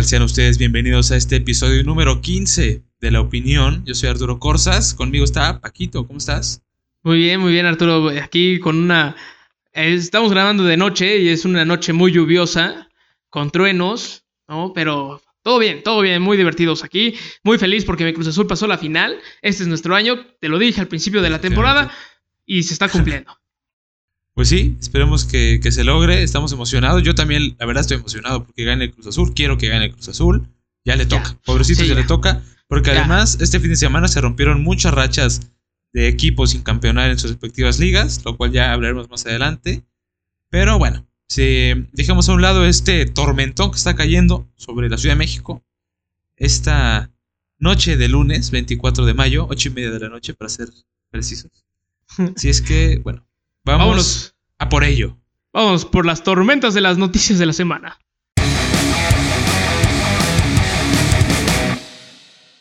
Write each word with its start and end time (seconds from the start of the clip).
Hola, 0.00 0.06
¿qué 0.06 0.08
tal? 0.08 0.08
Sean 0.08 0.22
ustedes 0.22 0.56
bienvenidos 0.56 1.10
a 1.10 1.16
este 1.16 1.36
episodio 1.36 1.84
número 1.84 2.22
15 2.22 2.82
de 3.00 3.10
La 3.10 3.20
Opinión. 3.20 3.84
Yo 3.84 3.94
soy 3.94 4.08
Arturo 4.08 4.38
Corsas, 4.38 4.94
conmigo 4.94 5.24
está 5.24 5.60
Paquito, 5.60 6.06
¿cómo 6.06 6.18
estás? 6.18 6.62
Muy 7.02 7.18
bien, 7.18 7.38
muy 7.38 7.52
bien 7.52 7.66
Arturo, 7.66 8.08
aquí 8.08 8.60
con 8.60 8.78
una... 8.78 9.14
eh, 9.74 9.92
Estamos 9.92 10.30
grabando 10.30 10.64
de 10.64 10.78
noche 10.78 11.18
y 11.18 11.28
es 11.28 11.44
una 11.44 11.66
noche 11.66 11.92
muy 11.92 12.12
lluviosa, 12.12 12.88
con 13.28 13.50
truenos, 13.50 14.24
¿no? 14.48 14.72
Pero 14.74 15.20
todo 15.42 15.58
bien, 15.58 15.82
todo 15.82 16.00
bien, 16.00 16.22
muy 16.22 16.38
divertidos 16.38 16.82
aquí, 16.82 17.14
muy 17.42 17.58
feliz 17.58 17.84
porque 17.84 18.04
mi 18.04 18.14
Cruz 18.14 18.28
Azul 18.28 18.46
pasó 18.46 18.66
la 18.66 18.78
final, 18.78 19.18
este 19.42 19.64
es 19.64 19.68
nuestro 19.68 19.94
año, 19.94 20.18
te 20.40 20.48
lo 20.48 20.58
dije 20.58 20.80
al 20.80 20.88
principio 20.88 21.20
de 21.20 21.28
la 21.30 21.42
temporada 21.42 21.90
y 22.46 22.62
se 22.62 22.72
está 22.72 22.88
cumpliendo. 22.88 23.36
Pues 24.40 24.48
sí, 24.48 24.74
esperemos 24.80 25.26
que, 25.26 25.60
que 25.62 25.70
se 25.70 25.84
logre, 25.84 26.22
estamos 26.22 26.50
emocionados. 26.50 27.02
Yo 27.02 27.14
también, 27.14 27.56
la 27.58 27.66
verdad, 27.66 27.82
estoy 27.82 27.98
emocionado 27.98 28.42
porque 28.42 28.64
gane 28.64 28.84
el 28.86 28.90
Cruz 28.94 29.06
Azul, 29.06 29.34
quiero 29.34 29.58
que 29.58 29.68
gane 29.68 29.84
el 29.84 29.92
Cruz 29.92 30.08
Azul. 30.08 30.48
Ya 30.82 30.96
le 30.96 31.02
Ya. 31.02 31.08
toca, 31.10 31.38
pobrecito, 31.44 31.82
Sí, 31.82 31.88
ya 31.88 31.94
ya. 31.94 32.00
le 32.00 32.06
toca, 32.06 32.42
porque 32.66 32.88
Ya. 32.88 33.00
además 33.00 33.36
este 33.42 33.60
fin 33.60 33.68
de 33.68 33.76
semana 33.76 34.08
se 34.08 34.18
rompieron 34.22 34.62
muchas 34.62 34.94
rachas 34.94 35.52
de 35.92 36.08
equipos 36.08 36.52
sin 36.52 36.62
campeonar 36.62 37.10
en 37.10 37.18
sus 37.18 37.32
respectivas 37.32 37.78
ligas, 37.78 38.24
lo 38.24 38.38
cual 38.38 38.50
ya 38.50 38.72
hablaremos 38.72 39.10
más 39.10 39.26
adelante. 39.26 39.84
Pero 40.48 40.78
bueno, 40.78 41.06
si 41.28 41.74
dejamos 41.92 42.26
a 42.30 42.32
un 42.32 42.40
lado 42.40 42.64
este 42.64 43.04
tormentón 43.04 43.70
que 43.72 43.76
está 43.76 43.94
cayendo 43.94 44.48
sobre 44.56 44.88
la 44.88 44.96
Ciudad 44.96 45.16
de 45.16 45.18
México, 45.18 45.62
esta 46.36 47.10
noche 47.58 47.98
de 47.98 48.08
lunes 48.08 48.50
24 48.50 49.04
de 49.04 49.12
mayo, 49.12 49.46
8 49.50 49.68
y 49.68 49.72
media 49.72 49.90
de 49.90 50.00
la 50.00 50.08
noche 50.08 50.32
para 50.32 50.48
ser 50.48 50.70
precisos. 51.10 51.50
Si 52.36 52.48
es 52.48 52.62
que, 52.62 53.00
bueno, 53.04 53.26
vamos 53.66 53.80
Vámonos, 53.86 54.26
a 54.28 54.29
por 54.70 54.84
ello. 54.84 55.18
vamos 55.52 55.84
por 55.84 56.06
las 56.06 56.22
tormentas 56.22 56.72
de 56.72 56.80
las 56.80 56.96
noticias 56.96 57.38
de 57.38 57.44
la 57.44 57.52
semana. 57.52 57.98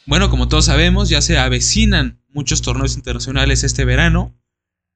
Bueno, 0.05 0.31
como 0.31 0.47
todos 0.47 0.65
sabemos, 0.65 1.07
ya 1.07 1.21
se 1.21 1.37
avecinan 1.37 2.19
muchos 2.29 2.63
torneos 2.63 2.95
internacionales 2.97 3.63
este 3.63 3.85
verano. 3.85 4.35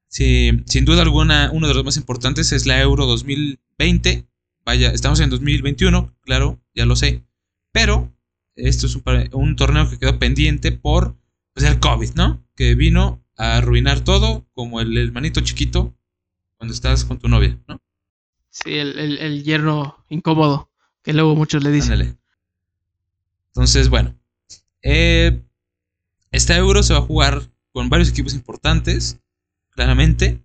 Sin 0.08 0.84
duda 0.84 1.02
alguna, 1.02 1.50
uno 1.52 1.68
de 1.68 1.74
los 1.74 1.84
más 1.84 1.96
importantes 1.96 2.52
es 2.52 2.66
la 2.66 2.80
Euro 2.80 3.06
2020. 3.06 4.26
Vaya, 4.66 4.90
estamos 4.90 5.20
en 5.20 5.30
2021, 5.30 6.16
claro, 6.22 6.60
ya 6.74 6.84
lo 6.84 6.96
sé. 6.96 7.24
Pero 7.72 8.12
esto 8.56 8.86
es 8.86 8.98
un 9.32 9.56
torneo 9.56 9.88
que 9.88 9.98
quedó 9.98 10.18
pendiente 10.18 10.72
por 10.72 11.16
pues, 11.52 11.64
el 11.64 11.78
COVID, 11.78 12.14
¿no? 12.14 12.44
Que 12.56 12.74
vino 12.74 13.24
a 13.36 13.56
arruinar 13.56 14.00
todo, 14.00 14.48
como 14.52 14.80
el 14.80 14.96
hermanito 14.96 15.40
chiquito 15.42 15.94
cuando 16.64 16.72
estás 16.72 17.04
con 17.04 17.18
tu 17.18 17.28
novia, 17.28 17.58
¿no? 17.68 17.78
Sí, 18.48 18.72
el, 18.78 18.98
el- 18.98 19.18
el 19.18 19.44
yerno 19.44 20.02
incómodo, 20.08 20.70
que 21.02 21.12
luego 21.12 21.36
muchos 21.36 21.62
le 21.62 21.70
dicen. 21.70 21.92
Ándale. 21.92 22.16
Entonces, 23.48 23.90
bueno. 23.90 24.18
eh, 24.82 25.42
esta 26.30 26.56
Euro 26.56 26.82
se 26.82 26.94
va 26.94 27.00
a 27.00 27.02
jugar 27.02 27.42
con 27.70 27.90
varios 27.90 28.08
equipos 28.08 28.32
importantes, 28.32 29.20
claramente. 29.72 30.40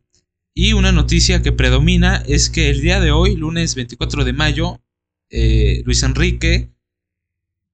Y 0.53 0.73
una 0.73 0.91
noticia 0.91 1.41
que 1.41 1.53
predomina 1.53 2.17
es 2.27 2.49
que 2.49 2.69
el 2.69 2.81
día 2.81 2.99
de 2.99 3.11
hoy, 3.11 3.37
lunes 3.37 3.75
24 3.75 4.25
de 4.25 4.33
mayo, 4.33 4.81
eh, 5.29 5.83
Luis 5.85 6.03
Enrique 6.03 6.69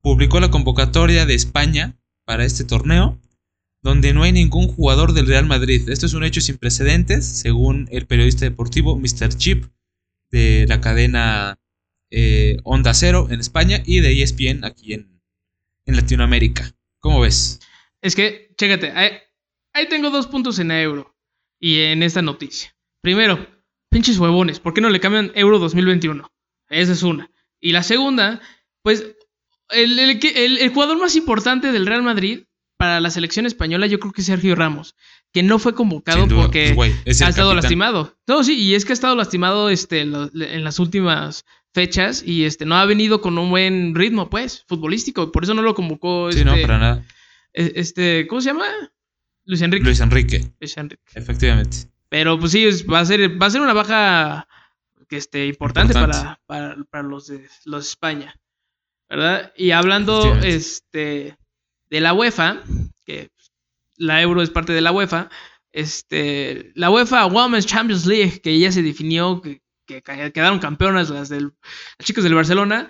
publicó 0.02 0.40
la 0.40 0.52
convocatoria 0.52 1.26
de 1.26 1.34
España 1.34 1.98
para 2.26 2.46
este 2.46 2.64
torneo, 2.64 3.20
donde 3.86 4.14
no 4.16 4.24
hay 4.24 4.32
ningún 4.32 4.68
jugador 4.68 5.14
del 5.14 5.28
Real 5.28 5.46
Madrid. 5.46 5.88
Esto 5.90 6.08
es 6.08 6.16
un 6.16 6.24
hecho 6.24 6.42
sin 6.42 6.58
precedentes, 6.58 7.24
según 7.24 7.88
el 7.92 8.08
periodista 8.08 8.44
deportivo 8.44 8.98
Mr. 8.98 9.30
Chip 9.38 9.66
de 10.32 10.66
la 10.68 10.82
cadena 10.82 11.60
eh, 12.10 12.58
Onda 12.64 12.96
Cero 12.96 13.28
en 13.30 13.40
España 13.40 13.84
y 13.86 14.00
de 14.00 14.24
ESPN 14.24 14.66
aquí 14.66 14.94
en, 14.94 15.22
en 15.86 15.96
Latinoamérica. 15.96 16.74
¿Cómo 17.00 17.20
ves? 17.20 17.60
Es 18.02 18.16
que, 18.16 18.56
chécate, 18.58 18.92
ahí, 18.92 19.88
tengo 19.88 20.10
dos 20.10 20.26
puntos 20.26 20.58
en 20.58 20.72
euro 20.72 21.16
y 21.60 21.82
en 21.82 22.02
esta 22.02 22.24
noticia. 22.24 22.76
Primero, 23.02 23.46
pinches 23.92 24.18
huevones, 24.18 24.60
¿por 24.60 24.74
qué 24.74 24.82
no 24.82 24.90
le 24.90 25.00
cambian 25.00 25.32
euro 25.36 25.60
2021? 25.60 26.28
Esa 26.70 26.92
es 26.92 27.04
una. 27.04 27.30
Y 27.62 27.72
la 27.72 27.84
segunda, 27.84 28.42
pues, 28.82 29.06
el, 29.70 30.00
el- 30.00 30.58
el 30.58 30.70
jugador 30.74 30.98
más 31.00 31.16
importante 31.16 31.72
del 31.72 31.86
Real 31.86 32.02
Madrid 32.02 32.45
para 32.78 33.00
la 33.00 33.10
selección 33.10 33.46
española, 33.46 33.88
yo 33.88 34.00
creo 34.00 34.12
que 34.12 34.22
es 34.22 34.28
Sergio 34.28 34.56
Ramos, 34.56 34.96
que 35.32 35.44
no 35.44 35.60
fue 35.60 35.74
convocado 35.76 36.26
duda, 36.28 36.44
porque 36.44 36.74
pues, 36.76 36.94
es 37.06 37.22
ha 37.22 37.30
estado 37.30 37.50
capitán. 37.50 37.64
lastimado. 37.64 38.18
No, 38.28 38.44
sí, 38.44 38.60
y 38.60 38.76
es 38.76 38.86
que 38.86 38.92
ha 38.92 38.96
estado 38.96 39.16
lastimado 39.16 39.70
este, 39.70 40.02
en 40.02 40.64
las 40.64 40.80
últimas 40.80 41.46
fechas 41.74 42.24
y 42.26 42.46
este 42.46 42.66
no 42.66 42.76
ha 42.76 42.86
venido 42.86 43.22
con 43.22 43.38
un 43.38 43.50
buen 43.50 43.96
ritmo, 43.96 44.30
pues, 44.30 44.64
futbolístico. 44.68 45.32
Por 45.32 45.44
eso 45.44 45.54
no 45.54 45.62
lo 45.62 45.76
convocó 45.76 46.32
Sí, 46.32 46.40
este, 46.40 46.50
no, 46.50 46.62
para 46.62 46.78
nada. 46.80 47.06
e- 47.54 47.74
este, 47.76 48.28
¿cómo 48.28 48.42
se 48.42 48.48
llama? 48.50 48.66
Luis 49.46 49.62
Enrique. 49.62 49.86
Luis 49.86 50.00
Enrique, 50.00 50.52
Luis 50.60 50.78
Enrique. 50.78 51.04
efectivamente. 51.14 51.78
Pero 52.10 52.40
pues 52.40 52.52
sí, 52.52 52.66
va 52.84 53.00
a 53.00 53.06
ser, 53.06 53.42
va 53.42 53.48
a 53.48 53.50
ser 53.50 53.62
una 53.62 53.74
baja 53.74 54.48
que 55.08 55.18
este, 55.18 55.46
importante, 55.48 55.94
Importante. 55.94 56.18
Para, 56.48 56.74
para, 56.76 56.84
para 56.90 57.04
los 57.04 57.28
de 57.28 57.48
los 57.66 57.84
de 57.84 57.90
España. 57.90 58.36
¿Verdad? 59.10 59.54
Y 59.56 59.72
hablando 59.72 60.36
este, 60.44 61.38
de 61.96 62.02
la 62.02 62.14
UEFA, 62.14 62.62
que 63.06 63.32
la 63.96 64.22
Euro 64.22 64.42
es 64.42 64.50
parte 64.50 64.74
de 64.74 64.82
la 64.82 64.92
UEFA, 64.92 65.30
este, 65.72 66.74
la 66.76 66.90
UEFA 66.90 67.26
Women's 67.26 67.66
Champions 67.66 68.06
League, 68.06 68.42
que 68.42 68.60
ya 68.60 68.70
se 68.70 68.82
definió, 68.82 69.42
que, 69.42 69.62
quedaron 69.86 70.60
campeonas 70.60 71.10
las, 71.10 71.30
del, 71.30 71.54
las 71.98 72.06
chicas 72.06 72.26
del 72.26 72.34
Barcelona, 72.34 72.90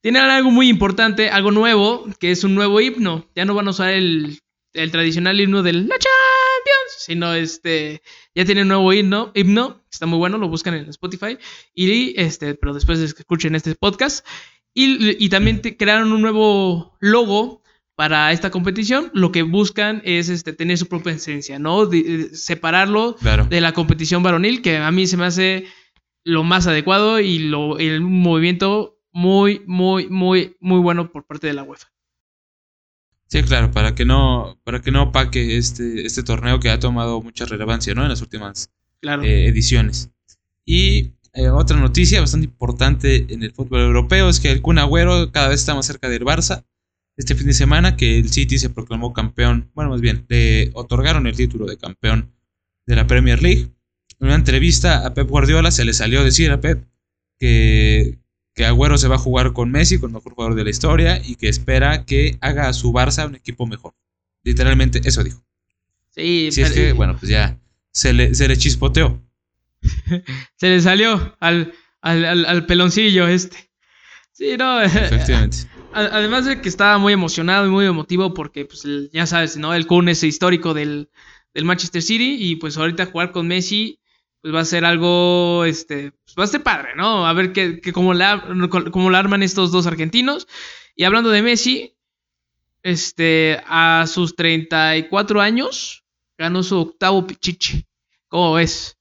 tiene 0.00 0.18
algo 0.18 0.50
muy 0.50 0.68
importante, 0.68 1.30
algo 1.30 1.52
nuevo, 1.52 2.04
que 2.18 2.32
es 2.32 2.42
un 2.42 2.56
nuevo 2.56 2.80
himno. 2.80 3.30
Ya 3.36 3.44
no 3.44 3.54
van 3.54 3.68
a 3.68 3.70
usar 3.70 3.90
el, 3.90 4.40
el 4.72 4.90
tradicional 4.90 5.40
himno 5.40 5.62
del 5.62 5.86
La 5.86 5.94
Champions, 5.94 6.96
sino 6.98 7.34
este, 7.34 8.02
ya 8.34 8.44
tiene 8.44 8.62
un 8.62 8.68
nuevo 8.68 8.92
himno, 8.92 9.30
himno, 9.36 9.84
está 9.88 10.06
muy 10.06 10.18
bueno, 10.18 10.36
lo 10.36 10.48
buscan 10.48 10.74
en 10.74 10.88
Spotify, 10.88 11.38
y 11.74 12.20
este, 12.20 12.56
pero 12.56 12.74
después 12.74 12.98
escuchen 12.98 13.54
este 13.54 13.76
podcast, 13.76 14.26
y, 14.74 15.24
y 15.24 15.28
también 15.28 15.60
crearon 15.60 16.10
un 16.10 16.22
nuevo 16.22 16.96
logo 16.98 17.61
para 18.02 18.32
esta 18.32 18.50
competición, 18.50 19.12
lo 19.14 19.30
que 19.30 19.42
buscan 19.42 20.02
es 20.04 20.28
este, 20.28 20.52
tener 20.52 20.76
su 20.76 20.88
propia 20.88 21.12
esencia, 21.12 21.60
¿no? 21.60 21.86
De- 21.86 22.02
de- 22.02 22.34
separarlo 22.34 23.14
Claro. 23.14 23.44
de 23.46 23.60
la 23.60 23.72
competición 23.74 24.24
varonil, 24.24 24.60
que 24.60 24.76
a 24.78 24.90
mí 24.90 25.06
se 25.06 25.16
me 25.16 25.24
hace 25.24 25.66
lo 26.24 26.42
más 26.42 26.66
adecuado 26.66 27.20
y 27.20 27.38
lo, 27.38 27.78
el 27.78 28.00
movimiento 28.00 28.98
muy, 29.12 29.62
muy, 29.68 30.08
muy, 30.08 30.56
muy 30.58 30.80
bueno 30.80 31.12
por 31.12 31.24
parte 31.28 31.46
de 31.46 31.52
la 31.52 31.62
UEFA. 31.62 31.92
Sí, 33.28 33.40
claro, 33.44 33.70
para 33.70 33.94
que 33.94 34.04
no, 34.04 34.58
para 34.64 34.80
que 34.82 34.90
no 34.90 35.04
opaque 35.04 35.56
este, 35.56 36.04
este 36.04 36.24
torneo 36.24 36.58
que 36.58 36.70
ha 36.70 36.80
tomado 36.80 37.22
mucha 37.22 37.44
relevancia, 37.44 37.94
¿no? 37.94 38.02
En 38.02 38.08
las 38.08 38.20
últimas 38.20 38.72
Claro. 39.00 39.22
eh, 39.22 39.46
ediciones. 39.46 40.10
Y 40.66 41.12
eh, 41.34 41.50
otra 41.50 41.76
noticia 41.78 42.20
bastante 42.20 42.46
importante 42.46 43.26
en 43.32 43.44
el 43.44 43.52
fútbol 43.52 43.82
europeo 43.82 44.28
es 44.28 44.40
que 44.40 44.50
el 44.50 44.60
Kun 44.60 44.78
Agüero 44.80 45.30
cada 45.30 45.46
vez 45.48 45.60
está 45.60 45.72
más 45.76 45.86
cerca 45.86 46.08
del 46.08 46.24
Barça. 46.24 46.64
Este 47.16 47.34
fin 47.34 47.46
de 47.46 47.52
semana 47.52 47.96
que 47.96 48.18
el 48.18 48.30
City 48.30 48.58
se 48.58 48.70
proclamó 48.70 49.12
campeón, 49.12 49.70
bueno, 49.74 49.90
más 49.90 50.00
bien, 50.00 50.24
le 50.28 50.70
otorgaron 50.74 51.26
el 51.26 51.36
título 51.36 51.66
de 51.66 51.76
campeón 51.76 52.32
de 52.86 52.96
la 52.96 53.06
Premier 53.06 53.42
League. 53.42 53.68
En 54.18 54.26
una 54.28 54.34
entrevista 54.34 55.06
a 55.06 55.12
Pep 55.14 55.28
Guardiola 55.28 55.70
se 55.70 55.84
le 55.84 55.92
salió 55.92 56.20
a 56.20 56.24
decir 56.24 56.50
a 56.50 56.60
Pep 56.60 56.84
que, 57.38 58.18
que 58.54 58.64
Agüero 58.64 58.96
se 58.98 59.08
va 59.08 59.16
a 59.16 59.18
jugar 59.18 59.52
con 59.52 59.70
Messi, 59.70 59.98
con 59.98 60.10
el 60.10 60.14
mejor 60.14 60.34
jugador 60.34 60.54
de 60.56 60.64
la 60.64 60.70
historia, 60.70 61.20
y 61.24 61.36
que 61.36 61.48
espera 61.48 62.04
que 62.04 62.38
haga 62.40 62.68
a 62.68 62.72
su 62.72 62.92
Barça 62.92 63.26
un 63.26 63.34
equipo 63.34 63.66
mejor. 63.66 63.94
Literalmente 64.44 65.00
eso 65.04 65.22
dijo. 65.22 65.44
sí, 66.10 66.48
Si 66.50 66.62
es 66.62 66.72
que, 66.72 66.92
bueno, 66.92 67.16
pues 67.18 67.30
ya 67.30 67.58
se 67.92 68.12
le, 68.12 68.34
se 68.34 68.48
le 68.48 68.56
chispoteó. 68.56 69.20
se 70.56 70.68
le 70.68 70.80
salió 70.80 71.36
al, 71.40 71.72
al, 72.00 72.24
al- 72.24 72.46
al 72.46 72.66
peloncillo 72.66 73.26
este. 73.28 73.70
Sí, 74.32 74.56
no. 74.58 74.80
Efectivamente. 74.82 75.58
Además 75.94 76.46
de 76.46 76.60
que 76.60 76.68
estaba 76.68 76.98
muy 76.98 77.12
emocionado 77.12 77.66
y 77.66 77.70
muy 77.70 77.84
emotivo 77.86 78.32
porque, 78.34 78.64
pues, 78.64 78.84
el- 78.84 79.10
ya 79.12 79.26
sabes, 79.26 79.56
¿no? 79.56 79.74
El 79.74 79.86
Kun 79.86 80.08
es 80.08 80.22
histórico 80.22 80.74
del, 80.74 81.10
del 81.54 81.64
Manchester 81.64 82.02
City 82.02 82.36
y 82.38 82.56
pues 82.56 82.76
ahorita 82.76 83.06
jugar 83.06 83.30
con 83.32 83.46
Messi 83.48 83.98
pues 84.40 84.52
va 84.52 84.60
a 84.60 84.64
ser 84.64 84.84
algo, 84.84 85.64
este, 85.64 86.10
pues 86.24 86.34
va 86.36 86.42
a 86.44 86.46
ser 86.48 86.62
padre, 86.64 86.96
¿no? 86.96 87.26
A 87.28 87.32
ver 87.32 87.52
qué, 87.52 87.80
qué- 87.80 87.92
cómo, 87.92 88.12
la, 88.12 88.42
cómo 88.90 89.08
la 89.10 89.18
arman 89.20 89.42
estos 89.44 89.70
dos 89.70 89.86
argentinos. 89.86 90.48
Y 90.96 91.04
hablando 91.04 91.30
de 91.30 91.42
Messi, 91.42 91.94
este, 92.82 93.60
a 93.66 94.04
sus 94.08 94.34
34 94.34 95.40
años 95.40 96.04
ganó 96.36 96.62
su 96.64 96.76
octavo 96.78 97.24
pichichi. 97.26 97.84
¿Cómo 98.28 98.54
ves? 98.54 98.98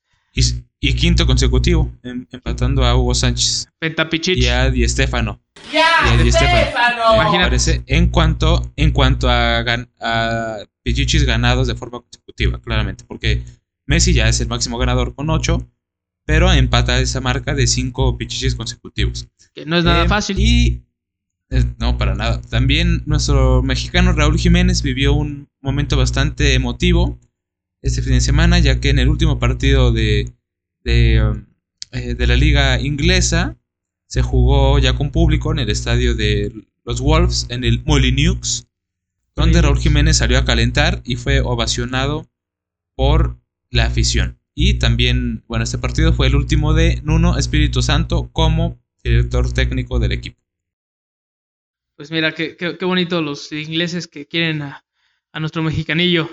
Y 0.84 0.94
quinto 0.96 1.28
consecutivo, 1.28 1.92
em- 2.04 2.26
empatando 2.32 2.84
a 2.84 2.96
Hugo 2.98 3.14
Sánchez 3.14 3.68
y 4.36 4.48
a 4.48 4.70
Di 4.72 4.88
Stéfano. 4.90 5.40
¡Ya, 5.72 5.86
Y 6.08 6.20
a 6.20 6.24
Di 6.24 6.32
Stéfano. 6.32 6.62
Stefano! 6.62 7.04
Me 7.12 7.16
Imagínate. 7.18 7.44
parece 7.46 7.84
en 7.86 8.08
cuanto, 8.08 8.72
en 8.76 8.92
cuanto 8.92 9.30
a, 9.30 9.64
gan- 9.64 9.90
a 10.02 10.58
pichichis 10.84 11.24
ganados 11.24 11.68
de 11.68 11.76
forma 11.76 12.00
consecutiva, 12.02 12.60
claramente, 12.60 13.04
porque 13.08 13.44
Messi 13.86 14.14
ya 14.14 14.28
es 14.28 14.42
el 14.42 14.48
máximo 14.48 14.78
ganador 14.80 15.14
con 15.14 15.30
8, 15.30 15.68
pero 16.26 16.52
empata 16.52 17.00
esa 17.00 17.22
marca 17.22 17.54
de 17.54 17.68
5 17.68 18.18
pichichis 18.18 18.56
consecutivos. 18.56 19.28
Que 19.54 19.66
no 19.66 19.78
es 19.78 19.84
nada 19.86 20.06
Eh, 20.06 20.08
fácil. 20.08 20.40
Y 20.40 20.82
Eh, 21.54 21.66
no, 21.80 21.98
para 21.98 22.16
nada. 22.16 22.40
También 22.50 23.04
nuestro 23.06 23.62
mexicano 23.62 24.14
Raúl 24.14 24.40
Jiménez 24.40 24.82
vivió 24.84 25.12
un 25.14 25.50
momento 25.60 25.98
bastante 25.98 26.54
emotivo 26.54 27.20
este 27.84 28.02
fin 28.02 28.14
de 28.14 28.22
semana, 28.22 28.58
ya 28.60 28.80
que 28.80 28.90
en 28.90 29.00
el 29.00 29.10
último 29.10 29.38
partido 29.38 29.92
de, 29.92 30.32
de, 30.84 31.44
eh, 31.92 32.16
de 32.16 32.28
la 32.28 32.36
liga 32.36 32.80
inglesa 32.80 33.58
se 34.08 34.22
jugó 34.22 34.78
ya 34.80 34.96
con 34.96 35.12
público 35.12 35.52
en 35.52 35.60
el 35.60 35.70
estadio 35.70 36.16
de 36.16 36.52
los 36.84 37.00
Wolves, 37.00 37.48
en 37.50 37.64
el 37.64 37.82
Molineux, 37.86 38.68
donde 39.36 39.62
Raúl 39.62 39.80
Jiménez 39.80 40.18
salió 40.18 40.38
a 40.38 40.46
calentar 40.46 41.02
y 41.06 41.16
fue 41.16 41.40
ovacionado 41.40 42.30
por 42.96 43.40
la 43.70 43.86
afición. 43.86 44.38
Y 44.54 44.76
también, 44.76 45.44
bueno, 45.48 45.64
este 45.64 45.78
partido 45.78 46.14
fue 46.14 46.28
el 46.28 46.36
último 46.36 46.74
de 46.74 47.02
Nuno 47.04 47.38
Espíritu 47.38 47.82
Santo 47.82 48.30
como 48.34 48.80
director 49.04 49.52
técnico 49.54 50.00
del 50.00 50.12
equipo. 50.12 50.42
Pues 51.96 52.12
mira, 52.12 52.34
qué, 52.34 52.58
qué, 52.58 52.86
bonito 52.86 53.22
los 53.22 53.52
ingleses 53.52 54.08
que 54.08 54.28
quieren 54.28 54.62
a, 54.62 54.84
nuestro 55.40 55.64
mexicanillo, 55.64 56.30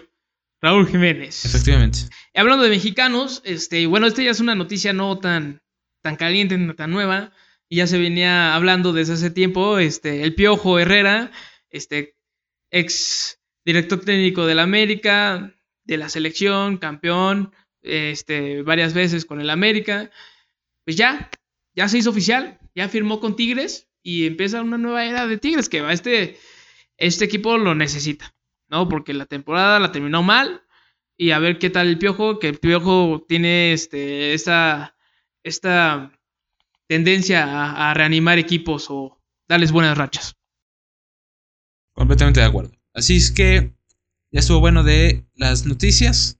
Raúl 0.60 0.86
Jiménez. 0.88 1.44
Efectivamente. 1.44 1.98
Hablando 2.34 2.64
de 2.64 2.70
mexicanos, 2.70 3.42
este, 3.44 3.86
bueno, 3.86 4.06
esta 4.06 4.22
ya 4.22 4.30
es 4.30 4.40
una 4.40 4.54
noticia 4.54 4.92
no 4.92 5.18
tan, 5.18 5.62
tan 6.02 6.16
caliente, 6.16 6.58
no 6.58 6.74
tan 6.74 6.90
nueva, 6.90 7.32
y 7.68 7.76
ya 7.76 7.86
se 7.86 7.98
venía 7.98 8.54
hablando 8.54 8.92
desde 8.92 9.14
hace 9.14 9.30
tiempo, 9.30 9.78
este, 9.78 10.22
el 10.22 10.34
Piojo 10.34 10.78
Herrera, 10.78 11.30
este, 11.70 12.16
ex 12.70 13.40
director 13.64 14.00
técnico 14.00 14.46
de 14.46 14.54
la 14.54 14.62
América, 14.62 15.54
de 15.84 15.96
la 15.96 16.08
selección, 16.08 16.78
campeón, 16.78 17.52
este, 17.82 18.62
varias 18.62 18.94
veces 18.94 19.24
con 19.24 19.40
el 19.40 19.50
América, 19.50 20.10
pues 20.84 20.96
ya, 20.96 21.30
ya 21.74 21.88
se 21.88 21.98
hizo 21.98 22.10
oficial, 22.10 22.58
ya 22.74 22.88
firmó 22.88 23.20
con 23.20 23.36
Tigres 23.36 23.88
y 24.02 24.26
empieza 24.26 24.62
una 24.62 24.78
nueva 24.78 25.04
era 25.04 25.26
de 25.26 25.38
Tigres 25.38 25.68
que 25.68 25.86
este, 25.92 26.38
este 26.96 27.24
equipo 27.24 27.58
lo 27.58 27.74
necesita, 27.74 28.34
¿no? 28.68 28.88
Porque 28.88 29.14
la 29.14 29.26
temporada 29.26 29.80
la 29.80 29.92
terminó 29.92 30.22
mal 30.22 30.62
y 31.16 31.32
a 31.32 31.38
ver 31.38 31.58
qué 31.58 31.70
tal 31.70 31.88
el 31.88 31.98
Piojo, 31.98 32.38
que 32.38 32.48
el 32.48 32.58
Piojo 32.58 33.24
tiene 33.28 33.72
este, 33.72 34.34
esta, 34.34 34.96
esta 35.42 36.12
tendencia 36.86 37.90
a, 37.90 37.94
reanimar 37.94 38.38
equipos 38.38 38.86
o 38.88 39.20
darles 39.48 39.72
buenas 39.72 39.98
rachas. 39.98 40.36
Completamente 41.92 42.40
de 42.40 42.46
acuerdo. 42.46 42.72
Así 42.94 43.16
es 43.16 43.30
que 43.30 43.74
ya 44.30 44.40
estuvo 44.40 44.60
bueno 44.60 44.84
de 44.84 45.24
las 45.34 45.66
noticias. 45.66 46.38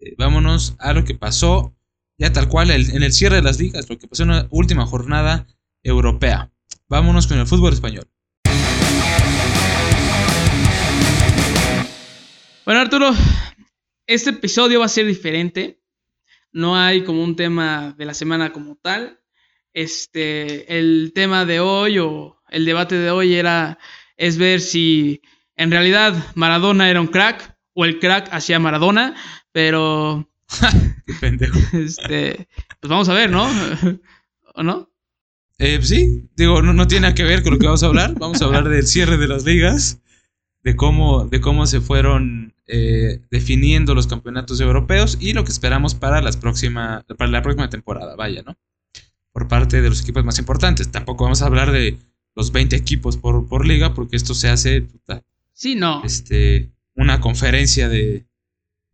Eh, 0.00 0.14
vámonos 0.18 0.74
a 0.78 0.92
lo 0.92 1.04
que 1.04 1.14
pasó 1.14 1.72
ya 2.18 2.32
tal 2.32 2.48
cual 2.48 2.70
en 2.70 3.02
el 3.02 3.12
cierre 3.12 3.36
de 3.36 3.42
las 3.42 3.58
ligas, 3.58 3.88
lo 3.90 3.98
que 3.98 4.08
pasó 4.08 4.22
en 4.22 4.30
la 4.30 4.46
última 4.50 4.86
jornada 4.86 5.46
europea. 5.82 6.50
Vámonos 6.88 7.26
con 7.26 7.38
el 7.38 7.46
fútbol 7.46 7.72
español. 7.72 8.08
Bueno, 12.66 12.80
Arturo, 12.80 13.12
este 14.08 14.30
episodio 14.30 14.80
va 14.80 14.86
a 14.86 14.88
ser 14.88 15.06
diferente. 15.06 15.80
No 16.50 16.76
hay 16.76 17.04
como 17.04 17.22
un 17.22 17.36
tema 17.36 17.94
de 17.96 18.04
la 18.04 18.12
semana 18.12 18.52
como 18.52 18.74
tal. 18.74 19.20
Este, 19.72 20.76
el 20.76 21.12
tema 21.14 21.44
de 21.44 21.60
hoy 21.60 22.00
o 22.00 22.42
el 22.48 22.64
debate 22.64 22.96
de 22.96 23.12
hoy 23.12 23.36
era 23.36 23.78
es 24.16 24.36
ver 24.36 24.60
si 24.60 25.22
en 25.54 25.70
realidad 25.70 26.12
Maradona 26.34 26.90
era 26.90 27.00
un 27.00 27.06
crack 27.06 27.56
o 27.72 27.84
el 27.84 28.00
crack 28.00 28.30
hacía 28.32 28.58
Maradona, 28.58 29.14
pero. 29.52 30.28
Qué 31.06 31.14
pendejo. 31.20 31.60
Este. 31.72 32.48
Pues 32.80 32.90
vamos 32.90 33.08
a 33.08 33.14
ver, 33.14 33.30
¿no? 33.30 33.48
¿O 34.56 34.64
no? 34.64 34.90
Eh, 35.58 35.78
sí, 35.82 36.28
digo, 36.34 36.62
no, 36.62 36.88
tiene 36.88 37.02
nada 37.02 37.14
que 37.14 37.22
ver 37.22 37.44
con 37.44 37.52
lo 37.52 37.60
que 37.60 37.66
vamos 37.66 37.84
a 37.84 37.86
hablar. 37.86 38.14
Vamos 38.18 38.42
a 38.42 38.46
hablar 38.46 38.68
del 38.68 38.88
cierre 38.88 39.18
de 39.18 39.28
las 39.28 39.44
ligas, 39.44 40.02
de 40.64 40.74
cómo, 40.74 41.26
de 41.26 41.40
cómo 41.40 41.66
se 41.66 41.80
fueron 41.80 42.55
eh, 42.66 43.20
definiendo 43.30 43.94
los 43.94 44.06
campeonatos 44.06 44.60
europeos 44.60 45.18
y 45.20 45.32
lo 45.32 45.44
que 45.44 45.52
esperamos 45.52 45.94
para, 45.94 46.20
las 46.22 46.36
próxima, 46.36 47.04
para 47.16 47.30
la 47.30 47.42
próxima 47.42 47.70
temporada, 47.70 48.16
vaya, 48.16 48.42
¿no? 48.42 48.56
Por 49.32 49.48
parte 49.48 49.82
de 49.82 49.88
los 49.88 50.02
equipos 50.02 50.24
más 50.24 50.38
importantes. 50.38 50.90
Tampoco 50.90 51.24
vamos 51.24 51.42
a 51.42 51.46
hablar 51.46 51.70
de 51.70 51.98
los 52.34 52.52
20 52.52 52.74
equipos 52.76 53.16
por, 53.16 53.46
por 53.48 53.66
liga, 53.66 53.94
porque 53.94 54.16
esto 54.16 54.34
se 54.34 54.48
hace. 54.48 54.86
sí, 55.52 55.74
no. 55.74 56.02
Este, 56.04 56.70
una 56.94 57.20
conferencia 57.20 57.88
de, 57.88 58.26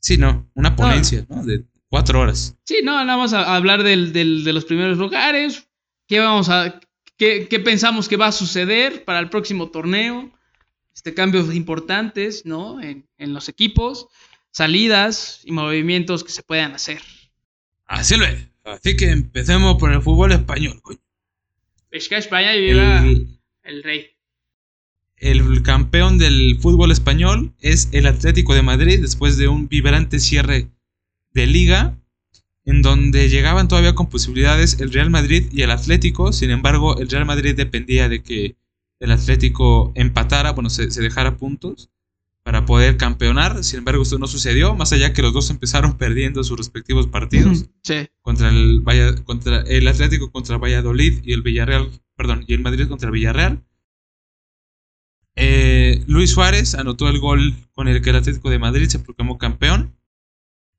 Sí, 0.02 0.18
no, 0.18 0.50
una 0.54 0.74
ponencia, 0.74 1.24
¿no? 1.28 1.44
De 1.44 1.64
cuatro 1.88 2.20
horas. 2.20 2.58
Sí, 2.64 2.78
no, 2.82 2.94
vamos 2.94 3.32
a 3.32 3.54
hablar 3.54 3.84
del, 3.84 4.12
de 4.12 4.52
los 4.52 4.64
primeros 4.64 4.98
lugares, 4.98 5.68
qué 6.08 6.18
vamos 6.18 6.48
a, 6.48 6.80
qué, 7.16 7.46
pensamos 7.64 8.08
que 8.08 8.16
va 8.16 8.26
a 8.26 8.32
suceder 8.32 9.04
para 9.04 9.20
el 9.20 9.30
próximo 9.30 9.70
torneo, 9.70 10.32
este, 10.94 11.14
cambios 11.14 11.54
importantes, 11.54 12.44
¿no? 12.44 12.80
En, 12.80 13.06
los 13.18 13.48
equipos, 13.48 14.08
salidas 14.50 15.40
y 15.44 15.52
movimientos 15.52 16.24
que 16.24 16.32
se 16.32 16.42
puedan 16.42 16.72
hacer. 16.72 17.00
Así 17.86 18.16
lo 18.16 18.24
es. 18.24 18.48
Así 18.64 18.96
que 18.96 19.10
empecemos 19.10 19.76
por 19.78 19.92
el 19.92 20.02
fútbol 20.02 20.32
español, 20.32 20.80
coño. 20.82 21.00
Es 21.90 22.08
que 22.08 22.16
España 22.16 22.52
viva 22.52 23.04
el 23.64 23.82
rey 23.82 24.12
el 25.22 25.62
campeón 25.62 26.18
del 26.18 26.58
fútbol 26.60 26.90
español 26.90 27.54
es 27.60 27.88
el 27.92 28.06
Atlético 28.06 28.54
de 28.54 28.62
Madrid 28.62 29.00
después 29.00 29.36
de 29.36 29.46
un 29.46 29.68
vibrante 29.68 30.18
cierre 30.18 30.68
de 31.32 31.46
liga 31.46 31.96
en 32.64 32.82
donde 32.82 33.28
llegaban 33.28 33.68
todavía 33.68 33.94
con 33.94 34.08
posibilidades 34.08 34.80
el 34.80 34.92
Real 34.92 35.10
Madrid 35.10 35.44
y 35.52 35.62
el 35.62 35.70
Atlético. 35.70 36.32
Sin 36.32 36.50
embargo, 36.50 36.98
el 36.98 37.08
Real 37.08 37.24
Madrid 37.24 37.54
dependía 37.54 38.08
de 38.08 38.22
que 38.24 38.56
el 39.02 39.10
Atlético 39.10 39.90
empatara, 39.96 40.52
bueno, 40.52 40.70
se, 40.70 40.86
dejara 40.86 41.36
puntos 41.36 41.90
para 42.44 42.64
poder 42.64 42.96
campeonar. 42.96 43.64
Sin 43.64 43.80
embargo, 43.80 44.04
esto 44.04 44.16
no 44.16 44.28
sucedió, 44.28 44.76
más 44.76 44.92
allá 44.92 45.12
que 45.12 45.22
los 45.22 45.32
dos 45.32 45.50
empezaron 45.50 45.98
perdiendo 45.98 46.42
sus 46.44 46.56
respectivos 46.56 47.06
partidos. 47.08 47.66
Sí. 47.84 48.06
Contra 48.20 48.48
el, 48.48 48.84
contra 49.24 49.62
el 49.62 49.88
Atlético 49.88 50.30
contra 50.30 50.56
Valladolid 50.56 51.18
y 51.24 51.32
el 51.32 51.42
Villarreal, 51.42 51.90
perdón, 52.14 52.44
y 52.46 52.54
el 52.54 52.60
Madrid 52.60 52.86
contra 52.86 53.08
el 53.08 53.12
Villarreal. 53.12 53.66
Eh, 55.34 56.04
Luis 56.06 56.30
Suárez 56.30 56.76
anotó 56.76 57.08
el 57.08 57.18
gol 57.18 57.54
con 57.72 57.88
el 57.88 58.00
que 58.02 58.10
el 58.10 58.16
Atlético 58.16 58.50
de 58.50 58.60
Madrid 58.60 58.86
se 58.86 59.00
proclamó 59.00 59.36
campeón. 59.36 59.98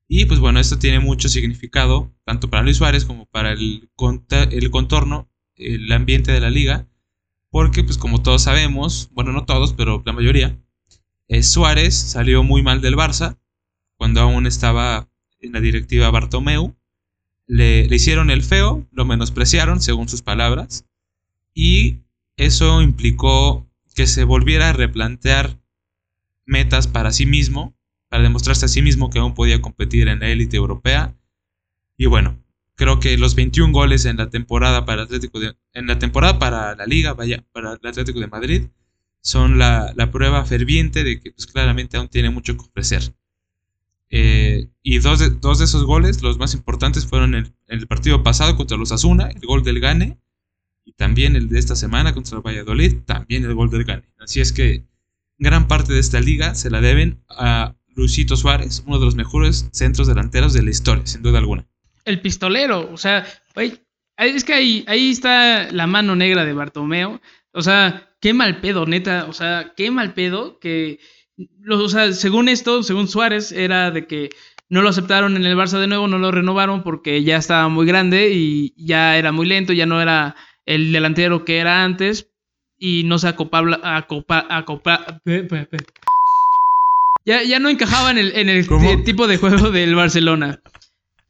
Y 0.08 0.24
pues 0.24 0.40
bueno, 0.40 0.60
esto 0.60 0.78
tiene 0.78 0.98
mucho 0.98 1.28
significado, 1.28 2.10
tanto 2.24 2.48
para 2.48 2.62
Luis 2.62 2.78
Suárez 2.78 3.04
como 3.04 3.26
para 3.26 3.52
el, 3.52 3.90
el 4.50 4.70
contorno, 4.70 5.30
el 5.56 5.92
ambiente 5.92 6.32
de 6.32 6.40
la 6.40 6.48
liga. 6.48 6.88
Porque 7.54 7.84
pues 7.84 7.98
como 7.98 8.20
todos 8.20 8.42
sabemos, 8.42 9.10
bueno 9.12 9.30
no 9.30 9.44
todos, 9.44 9.74
pero 9.74 10.02
la 10.04 10.12
mayoría, 10.12 10.58
eh, 11.28 11.44
Suárez 11.44 11.94
salió 11.94 12.42
muy 12.42 12.64
mal 12.64 12.80
del 12.80 12.96
Barça 12.96 13.38
cuando 13.96 14.20
aún 14.22 14.48
estaba 14.48 15.08
en 15.38 15.52
la 15.52 15.60
directiva 15.60 16.10
Bartomeu. 16.10 16.74
Le, 17.46 17.86
le 17.86 17.94
hicieron 17.94 18.30
el 18.30 18.42
feo, 18.42 18.84
lo 18.90 19.04
menospreciaron 19.04 19.80
según 19.80 20.08
sus 20.08 20.20
palabras. 20.20 20.84
Y 21.54 22.00
eso 22.36 22.82
implicó 22.82 23.70
que 23.94 24.08
se 24.08 24.24
volviera 24.24 24.70
a 24.70 24.72
replantear 24.72 25.56
metas 26.46 26.88
para 26.88 27.12
sí 27.12 27.24
mismo, 27.24 27.72
para 28.08 28.24
demostrarse 28.24 28.64
a 28.64 28.68
sí 28.68 28.82
mismo 28.82 29.10
que 29.10 29.20
aún 29.20 29.34
podía 29.34 29.62
competir 29.62 30.08
en 30.08 30.18
la 30.18 30.28
élite 30.28 30.56
europea. 30.56 31.16
Y 31.96 32.06
bueno, 32.06 32.36
creo 32.74 33.00
que 33.00 33.16
los 33.18 33.34
21 33.34 33.72
goles 33.72 34.04
en 34.04 34.16
la 34.16 34.30
temporada 34.30 34.84
para 34.84 35.02
Atlético 35.02 35.40
de, 35.40 35.56
en 35.72 35.86
la 35.86 35.98
temporada 35.98 36.38
para 36.38 36.74
la 36.74 36.86
liga, 36.86 37.14
vaya, 37.14 37.44
para 37.52 37.74
el 37.74 37.86
Atlético 37.86 38.20
de 38.20 38.26
Madrid, 38.26 38.62
son 39.20 39.58
la, 39.58 39.94
prueba 40.12 40.44
ferviente 40.44 41.02
de 41.02 41.20
que 41.20 41.32
pues, 41.32 41.46
claramente 41.46 41.96
aún 41.96 42.08
tiene 42.08 42.30
mucho 42.30 42.56
que 42.56 42.64
ofrecer. 42.64 43.14
Eh, 44.10 44.68
y 44.82 44.98
dos 44.98 45.18
de, 45.18 45.30
dos 45.30 45.58
de, 45.58 45.64
esos 45.64 45.84
goles, 45.84 46.22
los 46.22 46.38
más 46.38 46.54
importantes, 46.54 47.06
fueron 47.06 47.34
en, 47.34 47.46
en, 47.68 47.78
el 47.78 47.86
partido 47.86 48.22
pasado 48.22 48.56
contra 48.56 48.76
los 48.76 48.92
Asuna, 48.92 49.28
el 49.28 49.46
gol 49.46 49.64
del 49.64 49.80
Gane, 49.80 50.18
y 50.84 50.92
también 50.92 51.36
el 51.36 51.48
de 51.48 51.58
esta 51.58 51.74
semana 51.74 52.12
contra 52.12 52.36
el 52.36 52.42
Valladolid, 52.42 52.98
también 53.06 53.44
el 53.44 53.54
gol 53.54 53.70
del 53.70 53.84
Gane. 53.84 54.12
Así 54.18 54.40
es 54.40 54.52
que 54.52 54.86
gran 55.38 55.68
parte 55.68 55.92
de 55.92 56.00
esta 56.00 56.20
liga 56.20 56.54
se 56.54 56.70
la 56.70 56.80
deben 56.80 57.24
a 57.28 57.74
Luisito 57.94 58.36
Suárez, 58.36 58.82
uno 58.86 58.98
de 58.98 59.06
los 59.06 59.14
mejores 59.14 59.68
centros 59.72 60.06
delanteros 60.06 60.52
de 60.52 60.62
la 60.62 60.70
historia, 60.70 61.06
sin 61.06 61.22
duda 61.22 61.38
alguna. 61.38 61.66
El 62.04 62.20
pistolero, 62.20 62.90
o 62.92 62.96
sea, 62.96 63.26
es 64.16 64.44
que 64.44 64.54
ahí, 64.54 64.84
ahí 64.86 65.10
está 65.10 65.70
la 65.72 65.86
mano 65.86 66.14
negra 66.16 66.44
de 66.44 66.52
Bartomeo. 66.52 67.20
O 67.52 67.62
sea, 67.62 68.10
qué 68.20 68.34
mal 68.34 68.60
pedo, 68.60 68.86
neta. 68.86 69.26
O 69.28 69.32
sea, 69.32 69.72
qué 69.76 69.90
mal 69.90 70.14
pedo 70.14 70.58
que. 70.58 70.98
O 71.70 71.88
sea, 71.88 72.12
según 72.12 72.48
esto, 72.48 72.82
según 72.82 73.08
Suárez, 73.08 73.52
era 73.52 73.90
de 73.90 74.06
que 74.06 74.30
no 74.68 74.82
lo 74.82 74.88
aceptaron 74.88 75.36
en 75.36 75.44
el 75.44 75.56
Barça 75.56 75.78
de 75.78 75.86
nuevo, 75.86 76.08
no 76.08 76.18
lo 76.18 76.30
renovaron 76.30 76.82
porque 76.82 77.22
ya 77.22 77.36
estaba 77.36 77.68
muy 77.68 77.86
grande 77.86 78.30
y 78.32 78.72
ya 78.76 79.16
era 79.16 79.32
muy 79.32 79.46
lento, 79.46 79.72
ya 79.72 79.86
no 79.86 80.00
era 80.00 80.36
el 80.66 80.92
delantero 80.92 81.44
que 81.44 81.58
era 81.58 81.84
antes 81.84 82.30
y 82.78 83.02
no 83.04 83.18
se 83.18 83.28
acopaba, 83.28 83.80
acopa, 83.82 84.46
acopa, 84.48 85.20
ya, 87.26 87.42
ya 87.42 87.58
no 87.58 87.68
encajaba 87.68 88.10
en 88.10 88.18
el, 88.18 88.36
en 88.36 88.48
el 88.48 89.04
tipo 89.04 89.26
de 89.26 89.36
juego 89.38 89.70
del 89.70 89.94
Barcelona. 89.94 90.60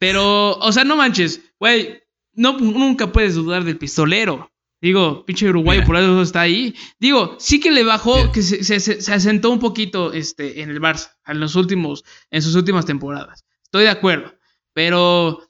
Pero, 0.05 0.59
o 0.59 0.71
sea, 0.71 0.83
no 0.83 0.97
manches, 0.97 1.41
güey, 1.59 1.99
no, 2.35 2.59
nunca 2.59 3.11
puedes 3.11 3.33
dudar 3.33 3.63
del 3.63 3.79
pistolero. 3.79 4.51
Digo, 4.79 5.25
pinche 5.25 5.49
Uruguay 5.49 5.83
por 5.83 5.95
eso 5.95 6.21
está 6.21 6.41
ahí. 6.41 6.75
Digo, 6.99 7.35
sí 7.39 7.59
que 7.59 7.71
le 7.71 7.83
bajó, 7.83 8.31
que 8.31 8.43
se, 8.43 8.63
se, 8.63 8.79
se, 8.79 9.11
asentó 9.11 9.49
un 9.49 9.57
poquito 9.57 10.13
este, 10.13 10.61
en 10.61 10.69
el 10.69 10.79
Barça 10.79 11.15
en, 11.25 11.39
los 11.39 11.55
últimos, 11.55 12.05
en 12.29 12.43
sus 12.43 12.53
últimas 12.53 12.85
temporadas. 12.85 13.45
Estoy 13.63 13.85
de 13.85 13.89
acuerdo. 13.89 14.35
Pero, 14.73 15.41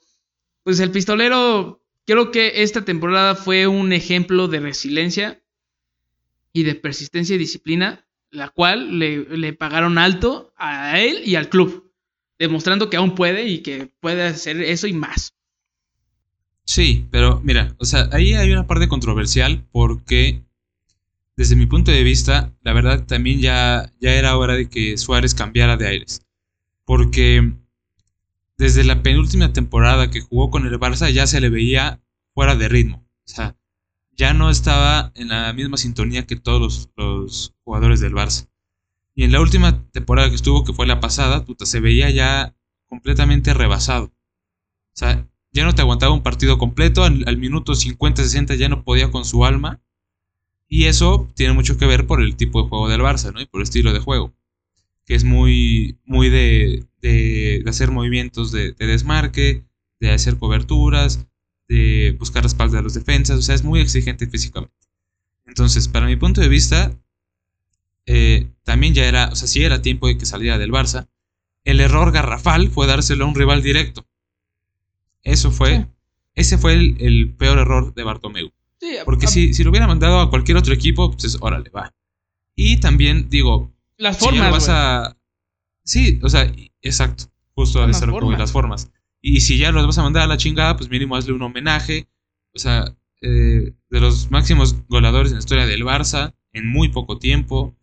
pues 0.62 0.80
el 0.80 0.90
pistolero, 0.90 1.82
creo 2.06 2.30
que 2.30 2.62
esta 2.62 2.82
temporada 2.82 3.34
fue 3.34 3.66
un 3.66 3.92
ejemplo 3.92 4.48
de 4.48 4.60
resiliencia 4.60 5.42
y 6.54 6.62
de 6.62 6.76
persistencia 6.76 7.36
y 7.36 7.38
disciplina, 7.38 8.06
la 8.30 8.48
cual 8.48 8.98
le, 8.98 9.36
le 9.36 9.52
pagaron 9.52 9.98
alto 9.98 10.54
a 10.56 10.98
él 10.98 11.20
y 11.26 11.34
al 11.34 11.50
club, 11.50 11.85
demostrando 12.38 12.90
que 12.90 12.96
aún 12.96 13.14
puede 13.14 13.48
y 13.48 13.58
que 13.58 13.90
puede 14.00 14.22
hacer 14.22 14.60
eso 14.62 14.86
y 14.86 14.92
más. 14.92 15.34
Sí, 16.64 17.06
pero 17.10 17.40
mira, 17.44 17.74
o 17.78 17.84
sea, 17.84 18.08
ahí 18.12 18.34
hay 18.34 18.50
una 18.50 18.66
parte 18.66 18.88
controversial 18.88 19.64
porque 19.70 20.42
desde 21.36 21.54
mi 21.54 21.66
punto 21.66 21.90
de 21.90 22.02
vista, 22.02 22.52
la 22.62 22.72
verdad 22.72 23.04
también 23.06 23.40
ya, 23.40 23.92
ya 24.00 24.14
era 24.14 24.36
hora 24.36 24.54
de 24.54 24.68
que 24.68 24.96
Suárez 24.96 25.34
cambiara 25.34 25.76
de 25.76 25.86
aires. 25.86 26.22
Porque 26.84 27.52
desde 28.56 28.84
la 28.84 29.02
penúltima 29.02 29.52
temporada 29.52 30.10
que 30.10 30.22
jugó 30.22 30.50
con 30.50 30.66
el 30.66 30.80
Barça 30.80 31.10
ya 31.12 31.26
se 31.26 31.40
le 31.40 31.50
veía 31.50 32.00
fuera 32.34 32.56
de 32.56 32.68
ritmo. 32.68 33.06
O 33.26 33.28
sea, 33.28 33.56
ya 34.12 34.32
no 34.32 34.50
estaba 34.50 35.12
en 35.14 35.28
la 35.28 35.52
misma 35.52 35.76
sintonía 35.76 36.26
que 36.26 36.36
todos 36.36 36.60
los, 36.60 36.90
los 36.96 37.54
jugadores 37.64 38.00
del 38.00 38.14
Barça. 38.14 38.48
Y 39.16 39.24
en 39.24 39.32
la 39.32 39.40
última 39.40 39.82
temporada 39.92 40.28
que 40.28 40.36
estuvo, 40.36 40.62
que 40.62 40.74
fue 40.74 40.86
la 40.86 41.00
pasada, 41.00 41.42
se 41.64 41.80
veía 41.80 42.10
ya 42.10 42.54
completamente 42.86 43.54
rebasado. 43.54 44.04
O 44.04 44.98
sea, 44.98 45.26
ya 45.52 45.64
no 45.64 45.74
te 45.74 45.80
aguantaba 45.80 46.12
un 46.12 46.22
partido 46.22 46.58
completo, 46.58 47.02
al, 47.02 47.38
minuto 47.38 47.72
50-60 47.72 48.56
ya 48.56 48.68
no 48.68 48.84
podía 48.84 49.10
con 49.10 49.24
su 49.24 49.46
alma. 49.46 49.80
Y 50.68 50.84
eso 50.84 51.32
tiene 51.34 51.54
mucho 51.54 51.78
que 51.78 51.86
ver 51.86 52.06
por 52.06 52.20
el 52.20 52.36
tipo 52.36 52.62
de 52.62 52.68
juego 52.68 52.90
del 52.90 53.00
Barça, 53.00 53.32
¿no? 53.32 53.40
Y 53.40 53.46
por 53.46 53.60
el 53.60 53.64
estilo 53.64 53.94
de 53.94 54.00
juego. 54.00 54.34
Que 55.06 55.14
es 55.14 55.24
muy, 55.24 55.98
muy 56.04 56.28
de, 56.28 56.84
de, 57.00 57.64
hacer 57.66 57.92
movimientos 57.92 58.52
de, 58.52 58.72
desmarque, 58.72 59.64
de 59.98 60.10
hacer 60.10 60.36
coberturas, 60.38 61.26
de 61.68 62.14
buscar 62.18 62.42
la 62.42 62.48
espalda 62.48 62.76
de 62.76 62.82
los 62.82 62.92
defensas. 62.92 63.38
O 63.38 63.42
sea, 63.42 63.54
es 63.54 63.64
muy 63.64 63.80
exigente 63.80 64.26
físicamente. 64.26 64.76
Entonces, 65.46 65.88
para 65.88 66.04
mi 66.04 66.16
punto 66.16 66.42
de 66.42 66.48
vista, 66.48 66.92
eh, 68.06 68.48
también 68.62 68.94
ya 68.94 69.04
era, 69.04 69.28
o 69.28 69.36
sea, 69.36 69.48
sí 69.48 69.62
era 69.62 69.82
tiempo 69.82 70.06
de 70.06 70.16
que 70.16 70.26
saliera 70.26 70.58
del 70.58 70.72
Barça. 70.72 71.08
El 71.64 71.80
error 71.80 72.12
garrafal 72.12 72.70
fue 72.70 72.86
dárselo 72.86 73.24
a 73.24 73.28
un 73.28 73.34
rival 73.34 73.62
directo. 73.62 74.06
Eso 75.22 75.50
fue, 75.50 75.88
ese 76.34 76.56
fue 76.56 76.74
el, 76.74 77.34
peor 77.36 77.58
error 77.58 77.92
de 77.94 78.04
Bartomeu. 78.04 78.52
Porque 79.04 79.26
si, 79.26 79.52
si, 79.52 79.64
lo 79.64 79.70
hubiera 79.70 79.88
mandado 79.88 80.20
a 80.20 80.30
cualquier 80.30 80.56
otro 80.56 80.72
equipo, 80.72 81.10
pues 81.10 81.36
órale, 81.40 81.70
va. 81.70 81.92
Y 82.54 82.78
también, 82.78 83.28
digo, 83.28 83.72
las 83.98 84.18
formas. 84.18 84.52
vas 84.52 84.68
a... 84.68 85.16
Sí, 85.82 86.20
o 86.22 86.28
sea, 86.28 86.52
exacto. 86.82 87.24
Justo 87.54 87.82
a 87.82 87.86
las, 87.86 88.00
formas. 88.00 88.38
las 88.38 88.52
formas. 88.52 88.90
Y 89.20 89.40
si 89.40 89.58
ya 89.58 89.72
los 89.72 89.86
vas 89.86 89.98
a 89.98 90.02
mandar 90.02 90.22
a 90.22 90.26
la 90.26 90.36
chingada, 90.36 90.76
pues 90.76 90.90
mínimo 90.90 91.16
hazle 91.16 91.32
un 91.32 91.42
homenaje. 91.42 92.06
O 92.54 92.58
sea, 92.58 92.94
eh, 93.22 93.72
de 93.90 94.00
los 94.00 94.30
máximos 94.30 94.76
goleadores 94.88 95.32
en 95.32 95.36
la 95.36 95.40
historia 95.40 95.66
del 95.66 95.84
Barça, 95.84 96.34
en 96.52 96.68
muy 96.68 96.88
poco 96.88 97.18
tiempo. 97.18 97.74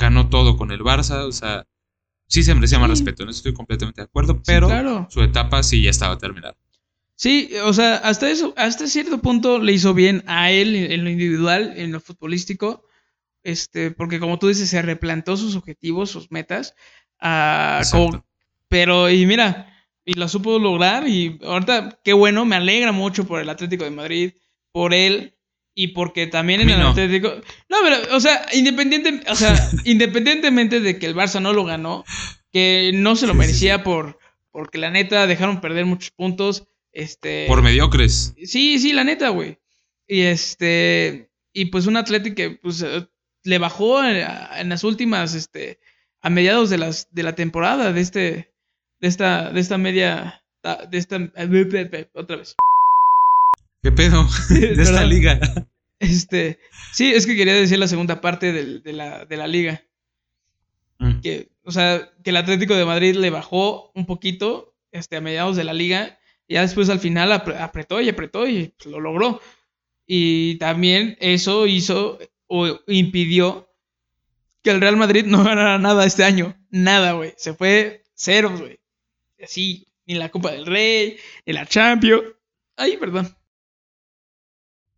Ganó 0.00 0.28
todo 0.28 0.56
con 0.56 0.72
el 0.72 0.80
Barça. 0.80 1.26
O 1.28 1.32
sea, 1.32 1.66
sí 2.26 2.42
se 2.42 2.54
merecía 2.54 2.80
más 2.80 2.90
respeto. 2.90 3.24
No 3.24 3.30
estoy 3.30 3.54
completamente 3.54 4.00
de 4.00 4.06
acuerdo, 4.06 4.42
pero 4.44 5.06
su 5.08 5.22
etapa 5.22 5.62
sí 5.62 5.82
ya 5.82 5.90
estaba 5.90 6.18
terminada. 6.18 6.56
Sí, 7.20 7.50
o 7.64 7.74
sea, 7.74 7.96
hasta 7.96 8.30
eso, 8.30 8.54
hasta 8.56 8.86
cierto 8.86 9.20
punto 9.20 9.58
le 9.58 9.72
hizo 9.72 9.92
bien 9.92 10.24
a 10.26 10.50
él 10.50 10.74
en 10.74 11.04
lo 11.04 11.10
individual, 11.10 11.74
en 11.76 11.92
lo 11.92 12.00
futbolístico, 12.00 12.86
este, 13.42 13.90
porque 13.90 14.18
como 14.18 14.38
tú 14.38 14.48
dices, 14.48 14.70
se 14.70 14.80
replantó 14.80 15.36
sus 15.36 15.54
objetivos, 15.54 16.08
sus 16.08 16.32
metas, 16.32 16.74
uh, 17.20 18.16
pero 18.68 19.10
y 19.10 19.26
mira, 19.26 19.70
y 20.02 20.14
lo 20.14 20.28
supo 20.28 20.58
lograr 20.58 21.06
y 21.08 21.38
ahorita 21.44 22.00
qué 22.02 22.14
bueno, 22.14 22.46
me 22.46 22.56
alegra 22.56 22.90
mucho 22.90 23.26
por 23.26 23.42
el 23.42 23.50
Atlético 23.50 23.84
de 23.84 23.90
Madrid, 23.90 24.32
por 24.72 24.94
él 24.94 25.36
y 25.74 25.88
porque 25.88 26.26
también 26.26 26.60
en 26.60 26.70
el 26.70 26.82
Atlético, 26.82 27.34
no, 27.68 27.76
pero 27.82 28.16
o 28.16 28.20
sea, 28.20 28.46
independiente, 28.52 29.20
o 29.28 29.34
sea, 29.34 29.54
independientemente 29.84 30.80
de 30.80 30.98
que 30.98 31.06
el 31.06 31.14
Barça 31.14 31.40
no 31.40 31.52
lo 31.52 31.64
ganó, 31.64 32.04
que 32.52 32.90
no 32.94 33.16
se 33.16 33.26
lo 33.26 33.34
merecía 33.34 33.82
por 33.82 34.18
porque 34.52 34.78
la 34.78 34.90
neta 34.90 35.26
dejaron 35.26 35.60
perder 35.60 35.86
muchos 35.86 36.10
puntos 36.10 36.66
este. 36.92 37.46
Por 37.46 37.62
mediocres. 37.62 38.34
Sí, 38.44 38.78
sí, 38.78 38.92
la 38.92 39.04
neta, 39.04 39.28
güey. 39.30 39.58
Y 40.06 40.22
este. 40.22 41.30
Y 41.52 41.66
pues 41.66 41.86
un 41.86 41.96
Atlético 41.96 42.36
que 42.36 42.50
pues, 42.50 42.82
eh, 42.82 43.06
le 43.44 43.58
bajó 43.58 44.02
en, 44.04 44.68
las 44.68 44.84
últimas, 44.84 45.34
este. 45.34 45.80
A 46.20 46.30
mediados 46.30 46.70
de 46.70 46.78
las 46.78 47.12
de 47.12 47.22
la 47.22 47.34
temporada 47.34 47.92
de 47.92 48.00
este. 48.00 48.54
De 48.98 49.08
esta. 49.08 49.50
De 49.50 49.60
esta 49.60 49.78
media. 49.78 50.44
De 50.90 50.98
esta. 50.98 51.16
Otra 52.14 52.36
vez. 52.36 52.56
¿Qué 53.82 53.92
pedo? 53.92 54.26
De 54.50 54.82
esta 54.82 55.04
liga. 55.04 55.40
Este. 55.98 56.58
Sí, 56.92 57.12
es 57.12 57.26
que 57.26 57.36
quería 57.36 57.54
decir 57.54 57.78
la 57.78 57.88
segunda 57.88 58.20
parte 58.20 58.52
de, 58.52 58.92
la, 58.92 59.24
de 59.24 59.36
la 59.36 59.46
liga. 59.46 59.82
Mm. 60.98 61.20
Que, 61.20 61.52
o 61.62 61.70
sea, 61.70 62.10
que 62.24 62.30
el 62.30 62.36
Atlético 62.36 62.74
de 62.74 62.84
Madrid 62.84 63.14
le 63.14 63.30
bajó 63.30 63.92
un 63.94 64.06
poquito 64.06 64.74
este, 64.92 65.16
a 65.16 65.20
mediados 65.20 65.56
de 65.56 65.64
la 65.64 65.72
liga 65.72 66.18
ya 66.50 66.62
después 66.62 66.90
al 66.90 66.98
final 66.98 67.30
apretó 67.32 68.00
y 68.00 68.08
apretó 68.08 68.46
y 68.48 68.74
pues, 68.76 68.86
lo 68.86 68.98
logró. 68.98 69.40
Y 70.04 70.56
también 70.56 71.16
eso 71.20 71.68
hizo 71.68 72.18
o 72.48 72.80
impidió 72.88 73.72
que 74.60 74.70
el 74.70 74.80
Real 74.80 74.96
Madrid 74.96 75.24
no 75.24 75.44
ganara 75.44 75.78
nada 75.78 76.04
este 76.04 76.24
año. 76.24 76.56
Nada, 76.70 77.12
güey. 77.12 77.34
Se 77.36 77.54
fue 77.54 78.02
cero, 78.14 78.52
güey. 78.58 78.80
Así, 79.40 79.86
ni 80.06 80.14
la 80.14 80.28
Copa 80.28 80.50
del 80.50 80.66
Rey, 80.66 81.16
ni 81.46 81.52
la 81.52 81.66
Champions. 81.66 82.24
Ay, 82.76 82.96
perdón. 82.96 83.32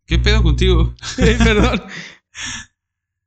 ¿Qué 0.05 0.19
pedo 0.19 0.43
contigo? 0.43 0.93
perdón. 1.17 1.81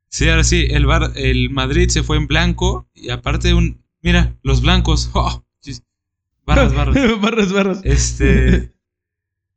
Sí, 0.09 0.26
ahora 0.30 0.45
sí, 0.45 0.66
el, 0.71 0.87
bar, 0.87 1.12
el 1.14 1.50
Madrid 1.50 1.90
se 1.90 2.02
fue 2.02 2.16
en 2.16 2.26
blanco 2.26 2.88
y 2.95 3.11
aparte 3.11 3.52
un... 3.52 3.85
Mira, 4.00 4.35
los 4.42 4.62
blancos. 4.62 5.11
Oh, 5.14 5.45
Barras, 6.47 6.75
barras. 6.75 7.21
barras, 7.21 7.52
barras. 7.52 7.80
Este. 7.85 8.73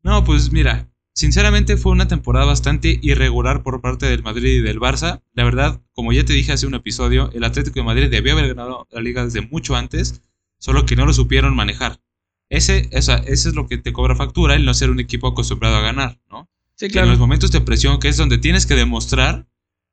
No, 0.01 0.23
pues 0.23 0.51
mira, 0.51 0.89
sinceramente 1.13 1.77
fue 1.77 1.91
una 1.91 2.07
temporada 2.07 2.45
bastante 2.45 2.99
irregular 3.03 3.61
por 3.61 3.79
parte 3.79 4.07
del 4.07 4.23
Madrid 4.23 4.57
y 4.57 4.61
del 4.61 4.79
Barça. 4.79 5.21
La 5.33 5.43
verdad, 5.43 5.79
como 5.93 6.11
ya 6.13 6.25
te 6.25 6.33
dije 6.33 6.51
hace 6.51 6.65
un 6.65 6.73
episodio, 6.73 7.29
el 7.33 7.43
Atlético 7.43 7.79
de 7.79 7.85
Madrid 7.85 8.09
debió 8.09 8.33
haber 8.33 8.47
ganado 8.47 8.87
la 8.91 9.01
liga 9.01 9.23
desde 9.23 9.41
mucho 9.41 9.75
antes, 9.75 10.23
solo 10.57 10.85
que 10.87 10.95
no 10.95 11.05
lo 11.05 11.13
supieron 11.13 11.55
manejar. 11.55 12.01
Ese, 12.49 12.89
esa, 12.91 13.17
ese 13.17 13.49
es 13.49 13.55
lo 13.55 13.67
que 13.67 13.77
te 13.77 13.93
cobra 13.93 14.15
factura, 14.15 14.55
el 14.55 14.65
no 14.65 14.73
ser 14.73 14.89
un 14.89 14.99
equipo 14.99 15.27
acostumbrado 15.27 15.75
a 15.75 15.81
ganar, 15.81 16.19
¿no? 16.31 16.49
Sí, 16.79 16.87
claro. 16.87 17.07
en 17.07 17.11
los 17.11 17.19
momentos 17.19 17.51
de 17.51 17.59
presión, 17.59 17.99
que 17.99 18.07
es 18.07 18.17
donde 18.17 18.37
tienes 18.37 18.65
que 18.65 18.75
demostrar, 18.75 19.47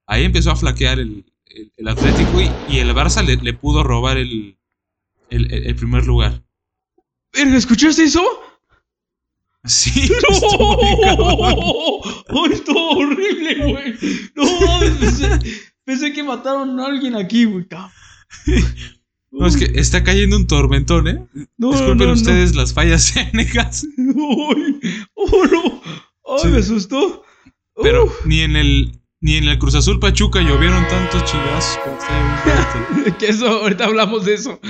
ahí 0.06 0.24
empezó 0.24 0.52
a 0.52 0.56
flaquear 0.56 1.00
el, 1.00 1.24
el, 1.76 1.88
Atlético 1.88 2.40
y, 2.40 2.78
el 2.78 2.94
Barça 2.94 3.24
le, 3.24 3.52
pudo 3.54 3.82
robar 3.82 4.18
el, 4.18 4.56
el 5.30 5.74
primer 5.74 6.06
lugar. 6.06 6.44
¿Escuchaste 7.32 8.04
eso? 8.04 8.22
Sí. 9.66 10.08
¡No! 10.22 12.00
¡Ay, 12.28 12.52
está 12.52 12.72
horrible, 12.72 13.54
güey! 13.72 13.94
No 14.34 14.44
pensé, 15.84 16.12
que 16.12 16.22
mataron 16.22 16.78
a 16.80 16.86
alguien 16.86 17.14
aquí, 17.14 17.44
güey. 17.44 17.66
No, 19.30 19.46
es 19.46 19.56
que 19.56 19.64
está 19.78 20.02
cayendo 20.02 20.36
un 20.36 20.46
tormentón, 20.46 21.08
¿eh? 21.08 21.26
No, 21.58 21.72
Disculpen 21.72 22.10
ustedes 22.10 22.56
las 22.56 22.72
fallas 22.72 23.12
técnicas. 23.14 23.86
¡Ay! 23.98 24.80
¡Oh, 25.14 25.46
no! 25.46 25.82
¡Ay, 26.26 26.50
me 26.50 26.58
asustó! 26.58 27.24
Pero 27.82 28.12
ni 28.24 28.40
en 28.40 28.56
el 28.56 29.00
ni 29.20 29.36
en 29.36 29.48
el 29.48 29.58
Cruz 29.58 29.74
Azul 29.74 29.98
Pachuca 29.98 30.40
llovieron 30.40 30.86
tantos 30.88 31.24
chingazos. 31.24 31.78
que 33.18 33.28
eso, 33.28 33.46
ahorita 33.48 33.84
hablamos 33.84 34.24
de 34.24 34.34
eso. 34.34 34.60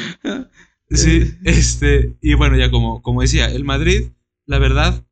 Sí, 0.90 1.34
este, 1.44 2.16
y 2.22 2.34
bueno, 2.34 2.56
ya 2.56 2.70
como, 2.70 3.02
como 3.02 3.22
decía, 3.22 3.46
el 3.46 3.64
Madrid, 3.64 4.10
la 4.46 4.58
verdad, 4.58 5.04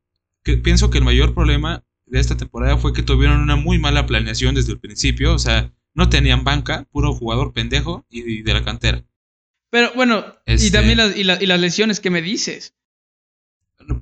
que 0.45 0.57
pienso 0.57 0.91
que 0.91 0.99
el 0.99 1.05
mayor 1.05 1.35
problema 1.35 1.85
de 2.07 2.21
esta 2.21 2.37
temporada 2.37 2.77
fue 2.77 2.93
que 2.93 3.03
tuvieron 3.03 3.41
una 3.41 3.57
muy 3.57 3.79
mala 3.79 4.07
planeación 4.07 4.55
desde 4.55 4.73
el 4.73 4.79
principio, 4.79 5.35
o 5.35 5.39
sea, 5.39 5.73
no 5.95 6.09
tenían 6.09 6.45
banca, 6.45 6.87
puro 6.91 7.13
jugador 7.13 7.53
pendejo 7.53 8.07
y, 8.09 8.43
de 8.43 8.55
la 8.55 8.65
cantera. 8.65 9.05
Pero 9.71 9.93
bueno, 9.95 10.25
y 10.47 10.55
este 10.55 10.71
también 10.71 10.99
las, 10.99 11.17
y, 11.17 11.25
las 11.25 11.61
lesiones 11.61 12.01
que 12.01 12.11
me 12.11 12.23
dices. 12.23 12.75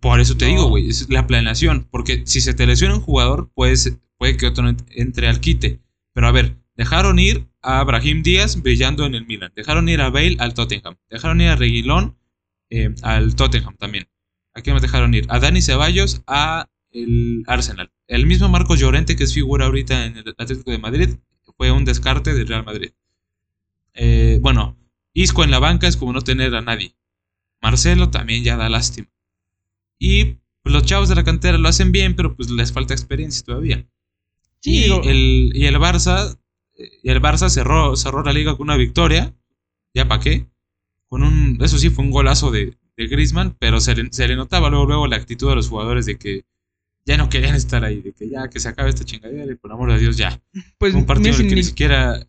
Por 0.01 0.21
eso 0.21 0.37
te 0.37 0.47
digo, 0.47 0.69
güey, 0.69 0.89
es 0.89 1.09
la 1.11 1.27
planeación, 1.27 1.89
porque 1.91 2.23
si 2.27 2.41
se 2.41 2.55
te 2.55 2.67
lesiona 2.67 2.95
un 2.95 3.01
jugador, 3.01 3.51
pues, 3.55 3.99
puede 4.17 4.37
que 4.37 4.47
otro 4.47 4.65
entre 4.91 5.29
al 5.29 5.41
quite. 5.41 5.81
Pero 6.13 6.29
a 6.29 6.33
ver, 6.33 6.57
Dejaron 6.75 7.19
ir 7.19 7.49
a 7.61 7.85
Brahim 7.85 8.23
Díaz 8.23 8.61
brillando 8.63 9.05
en 9.05 9.15
el 9.15 9.27
Milan. 9.27 9.53
Dejaron 9.55 9.89
ir 9.89 10.01
a 10.01 10.11
Bale 10.11 10.37
al 10.39 10.55
Tottenham. 10.55 10.97
Dejaron 11.11 11.41
ir 11.41 11.49
a 11.49 11.57
Reguilón 11.57 12.17
eh, 12.71 12.95
al 13.03 13.35
Tottenham 13.37 13.77
también. 13.77 14.09
¿A 14.55 14.63
quién 14.63 14.75
me 14.75 14.81
dejaron 14.81 15.15
ir? 15.15 15.27
A 15.29 15.39
Dani 15.39 15.61
Ceballos 15.61 16.23
a 16.27 16.69
el 16.91 17.45
Arsenal. 17.47 17.93
El 18.07 18.27
mismo 18.27 18.49
Marcos 18.49 18.81
Llorente, 18.81 19.17
que 19.17 19.25
es 19.25 19.35
figura 19.35 19.67
ahorita 19.67 20.07
en 20.07 20.17
el 20.17 20.35
Atlético 20.37 20.71
de 20.71 20.79
Madrid, 20.79 21.11
fue 21.57 21.71
un 21.71 21.85
descarte 21.85 22.35
del 22.35 22.49
Real 22.49 22.65
Madrid. 22.65 22.91
Eh, 23.95 24.39
bueno, 24.43 24.77
Isco 25.13 25.45
en 25.45 25.51
la 25.51 25.59
banca 25.59 25.87
es 25.87 25.97
como 25.97 26.13
no 26.13 26.23
tener 26.23 26.55
a 26.55 26.63
nadie. 26.63 26.97
Marcelo 27.61 28.11
también 28.11 28.45
ya 28.45 28.57
da 28.57 28.69
lástima. 28.69 29.09
Y 30.05 30.39
los 30.65 30.85
chavos 30.85 31.09
de 31.09 31.15
la 31.15 31.23
cantera 31.23 31.59
lo 31.59 31.69
hacen 31.69 31.93
bien, 31.93 32.17
pero 32.17 32.35
pues 32.35 32.51
les 32.51 32.73
falta 32.73 32.93
experiencia 32.93 33.45
todavía. 33.45 33.87
Sí, 34.61 34.79
y, 34.79 34.83
digo- 34.85 35.03
el, 35.05 35.53
y 35.55 35.67
el 35.67 35.77
Barça, 35.77 36.39
y 37.03 37.09
el 37.11 37.21
Barça 37.23 37.49
cerró, 37.49 37.95
cerró 37.97 38.23
la 38.25 38.33
liga 38.33 38.57
con 38.57 38.65
una 38.65 38.77
victoria. 38.77 39.33
Ya 39.95 40.09
pa' 40.09 40.19
qué. 40.19 40.49
Con 41.09 41.23
un, 41.23 41.59
eso 41.63 41.79
sí, 41.79 41.91
fue 41.91 42.05
un 42.05 42.11
golazo 42.11 42.51
de, 42.51 42.77
de 42.97 43.07
Griezmann, 43.07 43.55
pero 43.61 43.79
se 43.81 43.95
le, 43.95 44.13
se 44.13 44.27
le 44.27 44.35
notaba 44.35 44.71
luego, 44.71 44.87
luego 44.87 45.07
la 45.07 45.17
actitud 45.17 45.49
de 45.51 45.55
los 45.57 45.69
jugadores 45.69 46.07
de 46.07 46.17
que 46.19 46.45
ya 47.05 47.17
no 47.17 47.29
querían 47.29 47.55
estar 47.55 47.85
ahí, 47.85 48.01
de 48.01 48.13
que 48.13 48.29
ya 48.29 48.49
que 48.49 48.59
se 48.59 48.69
acabe 48.69 48.89
esta 48.91 49.05
chingadera 49.05 49.53
y 49.53 49.57
por 49.57 49.71
amor 49.73 49.93
de 49.93 49.99
Dios 50.01 50.17
ya. 50.17 50.43
Pues 50.79 50.95
un 50.95 51.05
partido 51.07 51.35
en 51.35 51.41
el 51.43 51.47
que 51.49 51.55
ni 51.55 51.61
ni- 51.61 51.65
siquiera. 51.65 52.27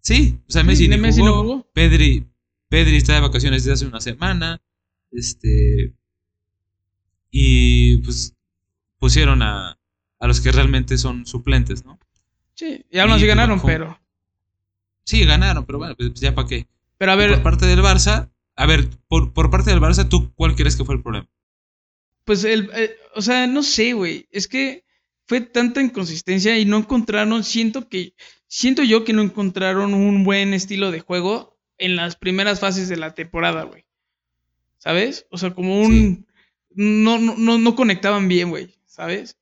Sí, 0.00 0.38
o 0.48 0.52
sea, 0.52 0.62
Messi, 0.64 0.88
ni 0.88 0.96
ni 0.96 1.00
Messi 1.02 1.20
jugó, 1.20 1.30
no 1.30 1.42
jugó. 1.42 1.70
Pedri, 1.72 2.26
Pedri 2.68 2.96
está 2.96 3.14
de 3.14 3.20
vacaciones 3.20 3.64
desde 3.64 3.72
hace 3.74 3.86
una 3.86 4.00
semana. 4.00 4.60
Este. 5.10 5.94
Y 7.32 7.98
pues 7.98 8.36
pusieron 8.98 9.42
a, 9.42 9.78
a 10.20 10.28
los 10.28 10.40
que 10.40 10.52
realmente 10.52 10.98
son 10.98 11.26
suplentes, 11.26 11.84
¿no? 11.84 12.00
Sí, 12.54 12.84
y 12.90 12.98
aún 12.98 13.10
así 13.12 13.26
pues, 13.26 13.26
ganaron, 13.26 13.62
pero. 13.62 13.98
Sí, 15.04 15.24
ganaron, 15.24 15.64
pero 15.64 15.78
bueno, 15.78 15.94
pues 15.96 16.14
ya 16.14 16.34
para 16.34 16.48
qué. 16.48 16.66
Pero 16.98 17.12
a 17.12 17.16
Y 17.18 17.22
ver, 17.22 17.30
por 17.30 17.42
parte 17.42 17.66
del 17.66 17.80
Barça, 17.82 18.30
a 18.56 18.66
ver, 18.66 18.88
por, 19.08 19.32
por 19.32 19.50
parte 19.50 19.70
del 19.70 19.80
Barça, 19.80 20.08
¿tú 20.08 20.32
cuál 20.34 20.54
crees 20.56 20.76
que 20.76 20.84
fue 20.84 20.94
el 20.96 21.02
problema? 21.02 21.28
pues 22.24 22.44
el. 22.44 22.70
eh, 22.74 22.96
o 23.14 23.22
sea, 23.22 23.46
no 23.46 23.62
sé, 23.62 23.92
güey. 23.94 24.28
Es 24.30 24.48
que 24.48 24.84
fue 25.26 25.40
tanta 25.40 25.80
inconsistencia 25.82 26.58
y 26.58 26.64
no 26.64 26.78
encontraron. 26.78 27.44
Siento 27.44 27.88
que. 27.88 28.14
Siento 28.46 28.82
yo 28.82 29.04
que 29.04 29.14
no 29.14 29.22
encontraron 29.22 29.94
un 29.94 30.24
buen 30.24 30.52
estilo 30.52 30.90
de 30.90 31.00
juego 31.00 31.58
en 31.78 31.96
las 31.96 32.16
primeras 32.16 32.60
fases 32.60 32.88
de 32.88 32.96
la 32.96 33.14
temporada, 33.14 33.64
güey. 33.64 33.84
¿Sabes? 34.78 35.26
O 35.30 35.38
sea, 35.38 35.54
como 35.54 35.80
un. 35.82 36.26
No, 36.74 37.18
no, 37.18 37.58
no 37.58 37.74
conectaban 37.74 38.28
bien, 38.28 38.50
güey. 38.50 38.74
¿Sabes? 38.86 39.36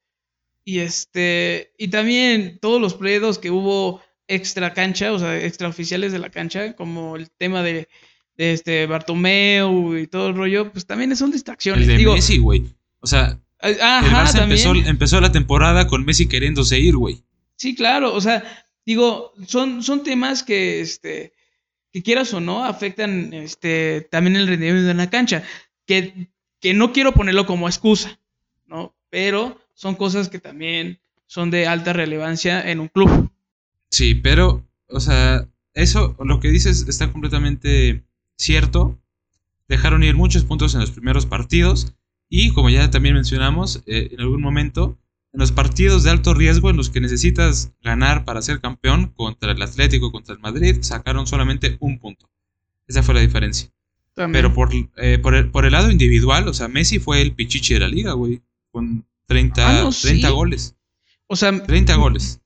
Y 0.65 0.79
este. 0.81 1.73
Y 1.79 1.89
también 1.89 2.59
todos 2.61 2.81
los 2.81 2.95
pledos 2.95 3.39
que 3.39 3.51
hubo 3.51 4.01
extra 4.29 4.73
cancha, 4.73 5.13
o 5.13 5.19
sea, 5.19 5.43
extraoficiales 5.45 6.13
de 6.13 6.21
la 6.21 6.31
cancha, 6.31 6.75
como 6.77 7.17
el 7.17 7.31
tema 7.31 7.63
de, 7.63 7.89
de 8.37 8.53
este 8.53 8.87
Bartomeu 8.87 9.97
y 9.97 10.07
todo 10.07 10.29
el 10.29 10.37
rollo, 10.37 10.73
pues 10.73 10.87
también 10.87 11.15
son 11.17 11.33
distracciones. 11.33 11.83
El 11.83 11.89
de 11.89 11.97
Digo, 11.97 12.15
Messi, 12.15 12.39
güey. 12.39 12.65
O 13.01 13.07
sea, 13.07 13.39
ah, 13.61 13.69
el 13.69 13.81
Ajá, 13.81 14.25
Barça 14.25 14.43
empezó, 14.45 14.75
empezó 14.75 15.21
la 15.21 15.33
temporada 15.33 15.87
con 15.87 16.05
Messi 16.05 16.29
queriéndose 16.29 16.79
ir, 16.79 16.97
güey. 16.97 17.25
Sí, 17.57 17.75
claro, 17.75 18.15
o 18.15 18.21
sea, 18.23 18.43
digo, 18.87 19.35
son, 19.47 19.83
son 19.83 20.03
temas 20.03 20.43
que, 20.43 20.81
este, 20.81 21.35
que 21.93 22.03
quieras 22.03 22.33
o 22.33 22.41
no, 22.41 22.65
afectan, 22.65 23.35
este, 23.35 24.09
también 24.11 24.37
el 24.37 24.47
rendimiento 24.47 24.91
en 24.91 24.97
la 24.97 25.11
cancha, 25.11 25.43
que, 25.85 26.31
que 26.61 26.75
no 26.75 26.93
quiero 26.93 27.13
ponerlo 27.13 27.47
como 27.47 27.69
excusa, 27.69 28.21
¿no? 28.67 28.95
Pero 29.09 29.61
son 29.75 29.95
cosas 29.95 30.29
que 30.29 30.39
también 30.39 31.01
son 31.27 31.51
de 31.51 31.67
alta 31.67 31.93
relevancia 31.93 32.71
en 32.71 32.81
un 32.81 32.89
club. 32.89 33.31
Sí, 33.91 34.15
pero, 34.15 34.67
o 34.89 35.01
sea, 35.01 35.49
eso, 35.75 36.17
lo 36.21 36.41
que 36.41 36.51
dices 36.51 36.87
está 36.89 37.11
completamente 37.13 38.05
cierto. 38.37 38.99
Dejaron 39.69 40.03
ir 40.03 40.17
muchos 40.17 40.45
puntos 40.45 40.75
en 40.75 40.81
los 40.81 40.91
primeros 40.91 41.27
partidos. 41.27 41.95
Y 42.29 42.53
como 42.53 42.71
ya 42.71 42.91
también 42.91 43.15
mencionamos 43.15 43.83
eh, 43.87 44.11
en 44.13 44.21
algún 44.21 44.41
momento, 44.41 44.99
en 45.33 45.41
los 45.41 45.53
partidos 45.53 46.03
de 46.03 46.11
alto 46.11 46.35
riesgo 46.35 46.71
en 46.71 46.77
los 46.77 46.91
que 46.91 47.01
necesitas 47.01 47.73
ganar 47.83 48.25
para 48.25 48.43
ser 48.43 48.61
campeón 48.61 49.09
contra 49.09 49.53
el 49.53 49.63
Atlético, 49.63 50.13
contra 50.13 50.35
el 50.35 50.41
Madrid, 50.41 50.79
sacaron 50.81 51.27
solamente 51.27 51.77
un 51.81 51.99
punto. 51.99 52.31
Esa 52.87 53.03
fue 53.03 53.15
la 53.15 53.21
diferencia. 53.21 53.71
También. 54.15 54.43
Pero 54.43 54.55
por, 54.55 54.71
eh, 54.97 55.19
por, 55.19 55.35
el, 55.35 55.51
por 55.51 55.65
el 55.65 55.73
lado 55.73 55.91
individual, 55.91 56.49
o 56.49 56.55
sea, 56.55 56.69
Messi 56.69 56.99
fue 56.99 57.23
el 57.23 57.33
pichichi 57.35 57.75
de 57.75 57.81
la 57.81 57.89
liga, 57.89 58.13
güey. 58.13 58.41
Con 58.73 59.07
30, 59.27 59.69
Ah, 59.69 59.83
no, 59.85 59.91
30 59.91 60.29
sí. 60.29 60.35
goles. 60.35 60.77
o 61.27 61.37
sea, 61.37 61.63
30 61.63 61.95
goles. 61.97 62.41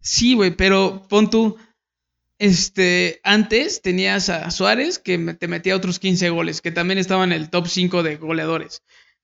Sí, 0.00 0.34
güey, 0.34 0.52
pero 0.56 1.02
pon 1.08 1.28
tú. 1.30 1.56
Este, 2.38 3.20
antes 3.24 3.82
tenías 3.82 4.28
a 4.28 4.50
Suárez 4.52 4.98
que 5.00 5.18
te 5.34 5.48
metía 5.48 5.74
otros 5.74 5.98
15 5.98 6.30
goles, 6.30 6.60
que 6.60 6.70
también 6.70 6.98
estaba 6.98 7.24
en 7.24 7.32
el 7.32 7.50
top 7.50 7.66
5 7.66 8.02
de 8.04 8.16
goleadores. 8.16 8.82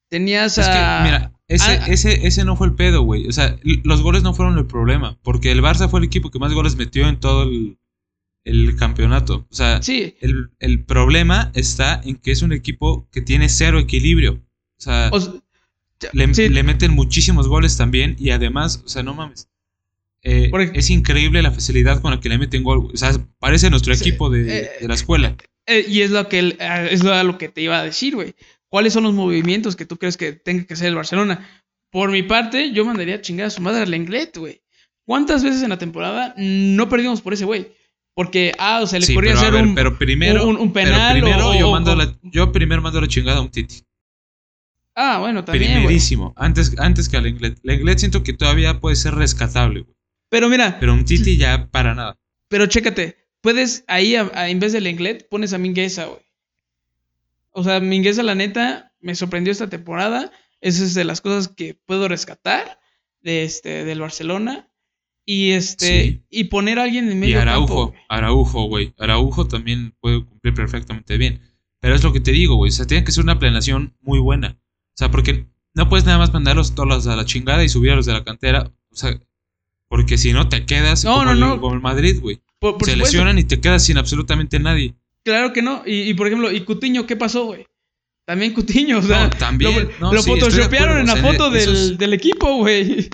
Tenías 0.09 0.59
Es 0.59 0.67
que, 0.67 0.73
a. 0.75 1.01
mira, 1.05 1.33
ese, 1.47 1.71
ah, 1.71 1.87
ese, 1.87 2.27
ese 2.27 2.45
no 2.45 2.57
fue 2.57 2.67
el 2.67 2.75
pedo, 2.75 3.03
güey. 3.03 3.29
O 3.29 3.33
sea, 3.33 3.57
los 3.85 4.03
goles 4.03 4.23
no 4.25 4.35
fueron 4.35 4.59
el 4.59 4.67
problema. 4.67 5.17
Porque 5.23 5.53
el 5.53 5.63
Barça 5.63 5.89
fue 5.89 6.01
el 6.01 6.07
equipo 6.07 6.31
que 6.31 6.39
más 6.41 6.53
goles 6.53 6.75
metió 6.77 7.09
en 7.09 7.21
todo 7.21 7.45
el, 7.45 7.79
el 8.45 8.77
campeonato. 8.77 9.47
O 9.51 9.55
sea, 9.55 9.83
sí, 9.83 10.15
el, 10.21 10.51
el 10.59 10.85
problema 10.85 11.51
está 11.55 12.01
en 12.05 12.17
que 12.17 12.31
es 12.31 12.43
un 12.43 12.53
equipo 12.53 13.09
que 13.11 13.21
tiene 13.23 13.49
cero 13.49 13.79
equilibrio. 13.79 14.35
O 14.77 14.81
sea, 14.81 15.11
o 15.13 15.43
le, 16.13 16.35
sí, 16.35 16.49
le 16.49 16.63
meten 16.63 16.93
muchísimos 16.93 17.49
goles 17.49 17.77
también. 17.77 18.17
Y 18.19 18.31
además, 18.31 18.83
o 18.85 18.89
sea, 18.89 19.03
no 19.03 19.15
mames. 19.15 19.49
Eh, 20.23 20.51
es 20.75 20.89
increíble 20.91 21.43
la 21.43 21.51
facilidad 21.51 22.01
con 22.01 22.11
la 22.11 22.21
que 22.21 22.29
le 22.29 22.39
meten 22.39 22.63
gol. 22.63 22.91
O 22.93 22.97
sea, 22.97 23.13
parece 23.39 23.69
nuestro 23.71 23.95
Sí, 23.95 24.09
equipo 24.09 24.31
de, 24.31 24.59
eh, 24.61 24.71
de 24.81 24.89
la 24.89 24.95
escuela. 24.95 25.37
eh, 25.67 25.85
y 25.89 26.01
es 26.03 26.11
lo 26.11 26.29
que 26.29 26.39
el- 26.39 26.57
eh, 26.61 26.89
es 26.91 27.03
lo 27.05 27.39
que 27.39 27.49
te 27.49 27.61
iba 27.63 27.79
a 27.79 27.85
decir, 27.85 28.15
güey. 28.15 28.35
¿Cuáles 28.69 28.93
son 28.93 29.05
los 29.05 29.15
movimientos 29.15 29.77
que 29.77 29.87
tú 29.87 29.97
crees 29.99 30.17
que 30.17 30.33
tenga 30.33 30.65
que 30.65 30.75
hacer 30.75 30.89
el 30.89 30.95
Barcelona? 30.95 31.49
Por 31.91 32.11
mi 32.11 32.23
parte, 32.23 32.73
yo 32.73 32.85
mandaría 32.85 33.15
a 33.17 33.21
chingar 33.21 33.47
a 33.47 33.51
su 33.51 33.63
madre 33.63 33.83
al 33.83 33.91
Lenglet, 33.91 34.37
güey. 34.37 34.61
¿Cuántas 35.07 35.45
veces 35.45 35.63
en 35.63 35.69
la 35.69 35.79
temporada 35.79 36.35
no 36.37 36.89
perdimos 36.89 37.21
por 37.21 37.35
ese 37.35 37.45
güey? 37.45 37.69
Porque, 38.15 38.53
ah, 38.59 38.81
o 38.83 38.87
sea, 38.87 38.99
le 39.01 39.07
Sí, 39.07 39.15
podría 39.15 39.33
pero, 39.33 39.41
a 39.41 39.43
hacer 39.43 39.53
ver, 39.55 39.65
un, 39.65 39.75
pero 39.75 39.99
primero, 39.99 40.47
un- 40.47 40.57
un 40.57 40.73
pero 40.73 40.91
penal 40.93 41.13
primero 41.21 41.49
o- 41.51 41.55
yo, 41.59 41.71
mando 41.73 41.93
o- 41.93 41.97
la, 41.97 42.17
yo 42.23 42.53
primero 42.53 42.81
mando 42.81 43.01
la 43.01 43.09
chingada 43.09 43.39
a 43.39 43.41
un 43.43 43.51
Titi. 43.51 43.83
Ah, 44.95 45.19
bueno, 45.19 45.45
también. 45.45 45.73
Primerísimo. 45.73 46.33
Antes, 46.37 46.79
antes 46.79 47.09
que 47.09 47.17
al 47.17 47.25
Lenglet. 47.25 47.59
Lenglet 47.65 47.99
siento 47.99 48.23
que 48.23 48.33
todavía 48.33 48.79
puede 48.81 48.95
ser 48.97 49.15
rescatable, 49.17 49.81
güey. 49.81 49.97
Pero 50.29 50.49
mira, 50.49 50.79
Pero 50.79 50.93
un 50.95 51.05
Titi 51.05 51.37
ya 51.37 51.67
para 51.71 51.95
nada. 51.95 52.17
pero 52.49 52.67
chécate. 52.67 53.17
Puedes 53.41 53.85
ahí, 53.89 54.15
a- 54.17 54.31
a- 54.35 54.49
en 54.49 54.61
vez 54.61 54.73
de 54.73 54.81
Lenglet, 54.81 55.29
pones 55.29 55.53
a 55.53 55.59
Mingueza, 55.59 56.07
güey. 56.07 56.21
O 57.51 57.63
sea, 57.65 57.81
Mingueza, 57.81 58.23
la 58.23 58.35
neta, 58.35 58.93
me 59.01 59.15
sorprendió 59.15 59.51
esta 59.53 59.69
temporada. 59.69 60.31
Esa 60.61 60.85
es 60.85 60.95
de 60.95 61.05
las 61.05 61.21
cosas 61.21 61.49
que 61.49 61.75
puedo 61.75 62.09
rescatar 62.09 62.79
de 63.21 63.45
este, 63.45 63.85
del 63.85 64.01
Barcelona. 64.01 64.69
Y 65.27 65.53
este, 65.53 66.03
Sí. 66.03 66.23
y 66.31 66.45
poner 66.45 66.79
a 66.79 66.83
alguien 66.85 67.07
en 67.11 67.13
Y 67.19 67.21
medio 67.21 67.41
Araujo, 67.41 67.93
campo. 67.93 68.05
Araujo, 68.09 68.65
güey. 68.65 68.93
Araujo 68.99 69.47
también 69.47 69.95
puede 70.01 70.25
cumplir 70.25 70.53
perfectamente 70.55 71.17
bien. 71.17 71.41
Pero 71.81 71.95
es 71.95 72.03
lo 72.03 72.13
que 72.13 72.21
te 72.21 72.33
digo, 72.33 72.57
güey. 72.57 72.69
O 72.71 72.73
sea, 72.73 72.87
tiene 72.87 73.05
que 73.05 73.13
ser 73.13 73.25
una 73.25 73.39
planeación 73.39 73.95
muy 74.03 74.19
buena. 74.19 74.59
O 74.59 74.97
sea, 74.97 75.11
porque 75.11 75.47
no 75.75 75.89
puedes 75.89 76.05
nada 76.07 76.19
más 76.19 76.33
mandarlos 76.33 76.75
todos 76.75 77.07
a 77.07 77.17
la 77.17 77.25
chingada 77.25 77.65
y 77.65 77.69
subir 77.69 77.91
a 77.93 77.97
los 77.97 78.07
de 78.07 78.13
la 78.13 78.23
cantera. 78.25 78.71
O 78.91 78.97
sea, 78.97 79.19
porque 79.89 80.19
si 80.19 80.33
no 80.33 80.49
te 80.49 80.67
quedas 80.67 81.05
No, 81.05 81.13
como, 81.15 81.25
no, 81.27 81.33
el, 81.33 81.41
no. 81.41 81.61
como 81.61 81.75
el 81.75 81.81
Madrid, 81.81 82.19
güey. 82.21 82.37
Se 82.37 82.71
supuesto. 82.71 82.97
lesionan 82.97 83.39
y 83.39 83.45
te 83.45 83.61
quedas 83.61 83.85
sin 83.85 83.99
absolutamente 83.99 84.59
nadie. 84.59 84.95
Claro 85.25 85.53
que 85.53 85.63
no. 85.63 85.83
Y, 85.87 86.03
y, 86.03 86.15
por 86.15 86.27
ejemplo, 86.27 86.51
¿y 86.53 86.61
Cutiño 86.63 87.07
qué 87.07 87.17
pasó, 87.17 87.47
güey? 87.47 87.67
También 88.27 88.53
Cutiño, 88.55 88.99
o 88.99 89.03
sea, 89.03 89.25
No, 89.25 89.31
también. 89.31 89.89
lo, 90.01 90.23
sí, 90.23 90.31
photoshopearon 90.31 90.99
en 90.99 91.07
la 91.07 91.17
foto 91.17 91.51
del, 91.51 91.63
esos- 91.63 91.99
del 91.99 92.13
equipo, 92.15 92.57
güey. 92.57 93.09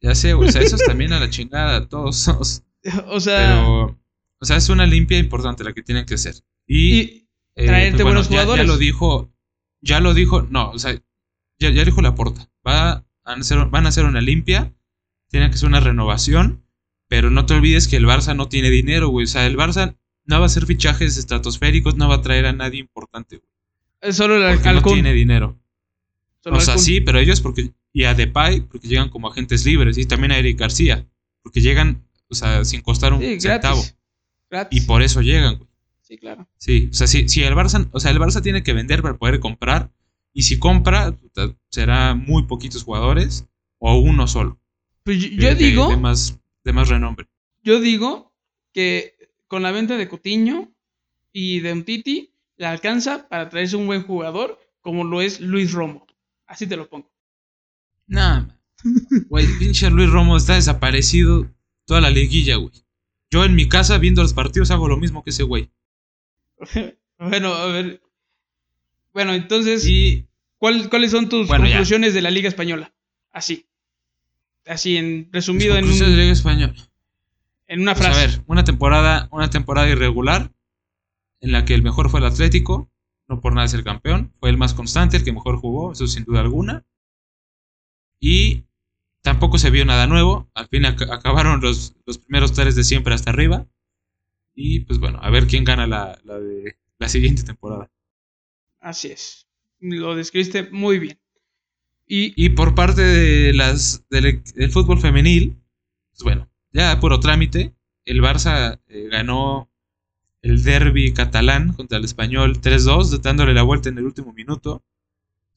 Ya 0.00 0.14
sé, 0.14 0.32
güey. 0.34 0.48
O 0.48 0.52
sea, 0.52 0.62
esos 0.62 0.80
también 0.86 1.12
a 1.12 1.20
la 1.20 1.30
chingada, 1.30 1.86
todos. 1.88 2.28
O 3.08 3.20
sea, 3.20 3.54
Pero, 3.62 3.98
o 4.38 4.44
sea, 4.44 4.56
es 4.56 4.68
una 4.70 4.86
limpia 4.86 5.18
importante 5.18 5.64
la 5.64 5.72
que 5.72 5.82
tienen 5.82 6.06
que 6.06 6.14
hacer. 6.14 6.34
Y, 6.66 7.00
y, 7.00 7.28
eh, 7.56 7.66
traerte 7.66 8.02
buenos 8.02 8.28
jugadores. 8.28 8.64
Ya, 8.64 8.72
lo 8.72 8.78
dijo, 8.78 9.30
ya 9.82 10.00
lo 10.00 10.14
dijo, 10.14 10.42
no, 10.42 10.70
o 10.70 10.78
sea, 10.78 10.94
ya, 11.58 11.70
ya 11.70 11.84
dijo 11.84 12.00
la 12.00 12.14
porta. 12.14 12.48
Va 12.66 12.90
a 12.92 13.04
hacer, 13.24 13.66
van 13.66 13.84
a 13.86 13.90
hacer 13.90 14.04
una 14.06 14.20
limpia, 14.22 14.74
tiene 15.28 15.50
que 15.50 15.58
ser 15.58 15.68
una 15.68 15.80
renovación, 15.80 16.64
pero 17.08 17.30
no 17.30 17.44
te 17.44 17.54
olvides 17.54 17.86
que 17.88 17.96
el 17.96 18.06
Barça 18.06 18.34
no 18.34 18.48
tiene 18.48 18.70
dinero, 18.70 19.08
güey. 19.08 19.24
O 19.24 19.28
sea, 19.28 19.46
el 19.46 19.56
Barça 19.58 19.96
no 20.24 20.36
va 20.38 20.44
a 20.44 20.46
hacer 20.46 20.64
fichajes 20.64 21.18
estratosféricos, 21.18 21.96
no 21.96 22.08
va 22.08 22.16
a 22.16 22.22
traer 22.22 22.46
a 22.46 22.52
nadie 22.52 22.80
importante, 22.80 23.36
güey. 23.36 23.48
es 24.00 24.16
solo 24.16 24.36
el 24.36 24.54
Porque 24.54 24.68
al- 24.68 24.76
no 24.76 24.82
tiene 24.82 25.12
dinero. 25.12 25.58
Solo 26.42 26.56
O 26.56 26.60
sea, 26.60 26.78
sí, 26.78 27.02
pero 27.02 27.18
ellos 27.18 27.42
porque. 27.42 27.74
Y 27.92 28.04
a 28.04 28.14
Depay, 28.14 28.60
porque 28.62 28.86
llegan 28.88 29.08
como 29.08 29.28
agentes 29.28 29.64
libres. 29.66 29.98
Y 29.98 30.06
también 30.06 30.32
a 30.32 30.38
Eric 30.38 30.58
García, 30.58 31.06
porque 31.42 31.60
llegan, 31.60 32.06
o 32.28 32.34
sea, 32.34 32.64
sin 32.64 32.80
costar 32.82 33.12
un 33.12 33.20
Sí, 33.20 33.40
centavo. 33.40 33.76
gratis. 33.80 33.96
Gratis. 34.50 34.82
Y 34.82 34.86
por 34.86 35.02
eso 35.02 35.20
llegan, 35.22 35.56
güey. 35.56 35.68
Sí, 36.02 36.16
claro. 36.18 36.48
Sí, 36.58 36.88
o 36.90 36.94
sea, 36.94 37.06
si, 37.06 37.28
si 37.28 37.42
el 37.44 37.54
Barça, 37.54 37.88
o 37.92 38.00
sea, 38.00 38.10
el 38.10 38.18
Barça 38.18 38.42
tiene 38.42 38.62
que 38.64 38.72
vender 38.72 39.00
para 39.02 39.16
poder 39.16 39.38
comprar. 39.40 39.90
Y 40.32 40.42
si 40.42 40.58
compra, 40.58 41.16
será 41.68 42.14
muy 42.14 42.44
poquitos 42.44 42.82
jugadores 42.84 43.46
o 43.78 43.98
uno 43.98 44.26
solo. 44.28 44.58
Pues 45.04 45.18
yo, 45.20 45.28
de- 45.28 45.36
yo 45.36 45.48
de- 45.48 45.54
digo, 45.54 45.88
De, 45.90 45.96
más, 45.96 46.38
de 46.64 46.72
más 46.72 46.88
renombre. 46.88 47.26
yo 47.62 47.80
digo 47.80 48.32
que 48.72 49.14
con 49.48 49.62
la 49.62 49.70
venta 49.72 49.96
de 49.96 50.08
Coutinho 50.08 50.72
y 51.32 51.60
de 51.60 51.72
Umtiti 51.72 52.32
le 52.56 52.66
alcanza 52.66 53.28
para 53.28 53.48
traerse 53.48 53.76
un 53.76 53.86
buen 53.86 54.02
jugador 54.04 54.58
como 54.80 55.02
lo 55.04 55.20
es 55.20 55.40
Luis 55.40 55.72
Romo. 55.72 56.06
Así 56.46 56.66
te 56.66 56.76
lo 56.76 56.88
pongo. 56.88 57.10
Nah, 58.10 58.48
güey, 59.28 59.46
pinche 59.58 59.88
Luis 59.88 60.10
Romo 60.10 60.36
está 60.36 60.54
desaparecido 60.54 61.48
toda 61.84 62.00
la 62.00 62.10
liguilla, 62.10 62.56
güey. 62.56 62.72
Yo 63.30 63.44
en 63.44 63.54
mi 63.54 63.68
casa 63.68 63.98
viendo 63.98 64.20
los 64.22 64.34
partidos 64.34 64.70
hago 64.72 64.88
lo 64.88 64.96
mismo 64.96 65.22
que 65.22 65.30
ese 65.30 65.44
güey. 65.44 65.70
bueno, 67.18 67.54
a 67.54 67.66
ver. 67.66 68.02
Bueno, 69.12 69.32
entonces, 69.34 69.86
Y 69.86 70.26
¿cuál- 70.58 70.88
¿cuáles 70.90 71.12
son 71.12 71.28
tus 71.28 71.46
Bueno, 71.48 71.64
ya. 71.66 71.70
conclusiones 71.72 72.12
de 72.14 72.22
la 72.22 72.30
Liga 72.30 72.48
Española? 72.48 72.92
Así. 73.32 73.66
Así, 74.66 74.96
en 74.96 75.28
resumido 75.32 75.76
en, 75.76 75.84
un- 75.84 75.98
de 75.98 76.06
Liga 76.08 76.32
Española. 76.32 76.74
en 77.68 77.80
una 77.82 77.94
Pues, 77.94 78.06
frase. 78.06 78.20
a 78.20 78.26
ver, 78.26 78.42
una 78.48 78.64
temporada, 78.64 79.28
una 79.30 79.48
temporada 79.50 79.88
irregular 79.88 80.50
en 81.40 81.52
la 81.52 81.64
que 81.64 81.74
el 81.74 81.82
mejor 81.84 82.10
fue 82.10 82.18
el 82.20 82.26
Atlético, 82.26 82.90
no 83.28 83.40
por 83.40 83.54
nada 83.54 83.66
es 83.66 83.74
el 83.74 83.84
campeón, 83.84 84.32
fue 84.40 84.50
el 84.50 84.56
más 84.58 84.74
constante, 84.74 85.16
el 85.16 85.22
que 85.24 85.32
mejor 85.32 85.56
jugó, 85.58 85.92
eso 85.92 86.08
sin 86.08 86.24
duda 86.24 86.40
alguna. 86.40 86.84
Y 88.20 88.64
tampoco 89.22 89.58
se 89.58 89.70
vio 89.70 89.84
nada 89.84 90.06
nuevo, 90.06 90.50
al 90.54 90.68
fin 90.68 90.84
ac- 90.84 91.10
acabaron 91.12 91.60
los, 91.60 91.96
los 92.06 92.18
primeros 92.18 92.52
tres 92.52 92.76
de 92.76 92.84
siempre 92.84 93.14
hasta 93.14 93.30
arriba. 93.30 93.66
Y 94.54 94.80
pues 94.80 94.98
bueno, 94.98 95.18
a 95.22 95.30
ver 95.30 95.46
quién 95.46 95.64
gana 95.64 95.86
la, 95.86 96.18
la 96.24 96.38
de 96.40 96.76
la 96.98 97.08
siguiente 97.08 97.42
temporada. 97.42 97.90
Así 98.80 99.08
es. 99.08 99.48
Lo 99.80 100.14
describiste 100.14 100.70
muy 100.70 100.98
bien. 100.98 101.18
Y 102.06 102.32
Y 102.42 102.50
por 102.50 102.74
parte 102.74 103.02
de 103.02 103.52
las 103.54 104.04
del, 104.10 104.42
del 104.54 104.70
fútbol 104.70 105.00
femenil, 105.00 105.56
pues 106.12 106.22
bueno, 106.24 106.50
ya 106.72 106.98
puro 107.00 107.20
trámite. 107.20 107.74
El 108.04 108.20
Barça 108.20 108.80
eh, 108.88 109.08
ganó 109.10 109.70
el 110.42 110.62
derby 110.64 111.12
catalán 111.12 111.72
contra 111.74 111.98
el 111.98 112.04
español 112.04 112.60
3-2, 112.60 113.20
dándole 113.22 113.54
la 113.54 113.62
vuelta 113.62 113.88
en 113.88 113.98
el 113.98 114.06
último 114.06 114.32
minuto. 114.32 114.82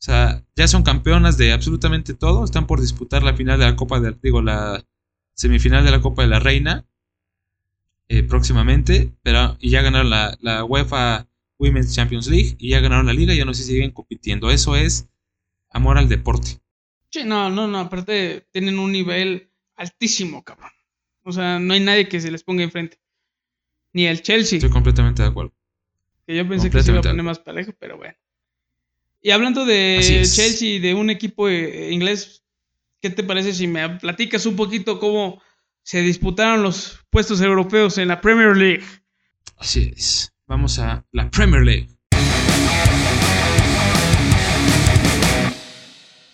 O 0.04 0.06
sea, 0.06 0.44
ya 0.58 0.68
son 0.68 0.84
campeonas 0.84 1.38
de 1.38 1.54
absolutamente 1.54 2.13
todo. 2.13 2.44
Están 2.44 2.68
por 2.68 2.82
disputar 2.82 3.24
la 3.24 3.38
final 3.38 3.58
de 3.58 3.63
la 3.68 3.78
Copa 3.78 4.02
de 4.02 4.13
digo, 4.22 4.42
la 4.42 4.86
semifinal 5.34 5.86
de 5.86 5.92
la 5.92 6.02
Copa 6.02 6.24
de 6.24 6.28
la 6.28 6.42
Reina 6.42 6.86
eh, 8.10 8.22
próximamente. 8.22 9.13
Pero, 9.22 9.56
y 9.62 9.70
ya 9.70 9.82
ganaron 9.82 10.10
la, 10.10 10.38
la 10.42 10.66
UEFA 10.66 11.30
Women's 11.58 11.96
Champions 11.96 12.28
League 12.28 12.58
y 12.60 12.72
ya 12.72 12.82
ganaron 12.82 13.06
la 13.06 13.13
liga. 13.13 13.34
Ya 13.34 13.46
no 13.46 13.54
sé 13.54 13.63
si 13.63 13.72
siguen 13.72 13.92
compitiendo. 13.92 14.52
Eso 14.52 14.76
es 14.76 15.08
amor 15.70 15.98
al 15.98 16.10
deporte. 16.10 16.60
Sí, 17.10 17.22
no, 17.24 17.50
no, 17.50 17.70
no, 17.70 17.80
aparte 17.80 18.46
tienen 18.52 18.80
un 18.80 18.92
nivel 18.92 19.54
altísimo, 19.78 20.44
cabrón. 20.44 20.72
O 21.24 21.32
sea, 21.32 21.60
no 21.60 21.76
hay 21.76 21.80
nadie 21.80 22.10
que 22.10 22.20
se 22.20 22.30
les 22.30 22.44
ponga 22.44 22.63
enfrente. 22.63 23.00
Ni 23.94 24.08
el 24.08 24.22
Chelsea, 24.22 24.58
Estoy 24.58 24.70
completamente 24.70 25.22
de 25.22 25.30
acuerdo. 25.30 25.54
que 26.28 26.36
yo 26.36 26.46
pensé 26.46 26.70
que 26.70 26.84
se 26.84 26.92
iba 26.92 27.00
a 27.00 27.04
poner 27.04 27.24
más 27.24 27.39
parejo, 27.39 27.72
pero 27.80 27.96
bueno. 27.96 28.16
Y 29.26 29.32
hablando 29.32 29.66
de. 29.66 30.00
Chelsea 30.02 30.82
de 30.82 30.94
un 30.94 31.10
equipo 31.10 31.48
eh, 31.48 31.92
inglés, 31.92 32.44
¿qué 33.02 33.10
te 33.10 33.24
parece 33.24 33.54
si 33.54 33.68
me 33.68 33.98
platicas 33.98 34.46
un 34.46 34.58
poquito 34.58 35.00
cómo 35.00 35.42
se 35.82 36.02
disputaron 36.02 36.62
los 36.62 37.00
puestos 37.10 37.40
europeos 37.40 37.98
en 37.98 38.10
la 38.10 38.20
Premier 38.20 38.58
League? 38.58 38.84
Así 39.56 39.94
es. 39.96 40.34
Vamos 40.46 40.78
a 40.78 41.06
la 41.14 41.32
Premier 41.32 41.64
League. 41.64 41.88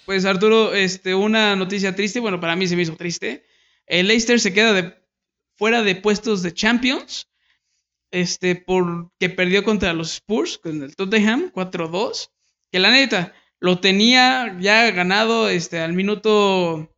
Pues 0.05 0.25
Arturo, 0.25 0.73
este, 0.73 1.13
una 1.13 1.55
noticia 1.55 1.95
triste, 1.95 2.19
bueno, 2.19 2.39
para 2.39 2.55
mí 2.55 2.65
se 2.65 2.75
me 2.75 2.81
hizo 2.81 2.95
triste. 2.95 3.45
El 3.85 4.07
Leicester 4.07 4.39
se 4.39 4.51
queda 4.51 4.73
de, 4.73 4.95
fuera 5.57 5.83
de 5.83 5.93
puestos 5.93 6.41
de 6.41 6.55
Champions, 6.55 7.29
este, 8.09 8.55
porque 8.55 9.29
perdió 9.29 9.63
contra 9.63 9.93
los 9.93 10.13
Spurs, 10.13 10.57
con 10.57 10.81
el 10.81 10.95
Tottenham, 10.95 11.51
4-2. 11.53 12.31
Que 12.71 12.79
la 12.79 12.91
neta, 12.91 13.33
lo 13.59 13.79
tenía 13.79 14.57
ya 14.59 14.89
ganado 14.91 15.49
este, 15.49 15.79
al 15.79 15.93
minuto 15.93 16.95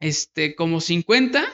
este, 0.00 0.54
como 0.54 0.80
50, 0.80 1.44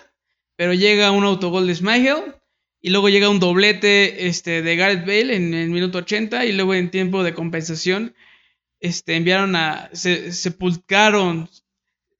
pero 0.56 0.74
llega 0.74 1.10
un 1.10 1.24
autogol 1.24 1.66
de 1.66 1.74
Smigel. 1.74 2.34
Y 2.80 2.90
luego 2.90 3.08
llega 3.08 3.30
un 3.30 3.40
doblete 3.40 4.28
este, 4.28 4.62
de 4.62 4.76
Gareth 4.76 5.06
Bale 5.06 5.34
en 5.34 5.54
el 5.54 5.70
minuto 5.70 5.98
80 5.98 6.44
y 6.44 6.52
luego 6.52 6.74
en 6.74 6.90
tiempo 6.90 7.24
de 7.24 7.34
compensación 7.34 8.14
este, 8.80 9.16
enviaron 9.16 9.56
a, 9.56 9.90
se 9.92 10.32
sepultaron, 10.32 11.48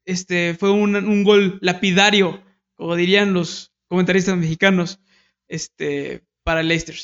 este, 0.05 0.55
fue 0.55 0.71
un, 0.71 0.97
un 0.97 1.25
gol 1.25 1.59
lapidario, 1.61 2.43
como 2.75 2.97
dirían 2.97 3.33
los 3.33 3.73
comentaristas 3.87 4.37
mexicanos, 4.37 4.99
este, 5.47 6.25
para 6.43 6.61
el 6.61 6.69
Leicester. 6.69 6.97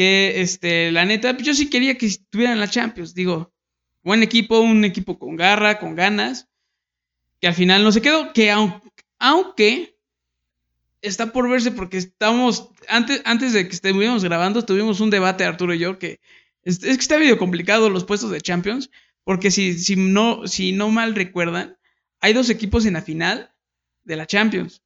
Que, 0.00 0.40
este, 0.40 0.90
la 0.92 1.04
neta, 1.04 1.36
yo 1.36 1.52
sí 1.52 1.68
quería 1.68 1.98
que 1.98 2.06
estuvieran 2.06 2.58
la 2.58 2.70
Champions, 2.70 3.12
digo, 3.12 3.52
buen 4.02 4.22
equipo, 4.22 4.58
un 4.58 4.82
equipo 4.86 5.18
con 5.18 5.36
garra, 5.36 5.78
con 5.78 5.94
ganas, 5.94 6.48
que 7.38 7.48
al 7.48 7.52
final 7.52 7.84
no 7.84 7.92
se 7.92 8.00
quedó, 8.00 8.32
que 8.32 8.50
aunque, 8.50 8.88
aunque 9.18 9.98
está 11.02 11.34
por 11.34 11.50
verse 11.50 11.70
porque 11.70 11.98
estamos, 11.98 12.70
antes, 12.88 13.20
antes 13.26 13.52
de 13.52 13.68
que 13.68 13.74
estuviéramos 13.74 14.24
grabando, 14.24 14.64
tuvimos 14.64 15.00
un 15.00 15.10
debate, 15.10 15.44
Arturo 15.44 15.74
y 15.74 15.80
yo, 15.80 15.98
que 15.98 16.18
es, 16.62 16.78
que 16.78 16.92
está 16.92 17.18
medio 17.18 17.36
complicado 17.36 17.90
los 17.90 18.06
puestos 18.06 18.30
de 18.30 18.40
Champions, 18.40 18.90
porque 19.22 19.50
si, 19.50 19.78
si, 19.78 19.96
no, 19.96 20.46
si 20.46 20.72
no 20.72 20.88
mal 20.88 21.14
recuerdan, 21.14 21.76
hay 22.20 22.32
dos 22.32 22.48
equipos 22.48 22.86
en 22.86 22.94
la 22.94 23.02
final 23.02 23.52
de 24.04 24.16
la 24.16 24.26
Champions, 24.26 24.80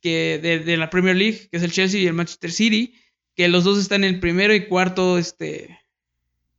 que 0.00 0.40
de 0.42 0.76
la 0.76 0.90
Premier 0.90 1.14
League, 1.14 1.48
que 1.52 1.58
es 1.58 1.62
el 1.62 1.70
Chelsea 1.70 2.00
y 2.00 2.08
el 2.08 2.14
Manchester 2.14 2.50
City, 2.50 2.94
que 3.34 3.48
los 3.48 3.64
dos 3.64 3.78
están 3.78 4.04
en 4.04 4.14
el 4.14 4.20
primero 4.20 4.54
y 4.54 4.66
cuarto 4.66 5.18
este, 5.18 5.80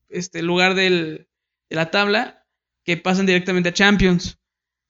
este 0.09 0.41
lugar 0.41 0.75
del, 0.75 1.27
de 1.69 1.75
la 1.75 1.91
tabla, 1.91 2.45
que 2.83 2.97
pasan 2.97 3.25
directamente 3.25 3.69
a 3.69 3.73
Champions. 3.73 4.39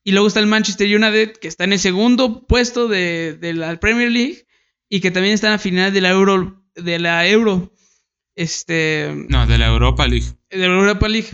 Y 0.03 0.11
luego 0.11 0.27
está 0.27 0.39
el 0.39 0.47
Manchester 0.47 0.87
United, 0.87 1.33
que 1.37 1.47
está 1.47 1.63
en 1.63 1.73
el 1.73 1.79
segundo 1.79 2.45
puesto 2.45 2.87
de, 2.87 3.37
de 3.39 3.53
la 3.53 3.79
Premier 3.79 4.11
League 4.11 4.45
y 4.89 4.99
que 4.99 5.11
también 5.11 5.33
está 5.33 5.47
en 5.47 5.53
la 5.53 5.59
final 5.59 5.93
de 5.93 6.01
la 6.01 6.09
Euro. 6.11 6.61
De 6.75 6.99
la 6.99 7.27
Euro 7.27 7.71
este, 8.35 9.11
No, 9.29 9.47
de 9.47 9.57
la 9.57 9.67
Europa 9.67 10.07
League. 10.07 10.27
de 10.49 10.57
la 10.57 10.65
Europa 10.65 11.07
League. 11.07 11.29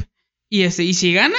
Y, 0.50 0.62
este, 0.64 0.84
y 0.84 0.94
si 0.94 1.14
gana, 1.14 1.38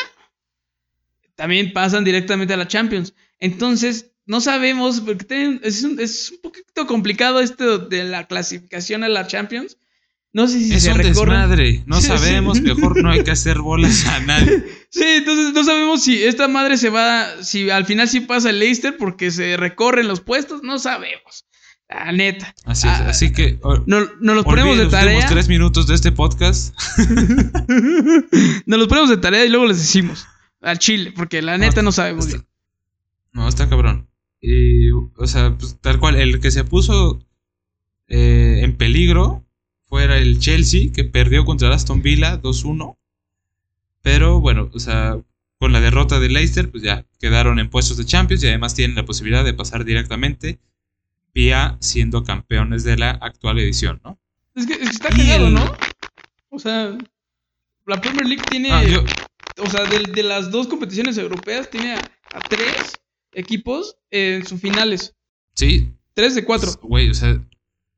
también 1.35 1.73
pasan 1.73 2.05
directamente 2.05 2.55
a 2.55 2.57
la 2.57 2.69
Champions. 2.69 3.15
Entonces, 3.39 4.12
no 4.27 4.41
sabemos, 4.41 5.01
porque 5.01 5.25
tienen- 5.25 5.61
es, 5.65 5.83
un, 5.85 5.99
es 6.01 6.31
un 6.33 6.41
poquito 6.43 6.87
complicado 6.87 7.41
esto 7.41 7.79
de 7.79 8.05
la 8.05 8.27
clasificación 8.27 9.05
a 9.05 9.09
la 9.09 9.27
Champions. 9.27 9.79
No 10.35 10.47
sé 10.49 10.61
si 10.61 10.73
es 10.73 10.85
se 10.85 10.93
un 10.93 10.97
recorren. 10.99 11.41
desmadre. 11.41 11.83
No 11.87 11.97
Sí, 11.97 12.03
sí. 12.03 12.09
sabemos. 12.09 12.61
Mejor 12.63 13.03
no 13.03 13.11
hay 13.11 13.23
que 13.23 13.33
hacer 13.33 13.59
bolas 13.59 14.07
a 14.07 14.21
nadie. 14.21 14.65
Sí, 14.93 15.05
entonces 15.07 15.55
no 15.55 15.65
sabemos 15.65 16.03
si 16.03 16.23
esta 16.23 16.49
madre 16.49 16.77
se 16.77 16.91
va, 16.91 17.43
si 17.43 17.71
al 17.71 17.87
final 17.87 18.09
sí 18.11 18.21
pasa 18.21 18.51
el 18.51 18.59
Leicester 18.59 18.95
porque 18.99 19.31
se 19.31 19.57
recorren 19.57 20.07
los 20.07 20.21
puestos, 20.21 20.63
no 20.63 20.79
sabemos. 20.79 21.47
La 21.89 22.13
neta. 22.13 22.55
Así 22.67 22.89
es. 22.89 22.95
Ah, 22.95 23.09
Así 23.09 23.33
que 23.33 23.59
o- 23.63 23.83
No, 23.87 24.01
nos 24.21 24.37
los 24.37 24.45
ponemos 24.45 24.77
de 24.77 24.85
los 24.85 24.93
tarea. 24.93 25.27
tres 25.27 25.49
minutos 25.49 25.87
de 25.87 25.95
este 25.95 26.13
podcast. 26.13 26.75
Nos 28.67 28.79
los 28.79 28.89
ponemos 28.89 29.11
de 29.11 29.17
tarea 29.19 29.45
y 29.45 29.49
luego 29.49 29.67
les 29.67 29.79
decimos 29.79 30.27
al 30.61 30.79
Chile, 30.79 31.13
porque 31.17 31.43
la 31.43 31.59
neta 31.59 31.83
no 31.83 31.93
sabemos 31.93 32.27
Está- 32.27 32.39
bien. 32.39 32.49
No, 33.33 33.49
está 33.49 33.69
cabrón. 33.69 34.09
Y, 34.45 34.91
o 34.91 35.09
sea, 35.27 35.57
pues, 35.57 35.79
tal 35.81 36.01
cual, 36.01 36.17
el 36.17 36.41
que 36.41 36.51
se 36.51 36.65
puso 36.65 37.21
eh, 38.09 38.61
en 38.63 38.77
peligro 38.77 39.45
fuera 39.87 40.19
el 40.19 40.41
Chelsea, 40.41 40.91
que 40.93 41.05
perdió 41.05 41.45
contra 41.45 41.69
el 41.69 41.75
Aston 41.75 42.03
Villa 42.03 42.43
2-1. 42.43 42.97
Pero 44.03 44.41
bueno, 44.41 44.69
o 44.75 44.79
sea, 44.81 45.17
con 45.59 45.73
la 45.73 45.81
derrota 45.81 46.19
de 46.19 46.29
Leicester, 46.29 46.69
pues 46.71 46.83
ya 46.83 47.07
quedaron 47.21 47.61
en 47.61 47.71
puestos 47.71 47.97
de 47.97 48.05
Champions 48.05 48.43
y 48.43 48.49
además 48.49 48.75
tienen 48.75 48.97
la 48.97 49.05
posibilidad 49.05 49.45
de 49.45 49.55
pasar 49.55 49.85
directamente 49.85 50.59
vía 51.33 51.77
siendo 51.81 52.25
campeones 52.25 52.83
de 52.83 52.97
la 52.97 53.11
actual 53.11 53.61
edición, 53.61 54.01
¿no? 54.05 54.19
Es 54.57 54.67
que, 54.67 54.73
es 54.75 54.79
que 54.81 54.85
está 54.87 55.09
cagado, 55.11 55.47
el- 55.47 55.55
¿no? 55.55 55.77
O 56.51 56.59
sea, 56.59 56.99
la 57.87 58.01
Premier 58.01 58.27
League 58.27 58.43
tiene, 58.51 58.71
Ah, 58.73 58.83
yo- 58.85 59.05
o 59.63 59.71
sea, 59.71 59.85
de, 59.85 60.01
de 60.13 60.23
las 60.25 60.51
dos 60.51 60.67
competiciones 60.67 61.17
europeas, 61.17 61.71
tiene 61.71 61.95
a, 61.95 61.99
a 62.33 62.41
tres 62.41 62.99
equipos 63.33 63.97
en 64.11 64.47
sus 64.47 64.61
finales. 64.61 65.15
sí, 65.55 65.89
Tres 66.15 66.35
de 66.35 66.45
cuatro. 66.45 66.71
güey, 66.83 67.09
o 67.09 67.15
sea, 67.15 67.43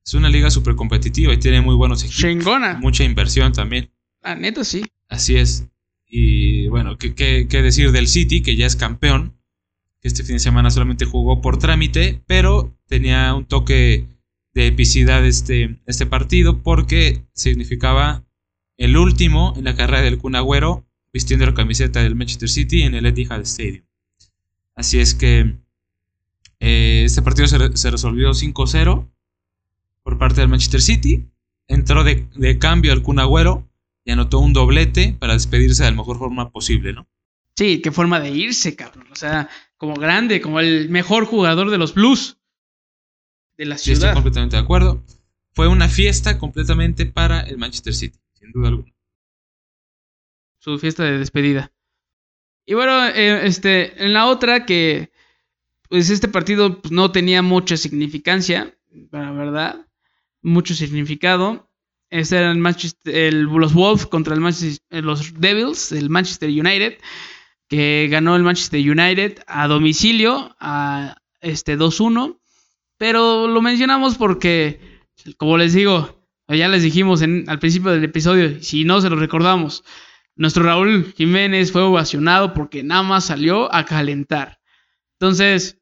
es 0.07 0.15
una 0.15 0.29
liga 0.29 0.49
súper 0.49 0.77
competitiva 0.77 1.33
y 1.33 1.39
tiene 1.39 1.61
muy 1.61 1.75
buenos 1.75 2.03
equipos. 2.05 2.21
Chingona. 2.21 2.75
Mucha 2.75 3.03
inversión 3.03 3.53
también. 3.53 3.91
La 4.23 4.37
neta, 4.37 4.63
sí. 4.63 4.85
Así 5.09 5.35
es. 5.37 5.67
Y 6.07 6.69
bueno, 6.69 6.97
¿qué, 6.97 7.15
qué, 7.17 7.49
qué 7.49 7.61
decir 7.61 7.91
del 7.91 8.07
City, 8.07 8.41
que 8.41 8.55
ya 8.55 8.67
es 8.67 8.77
campeón? 8.77 9.37
Este 10.01 10.23
fin 10.23 10.37
de 10.37 10.41
semana 10.41 10.71
solamente 10.71 11.07
jugó 11.07 11.41
por 11.41 11.59
trámite, 11.59 12.23
pero 12.29 12.79
tenía 12.87 13.35
un 13.35 13.47
toque 13.47 14.07
de 14.53 14.69
epicidad 14.69 15.27
este, 15.27 15.81
este 15.87 16.07
partido 16.07 16.63
porque 16.63 17.25
significaba 17.33 18.25
el 18.77 18.97
último 18.97 19.55
en 19.57 19.65
la 19.65 19.75
carrera 19.75 20.03
del 20.03 20.19
Kun 20.19 20.37
Agüero 20.37 20.87
vistiendo 21.13 21.47
la 21.47 21.55
camiseta 21.55 22.01
del 22.03 22.15
Manchester 22.15 22.49
City 22.49 22.83
en 22.83 22.95
el 22.95 23.07
Etihad 23.07 23.41
Stadium. 23.41 23.85
Así 24.77 24.99
es 25.01 25.15
que 25.15 25.57
eh, 26.61 27.03
este 27.05 27.23
partido 27.23 27.47
se, 27.47 27.59
re- 27.59 27.77
se 27.77 27.91
resolvió 27.91 28.31
5-0 28.31 29.09
por 30.03 30.19
parte 30.19 30.41
del 30.41 30.49
Manchester 30.49 30.83
City. 30.83 31.29
Entró 31.69 32.05
de, 32.05 32.27
de 32.37 32.59
cambio 32.59 32.93
al 32.93 33.03
Kun 33.03 33.19
Agüero 33.19 33.69
y 34.05 34.11
anotó 34.13 34.39
un 34.39 34.53
doblete 34.53 35.17
para 35.19 35.33
despedirse 35.35 35.85
de 35.85 35.91
la 35.91 35.97
mejor 35.97 36.19
forma 36.19 36.51
posible, 36.51 36.93
¿no? 36.93 37.07
Sí, 37.57 37.81
qué 37.81 37.91
forma 37.93 38.21
de 38.21 38.31
irse, 38.31 38.75
cabrón. 38.77 39.07
O 39.13 39.17
sea, 39.17 39.49
como 39.77 39.95
grande, 39.95 40.41
como 40.41 40.61
el 40.61 40.91
mejor 40.91 41.25
jugador 41.25 41.71
de 41.71 41.79
los 41.79 41.95
Blues 41.95 42.39
de 43.57 43.65
la 43.67 43.79
Sí, 43.79 43.93
estoy 43.93 44.01
ciudad. 44.03 44.15
completamente 44.15 44.57
de 44.57 44.63
acuerdo. 44.63 45.03
Fue 45.53 45.69
una 45.69 45.89
fiesta 45.89 46.37
completamente 46.39 47.07
para 47.07 47.41
el 47.43 47.57
Manchester 47.59 47.95
City, 47.95 48.19
sin 48.35 48.51
duda 48.51 48.69
alguna. 48.69 48.93
su 50.59 50.79
fiesta 50.79 51.05
de 51.05 51.19
despedida. 51.19 51.73
Y 52.67 52.75
bueno, 52.75 53.07
eh, 53.09 53.47
este, 53.47 54.03
en 54.05 54.13
la 54.13 54.27
otra 54.27 54.65
que, 54.67 55.11
pues 55.89 56.11
este 56.11 56.29
partido 56.29 56.81
pues, 56.81 56.93
no 56.93 57.13
tenía 57.13 57.43
mucha 57.43 57.77
significancia, 57.77 58.75
la 59.11 59.31
verdad, 59.33 59.87
mucho 60.43 60.75
significado. 60.75 61.71
Ese 62.11 62.39
era 62.39 62.51
el 62.51 62.59
Manchester, 62.59 63.15
el- 63.15 63.43
los 63.45 63.75
Wolves 63.75 64.07
contra 64.07 64.35
el 64.35 64.41
Manchester- 64.41 64.81
eh, 64.91 65.03
los 65.03 65.35
Devils, 65.41 65.93
el 65.93 66.11
Manchester 66.11 66.49
United, 66.49 66.99
que 67.69 68.09
ganó 68.11 68.37
el 68.37 68.43
Manchester 68.43 68.81
United 68.81 69.39
a 69.47 69.67
domicilio 69.69 70.55
a 70.61 71.17
este 71.41 71.77
2-1. 71.77 72.41
Pero 72.99 73.49
lo 73.49 73.61
mencionamos 73.61 74.17
porque, 74.17 74.81
como 75.37 75.59
les 75.59 75.73
digo, 75.75 76.25
ya 76.49 76.69
les 76.69 76.83
dijimos 76.83 77.21
en- 77.23 77.45
al 77.49 77.59
principio 77.59 77.91
del 77.91 78.05
episodio, 78.05 78.63
si 78.63 78.85
no 78.85 79.01
se 79.01 79.11
lo 79.11 79.17
recordamos, 79.17 79.83
nuestro 80.37 80.63
Raúl 80.65 81.13
Jiménez 81.17 81.71
fue 81.73 81.83
ovacionado 81.83 82.55
porque 82.55 82.83
nada 82.83 83.03
más 83.03 83.25
salió 83.27 83.73
a 83.75 83.85
calentar. 83.85 84.61
Entonces, 85.19 85.79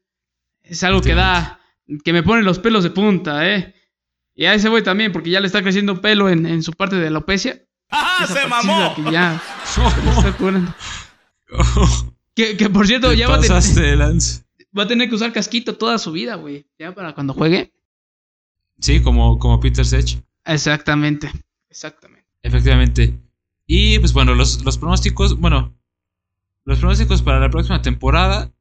es 0.61 0.83
algo 0.83 1.01
que 1.01 1.15
da, 1.15 1.59
que 2.03 2.13
me 2.13 2.23
pone 2.23 2.43
los 2.43 2.59
pelos 2.59 2.83
de 2.83 2.91
punta, 2.91 3.49
¿eh? 3.49 3.73
Y 4.35 4.45
a 4.45 4.53
ese 4.53 4.69
güey 4.69 4.83
también, 4.83 5.11
porque 5.11 5.29
ya 5.29 5.39
le 5.39 5.47
está 5.47 5.61
creciendo 5.61 6.01
pelo 6.01 6.29
en, 6.29 6.45
en 6.45 6.63
su 6.63 6.71
parte 6.73 6.95
de 6.95 7.07
alopecia. 7.07 7.61
¡Ajá, 7.89 8.23
Esa 8.25 8.33
se 8.41 8.47
mamó! 8.47 8.95
Que 8.95 9.11
ya. 9.11 9.41
Que, 12.35 12.57
que, 12.57 12.67
por 12.69 12.87
cierto, 12.87 13.13
ya 13.13 13.27
va 13.27 13.35
a, 13.35 13.39
ten- 13.39 13.49
pasaste 13.49 13.79
de 13.81 13.95
lanza. 13.95 14.43
va 14.75 14.83
a 14.83 14.87
tener 14.87 15.07
que 15.07 15.13
usar 15.15 15.31
casquito 15.31 15.75
toda 15.77 15.99
su 15.99 16.11
vida, 16.11 16.33
güey. 16.35 16.65
Ya 16.79 16.91
para 16.95 17.13
cuando 17.13 17.33
juegue. 17.33 17.71
Sí, 18.79 19.03
como, 19.03 19.37
como 19.37 19.59
Peter 19.59 19.85
Sech. 19.85 20.17
Exactamente. 20.45 21.31
Exactamente. 21.69 22.25
Efectivamente. 22.41 23.13
Y 23.65 23.99
pues 23.99 24.13
bueno, 24.13 24.35
los, 24.35 24.63
los 24.63 24.77
pronósticos, 24.77 25.39
bueno, 25.39 25.73
los 26.65 26.79
pronósticos 26.79 27.21
para 27.21 27.39
la 27.39 27.49
próxima 27.49 27.81
temporada 27.81 28.51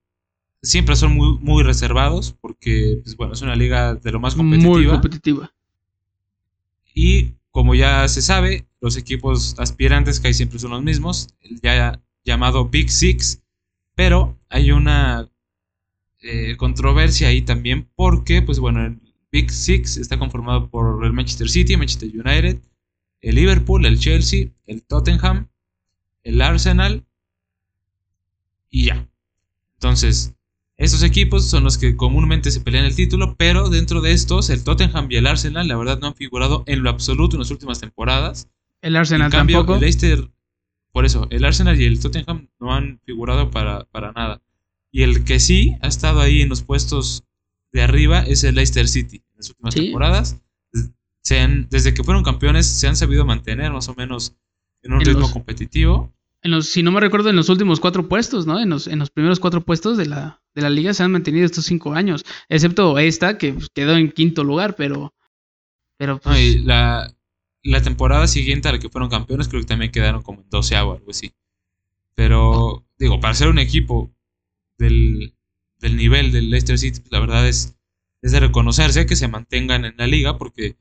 siempre 0.63 0.97
son 0.97 1.15
muy, 1.15 1.39
muy 1.39 1.63
reservados 1.63 2.37
porque, 2.41 3.01
pues 3.03 3.17
bueno, 3.17 3.33
es 3.35 3.43
una 3.43 3.57
liga 3.57 3.95
de 3.95 4.13
lo 4.13 4.21
más 4.21 4.35
competitiva. 4.35 4.73
Muy 4.73 4.87
competitiva. 4.87 5.53
Y 6.95 7.33
como 7.51 7.75
ya 7.75 8.07
se 8.09 8.23
sabe, 8.23 8.67
los 8.81 8.97
equipos 8.97 9.55
aspirantes 9.59 10.21
que 10.21 10.29
hay 10.29 10.35
siempre 10.35 10.59
son 10.59 10.71
los 10.71 10.83
mismos, 10.83 11.29
el 11.41 11.61
ya 11.61 12.01
llamado 12.25 12.69
Big 12.69 12.91
Six, 12.91 13.43
pero 13.95 14.39
hay 14.49 14.73
una 14.73 15.29
eh, 16.21 16.57
controversia 16.57 17.29
ahí 17.29 17.43
también 17.43 17.89
porque, 17.95 18.43
pues 18.43 18.59
bueno, 18.59 18.87
el 18.87 19.01
Big 19.31 19.51
Six 19.51 19.97
está 19.97 20.19
conformado 20.19 20.69
por 20.69 21.05
el 21.05 21.13
Manchester 21.13 21.49
City, 21.49 21.77
Manchester 21.77 22.09
United, 22.09 22.61
el 23.23 23.37
Liverpool, 23.37 23.87
el 23.87 23.99
Chelsea, 23.99 24.49
el 24.67 24.83
Tottenham, 24.83 25.49
el 26.25 26.41
Arsenal 26.43 27.07
y 28.71 28.87
ya. 28.87 29.09
Entonces, 29.75 30.35
estos 30.77 31.03
equipos 31.03 31.49
son 31.49 31.65
los 31.65 31.79
que 31.79 31.97
comúnmente 31.97 32.51
se 32.51 32.61
pelean 32.61 32.85
el 32.85 32.95
título, 32.97 33.37
pero 33.37 33.69
dentro 33.69 34.01
de 34.01 34.13
estos, 34.13 34.51
el 34.51 34.65
Tottenham 34.65 35.07
y 35.11 35.17
el 35.17 35.27
Arsenal, 35.27 35.69
la 35.69 35.77
verdad, 35.77 35.99
no 36.01 36.09
han 36.09 36.15
figurado 36.15 36.65
en 36.67 36.83
lo 36.83 36.91
absoluto 36.91 37.37
en 37.37 37.41
las 37.41 37.51
últimas 37.51 37.81
temporadas. 37.81 38.49
El 38.81 38.97
Arsenal 38.97 39.27
en 39.27 39.31
cambio, 39.31 39.57
tampoco. 39.59 39.75
el 39.77 39.81
Leicester, 39.83 40.31
por 40.93 41.05
eso, 41.05 41.27
el 41.31 41.45
Arsenal 41.45 41.81
y 41.81 41.85
el 41.85 42.01
Tottenham 42.01 42.49
no 42.59 42.75
han 42.75 43.01
figurado 43.05 43.51
para, 43.51 43.85
para 43.87 44.13
nada. 44.13 44.43
Y 44.91 45.03
el 45.03 45.25
que 45.25 45.41
sí 45.41 45.77
ha 45.81 45.87
estado 45.89 46.21
ahí 46.21 46.43
en 46.43 46.49
los 46.49 46.63
puestos 46.63 47.25
de 47.73 47.83
arriba 47.83 48.21
es 48.21 48.45
el 48.45 48.57
Leicester 48.57 48.89
City. 48.89 49.17
En 49.17 49.37
las 49.37 49.51
últimas 49.51 49.75
Sí. 49.75 49.81
temporadas, 49.85 50.42
se 51.23 51.41
han- 51.41 51.69
desde 51.71 51.95
que 51.95 52.05
fueron 52.05 52.23
campeones, 52.25 52.67
se 52.67 52.89
han 52.89 52.97
sabido 52.97 53.25
mantener 53.25 53.73
más 53.73 53.89
o 53.89 53.95
menos 53.95 54.35
en 54.83 54.93
un 54.93 55.01
En 55.01 55.07
ritmo 55.07 55.21
los- 55.23 55.33
competitivo. 55.33 56.13
En 56.45 56.51
los, 56.51 56.67
si 56.69 56.83
no 56.83 56.91
me 56.91 56.99
recuerdo, 57.01 57.31
en 57.31 57.37
los 57.37 57.49
últimos 57.49 57.79
cuatro 57.79 58.09
puestos, 58.09 58.47
¿no? 58.47 58.59
En 58.61 58.69
los, 58.69 58.89
en 58.89 58.99
los 58.99 59.11
primeros 59.11 59.39
cuatro 59.39 59.65
puestos 59.65 59.97
de 59.97 60.07
la, 60.07 60.43
de 60.57 60.63
la 60.63 60.71
liga 60.71 60.93
se 60.93 61.05
han 61.05 61.13
mantenido 61.13 61.47
estos 61.47 61.65
cinco 61.67 61.95
años. 61.95 62.25
Excepto 62.49 62.99
esta, 62.99 63.39
que 63.39 63.53
pues, 63.53 63.69
quedó 63.73 63.97
en 63.97 64.11
quinto 64.11 64.43
lugar, 64.43 64.75
pero. 64.75 65.15
Pero 65.97 66.15
No, 66.15 66.21
pues, 66.21 66.39
y 66.41 66.59
la, 66.59 67.15
la 67.63 67.81
temporada 67.83 68.27
siguiente 68.27 68.69
a 68.69 68.73
la 68.73 68.81
que 68.81 68.89
fueron 68.89 69.09
campeones, 69.09 69.47
creo 69.47 69.61
que 69.61 69.69
también 69.69 69.93
quedaron 69.93 70.23
como 70.23 70.41
en 70.41 70.51
12 70.51 70.75
o 70.81 70.93
algo 70.95 71.11
así. 71.13 71.33
Pero, 72.15 72.85
digo, 72.99 73.21
para 73.21 73.35
ser 73.35 73.49
un 73.49 73.59
equipo 73.61 74.11
del, 74.79 75.35
del 75.79 75.97
nivel 75.97 76.33
del 76.33 76.51
Leicester 76.51 76.77
City, 76.79 77.01
pues, 77.01 77.13
la 77.13 77.21
verdad 77.21 77.49
es, 77.49 77.77
es 78.21 78.33
de 78.33 78.41
reconocerse 78.41 79.07
que 79.07 79.15
se 79.17 79.29
mantengan 79.29 79.85
en 79.85 79.95
la 79.97 80.07
liga, 80.09 80.39
porque 80.39 80.77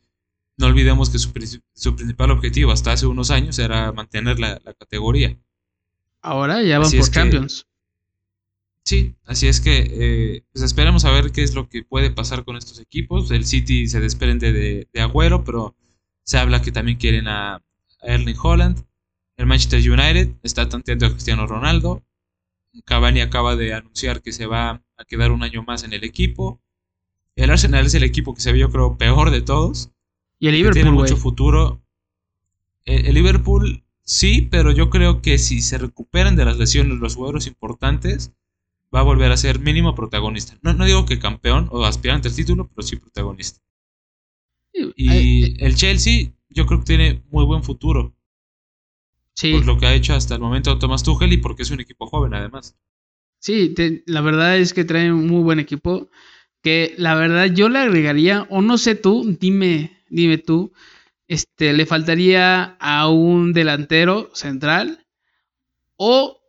no 0.62 0.67
olvidemos 0.67 1.10
que 1.10 1.19
su, 1.19 1.34
princi- 1.34 1.62
su 1.74 1.95
principal 1.95 2.32
objetivo 2.32 2.71
hasta 2.71 2.93
hace 2.93 3.06
unos 3.08 3.32
años 3.32 3.60
era 3.60 3.91
mantener 3.91 4.39
la, 4.39 4.62
la 4.63 4.74
categoría. 4.74 5.38
ahora 6.21 6.62
ya 6.63 6.78
van 6.80 6.88
así 6.88 6.97
por 6.97 7.08
que- 7.08 7.12
Champions. 7.13 7.67
Sí, 8.84 9.15
así 9.26 9.47
es 9.47 9.62
que 9.62 9.78
eh, 9.91 10.43
pues 10.52 10.63
esperemos 10.63 11.06
a 11.06 11.12
ver 11.12 11.32
qué 11.32 11.43
es 11.43 11.54
lo 11.54 11.69
que 11.69 11.84
puede 11.84 12.10
pasar 12.10 12.43
con 12.43 12.58
estos 12.58 12.80
equipos. 12.80 13.30
El 13.30 13.45
City 13.45 13.88
se 13.88 14.00
desprende 14.00 14.52
de, 14.54 14.88
de 14.91 15.02
Agüero, 15.02 15.43
pero 15.43 15.76
se 16.24 16.38
habla 16.39 16.62
que 16.62 16.71
también 16.71 16.97
quieren 16.97 17.28
a, 17.28 17.56
a 17.56 17.62
Erling 18.02 18.38
Holland. 18.41 18.84
El 19.38 19.45
Manchester 19.45 19.80
United 19.80 20.30
está 20.43 20.67
tanteando 20.67 21.06
a 21.06 21.12
Cristiano 21.12 21.45
Ronaldo. 21.45 22.04
Cavani 22.86 23.21
acaba 23.21 23.56
de 23.56 23.74
anunciar 23.74 24.21
que 24.21 24.32
se 24.32 24.45
va 24.47 24.82
a 24.97 25.06
quedar 25.06 25.32
un 25.32 25.43
año 25.43 25.62
más 25.63 25.84
en 25.84 25.93
el 25.93 26.04
equipo. 26.04 26.60
El 27.36 27.52
Arsenal 27.52 27.86
es 27.86 27.93
el 27.93 28.04
equipo 28.04 28.34
que 28.34 28.41
se 28.41 28.52
ve, 28.52 28.60
yo 28.60 28.71
creo, 28.71 28.97
peor 28.97 29.30
de 29.30 29.41
todos. 29.41 29.91
Y 30.41 30.49
el 30.49 30.56
tiene 30.71 30.89
Liverpool, 30.89 30.95
güey. 30.97 31.13
mucho 31.13 31.17
futuro. 31.17 31.82
El, 32.86 33.08
el 33.08 33.15
Liverpool 33.15 33.84
sí, 34.04 34.43
pero 34.43 34.69
yo 34.71 34.91
creo 34.91 35.23
que 35.23 35.39
si 35.39 35.62
se 35.63 35.80
recuperan 35.80 36.36
de 36.36 36.45
las 36.45 36.58
lesiones 36.60 36.99
los 36.99 37.15
jugadores 37.15 37.47
importantes, 37.47 38.34
va 38.95 39.01
a 39.01 39.04
volver 39.04 39.32
a 39.32 39.38
ser 39.38 39.60
mínimo 39.60 39.95
protagonista. 39.95 40.58
No, 40.62 40.73
no 40.73 40.86
digo 40.86 41.06
que 41.06 41.19
campeón 41.19 41.69
o 41.71 41.86
aspirante 41.86 42.30
al 42.30 42.36
título, 42.36 42.69
pero 42.69 42.88
sí 42.88 42.97
protagonista. 42.97 43.62
Y 44.95 45.06
Ay, 45.06 45.65
el 45.65 45.75
Chelsea, 45.75 46.32
yo 46.47 46.65
creo 46.65 46.80
que 46.80 46.86
tiene 46.86 47.23
muy 47.30 47.43
buen 47.43 47.62
futuro. 47.62 48.15
sí, 49.36 49.51
Por 49.51 49.67
lo 49.67 49.77
que 49.77 49.86
ha 49.86 49.93
hecho 49.93 50.15
hasta 50.15 50.34
el 50.34 50.41
momento 50.41 50.80
Thomas 50.80 51.04
Tuchel 51.04 51.32
y 51.32 51.38
porque 51.38 51.62
es 51.62 51.69
un 51.69 51.80
equipo 51.80 52.08
joven 52.08 52.34
además. 52.34 52.75
sí, 53.39 53.73
te- 53.73 54.04
la 54.08 54.21
verdad 54.21 54.58
es 54.58 54.73
que 54.73 54.84
traen 54.86 55.13
un 55.13 55.27
muy 55.27 55.43
buen 55.43 55.60
equipo. 55.60 56.10
Que 56.63 56.93
la 56.97 57.15
verdad 57.15 57.47
yo 57.54 57.69
le 57.69 57.80
agregaría, 57.80 58.43
o 58.51 58.62
no 58.62 58.77
sé 58.77 58.95
tú, 58.95 59.36
dime, 59.39 60.01
dime 60.12 60.38
tú, 60.38 60.74
este, 61.28 61.74
le 61.74 61.86
faltaría 61.86 62.78
a 62.80 63.08
un 63.10 63.54
delantero 63.54 64.30
central 64.34 65.08
o 65.95 66.41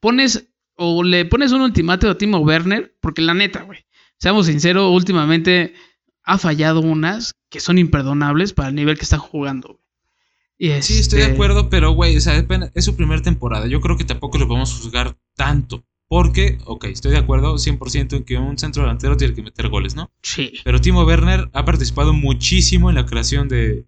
pones 0.00 0.48
o 0.76 1.02
le 1.02 1.24
pones 1.24 1.52
un 1.52 1.62
ultimátum 1.62 2.10
a 2.10 2.18
Timo 2.18 2.38
Werner, 2.38 2.96
porque 3.00 3.22
la 3.22 3.34
neta, 3.34 3.62
güey, 3.62 3.84
seamos 4.18 4.46
sinceros, 4.46 4.92
últimamente 4.92 5.74
ha 6.22 6.38
fallado 6.38 6.80
unas 6.80 7.34
que 7.48 7.60
son 7.60 7.78
imperdonables 7.78 8.52
para 8.52 8.68
el 8.68 8.74
nivel 8.74 8.96
que 8.96 9.04
está 9.04 9.18
jugando. 9.18 9.68
güey. 9.68 10.78
Y 10.78 10.82
Sí, 10.82 10.98
estoy 10.98 11.18
de 11.18 11.24
este, 11.24 11.34
acuerdo, 11.34 11.70
pero 11.70 11.92
güey, 11.92 12.16
o 12.16 12.20
sea, 12.20 12.44
es 12.74 12.84
su 12.84 12.96
primera 12.96 13.22
temporada. 13.22 13.66
Yo 13.66 13.80
creo 13.80 13.96
que 13.96 14.04
tampoco 14.04 14.38
lo 14.38 14.46
podemos 14.46 14.72
juzgar 14.74 15.16
tanto. 15.34 15.84
Porque, 16.08 16.58
ok, 16.64 16.84
estoy 16.86 17.12
de 17.12 17.18
acuerdo 17.18 17.58
100% 17.58 18.16
en 18.16 18.24
que 18.24 18.38
un 18.38 18.58
centro 18.58 18.82
delantero 18.82 19.16
tiene 19.16 19.34
que 19.34 19.42
meter 19.42 19.68
goles, 19.68 19.94
¿no? 19.94 20.10
Sí, 20.22 20.52
Pero 20.64 20.80
Timo 20.80 21.04
Werner 21.04 21.50
ha 21.52 21.64
participado 21.64 22.12
muchísimo 22.12 22.88
en 22.90 22.96
la 22.96 23.06
creación 23.06 23.48
de, 23.48 23.86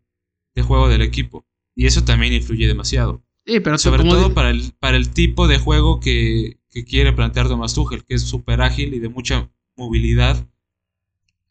de 0.54 0.62
juego 0.62 0.88
del 0.88 1.02
equipo. 1.02 1.46
Y 1.74 1.86
eso 1.86 2.04
también 2.04 2.32
influye 2.32 2.66
demasiado. 2.66 3.22
sí, 3.46 3.60
pero 3.60 3.78
Sobre 3.78 4.04
todo 4.04 4.34
para 4.34 4.50
el, 4.50 4.72
para 4.78 4.96
el 4.96 5.10
tipo 5.10 5.48
de 5.48 5.58
juego 5.58 6.00
que, 6.00 6.58
que 6.70 6.84
quiere 6.84 7.12
plantear 7.12 7.48
Thomas 7.48 7.74
Tuchel, 7.74 8.04
que 8.04 8.14
es 8.14 8.22
súper 8.22 8.60
ágil 8.60 8.94
y 8.94 8.98
de 8.98 9.08
mucha 9.08 9.50
movilidad. 9.76 10.46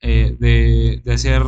eh, 0.01 0.35
de, 0.39 1.01
de 1.03 1.13
hacer, 1.13 1.43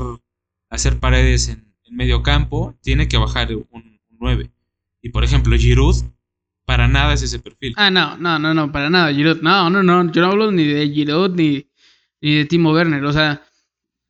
hacer 0.69 0.99
paredes 0.99 1.49
en, 1.49 1.73
en 1.83 1.95
medio 1.95 2.23
campo, 2.23 2.75
tiene 2.81 3.07
que 3.07 3.17
bajar 3.17 3.53
un, 3.55 3.65
un 3.71 3.99
9. 4.19 4.51
Y 5.01 5.09
por 5.09 5.23
ejemplo, 5.23 5.57
Giroud, 5.57 5.95
para 6.65 6.87
nada 6.87 7.13
es 7.13 7.21
ese 7.21 7.39
perfil. 7.39 7.73
Ah, 7.77 7.89
no, 7.91 8.17
no, 8.17 8.39
no, 8.39 8.53
no, 8.53 8.71
para 8.71 8.89
nada, 8.89 9.13
Giroud. 9.13 9.41
No, 9.41 9.69
no, 9.69 9.83
no, 9.83 10.11
yo 10.11 10.21
no 10.21 10.27
hablo 10.27 10.51
ni 10.51 10.65
de 10.65 10.89
Giroud 10.89 11.31
ni, 11.35 11.67
ni 12.21 12.35
de 12.35 12.45
Timo 12.45 12.71
Werner. 12.73 13.03
O 13.05 13.13
sea, 13.13 13.43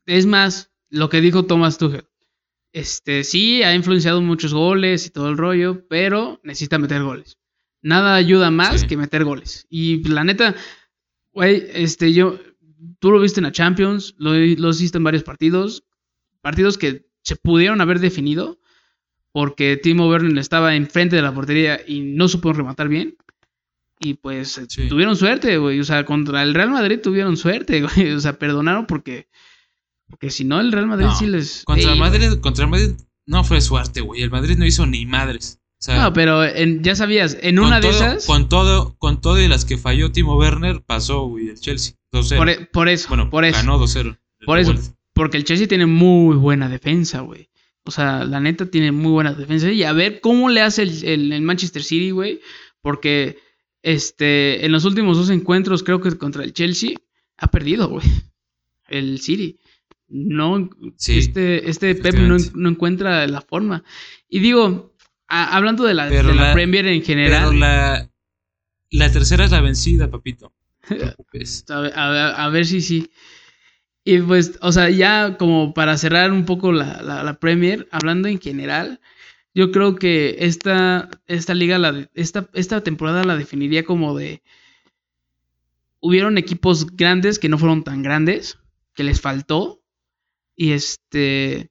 es 0.05 0.25
más 0.25 0.71
lo 0.89 1.09
que 1.09 1.21
dijo 1.21 1.45
Thomas 1.45 1.77
Tuchel. 1.77 2.05
Este, 2.73 3.23
sí, 3.23 3.63
ha 3.63 3.75
influenciado 3.75 4.21
muchos 4.21 4.53
goles 4.53 5.05
y 5.05 5.09
todo 5.09 5.29
el 5.29 5.37
rollo, 5.37 5.85
pero 5.89 6.39
necesita 6.43 6.77
meter 6.79 7.03
goles. 7.03 7.37
Nada 7.81 8.15
ayuda 8.15 8.51
más 8.51 8.81
Sí. 8.81 8.87
que 8.87 8.95
meter 8.97 9.23
goles. 9.25 9.65
Y 9.69 10.07
la 10.07 10.23
neta, 10.23 10.55
güey, 11.33 11.65
este, 11.73 12.13
yo, 12.13 12.39
tú 12.99 13.11
lo 13.11 13.19
viste 13.19 13.39
en 13.39 13.45
la 13.45 13.51
Champions, 13.51 14.13
lo, 14.17 14.33
lo 14.33 14.69
hiciste 14.69 14.97
en 14.99 15.03
varios 15.03 15.23
partidos, 15.23 15.83
partidos 16.41 16.77
que 16.77 17.09
se 17.23 17.35
pudieron 17.35 17.81
haber 17.81 17.99
definido 17.99 18.59
porque 19.31 19.77
Timo 19.77 20.07
Werner 20.09 20.37
estaba 20.37 20.75
enfrente 20.75 21.15
de 21.15 21.21
la 21.21 21.33
portería 21.33 21.79
y 21.87 22.01
no 22.01 22.27
supo 22.27 22.53
rematar 22.53 22.87
bien. 22.89 23.15
Y 23.99 24.15
pues 24.15 24.59
Sí. 24.67 24.87
tuvieron 24.87 25.15
suerte, 25.15 25.57
güey. 25.57 25.79
O 25.79 25.83
sea, 25.83 26.05
contra 26.05 26.41
el 26.43 26.53
Real 26.55 26.71
Madrid 26.71 26.99
tuvieron 27.01 27.37
suerte, 27.37 27.81
güey. 28.05 28.11
O 28.11 28.19
sea, 28.19 28.37
perdonaron 28.39 28.85
porque. 28.87 29.27
Porque 30.09 30.29
si 30.29 30.43
no, 30.43 30.59
el 30.59 30.71
Real 30.71 30.87
Madrid 30.87 31.05
No, 31.05 31.15
sí 31.15 31.27
les. 31.27 31.63
Contra 31.63 31.87
el 31.89 31.93
Ey, 31.95 31.99
Madrid, 31.99 32.39
contra 32.41 32.65
el 32.65 32.71
Madrid 32.71 32.91
no 33.27 33.43
fue 33.43 33.61
suerte, 33.61 34.01
güey. 34.01 34.21
El 34.23 34.31
Madrid 34.31 34.57
no 34.57 34.65
hizo 34.65 34.85
ni 34.85 35.05
madres. 35.05 35.59
O 35.79 35.83
sea, 35.83 36.01
No, 36.03 36.13
pero 36.13 36.43
en- 36.43 36.83
ya 36.83 36.95
sabías, 36.95 37.37
en 37.41 37.57
una 37.59 37.79
de 37.79 37.87
todo- 37.89 37.91
esas. 37.91 38.25
Con 38.25 38.49
todo, 38.49 38.95
con 38.97 39.21
todo 39.21 39.39
y 39.41 39.47
las 39.47 39.65
que 39.65 39.77
falló 39.77 40.11
Timo 40.11 40.35
Werner, 40.37 40.81
pasó, 40.85 41.25
güey, 41.27 41.49
el 41.49 41.59
Chelsea. 41.59 41.95
2-0. 42.11 42.37
Por, 42.37 42.49
e- 42.49 42.65
por 42.65 42.89
eso, 42.89 43.07
bueno, 43.07 43.29
por 43.29 43.45
eso. 43.45 43.57
ganó 43.57 43.77
2-0. 43.79 44.17
Por 44.45 44.59
eso. 44.59 44.73
vuelta. 44.73 44.91
Porque 45.13 45.37
el 45.37 45.43
Chelsea 45.43 45.67
tiene 45.67 45.85
muy 45.85 46.35
buena 46.35 46.67
defensa, 46.69 47.21
güey. 47.21 47.49
O 47.83 47.91
sea, 47.91 48.23
la 48.25 48.39
neta 48.39 48.65
tiene 48.67 48.91
muy 48.91 49.11
buena 49.11 49.33
defensa. 49.33 49.71
Y 49.71 49.83
a 49.83 49.93
ver 49.93 50.21
cómo 50.21 50.49
le 50.49 50.61
hace 50.61 50.83
el, 50.83 51.03
el- 51.03 51.33
el 51.33 51.41
Manchester 51.41 51.83
City, 51.83 52.11
güey. 52.11 52.39
Porque 52.81 53.37
este, 53.81 54.65
en 54.65 54.71
los 54.71 54.85
últimos 54.85 55.17
dos 55.17 55.29
encuentros, 55.29 55.83
creo 55.83 55.99
que 56.01 56.15
contra 56.17 56.43
el 56.43 56.53
Chelsea, 56.53 56.91
ha 57.37 57.47
perdido, 57.47 57.89
güey. 57.89 58.05
El 58.87 59.19
City. 59.19 59.57
No, 60.07 60.69
Sí, 60.97 61.17
este, 61.19 61.69
este 61.69 61.95
Pep 61.95 62.15
no, 62.15 62.69
encuentra 62.69 63.25
la 63.27 63.41
forma. 63.41 63.83
Y 64.27 64.39
digo, 64.39 64.93
a- 65.27 65.55
hablando 65.55 65.83
de 65.85 65.93
la, 65.93 66.09
Pero 66.09 66.29
de 66.29 66.35
la 66.35 66.47
la- 66.49 66.53
Premier 66.53 66.85
en 66.87 67.01
general. 67.03 67.47
Pero 67.49 67.53
la, 67.53 68.09
la 68.91 69.11
tercera 69.11 69.45
es 69.45 69.51
la 69.51 69.61
vencida, 69.61 70.09
papito. 70.11 70.53
No. 70.89 71.75
A 71.75 71.79
ver, 71.81 71.93
a 71.97 72.09
ver- 72.09 72.33
a 72.37 72.49
ver 72.49 72.65
si 72.65 72.81
sí. 72.81 73.09
Y 74.03 74.19
pues, 74.19 74.57
o 74.61 74.71
sea, 74.71 74.89
ya 74.89 75.37
como 75.37 75.73
para 75.73 75.97
cerrar 75.97 76.31
un 76.31 76.45
poco 76.45 76.71
la, 76.71 77.01
la- 77.01 77.23
la 77.23 77.39
Premier, 77.39 77.87
hablando 77.91 78.27
en 78.27 78.39
general, 78.39 78.99
yo 79.53 79.71
creo 79.71 79.95
que 79.95 80.37
esta, 80.39 81.09
esta 81.27 81.53
liga, 81.53 81.77
la, 81.77 82.09
esta, 82.13 82.49
esta 82.53 82.81
temporada 82.83 83.23
la 83.23 83.35
definiría 83.37 83.83
como 83.85 84.15
de... 84.17 84.41
Hubieron 85.99 86.37
equipos 86.37 86.95
grandes 86.95 87.37
que 87.37 87.49
no 87.49 87.57
fueron 87.59 87.83
tan 87.83 88.01
grandes, 88.01 88.57
que 88.95 89.03
les 89.03 89.21
faltó, 89.21 89.83
y 90.55 90.71
este... 90.71 91.69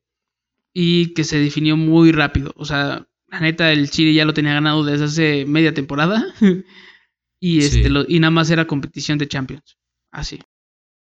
Y 0.73 1.15
que 1.15 1.25
se 1.25 1.39
definió 1.41 1.77
muy 1.77 2.13
rápido. 2.13 2.53
O 2.55 2.65
sea, 2.65 3.09
la 3.27 3.41
neta, 3.41 3.73
el 3.73 3.91
Chile 3.91 4.15
ya 4.15 4.25
lo 4.25 4.35
tenía 4.35 4.55
ganado 4.55 4.85
desde 4.85 5.07
hace 5.07 5.45
media 5.47 5.75
temporada. 5.75 6.25
y, 7.41 7.59
este, 7.59 7.83
Sí. 7.85 7.89
lo- 7.89 8.05
y 8.07 8.21
nada 8.21 8.31
más 8.31 8.51
era 8.51 8.67
competición 8.69 9.19
de 9.19 9.27
Champions. 9.27 9.79
Así. 10.13 10.39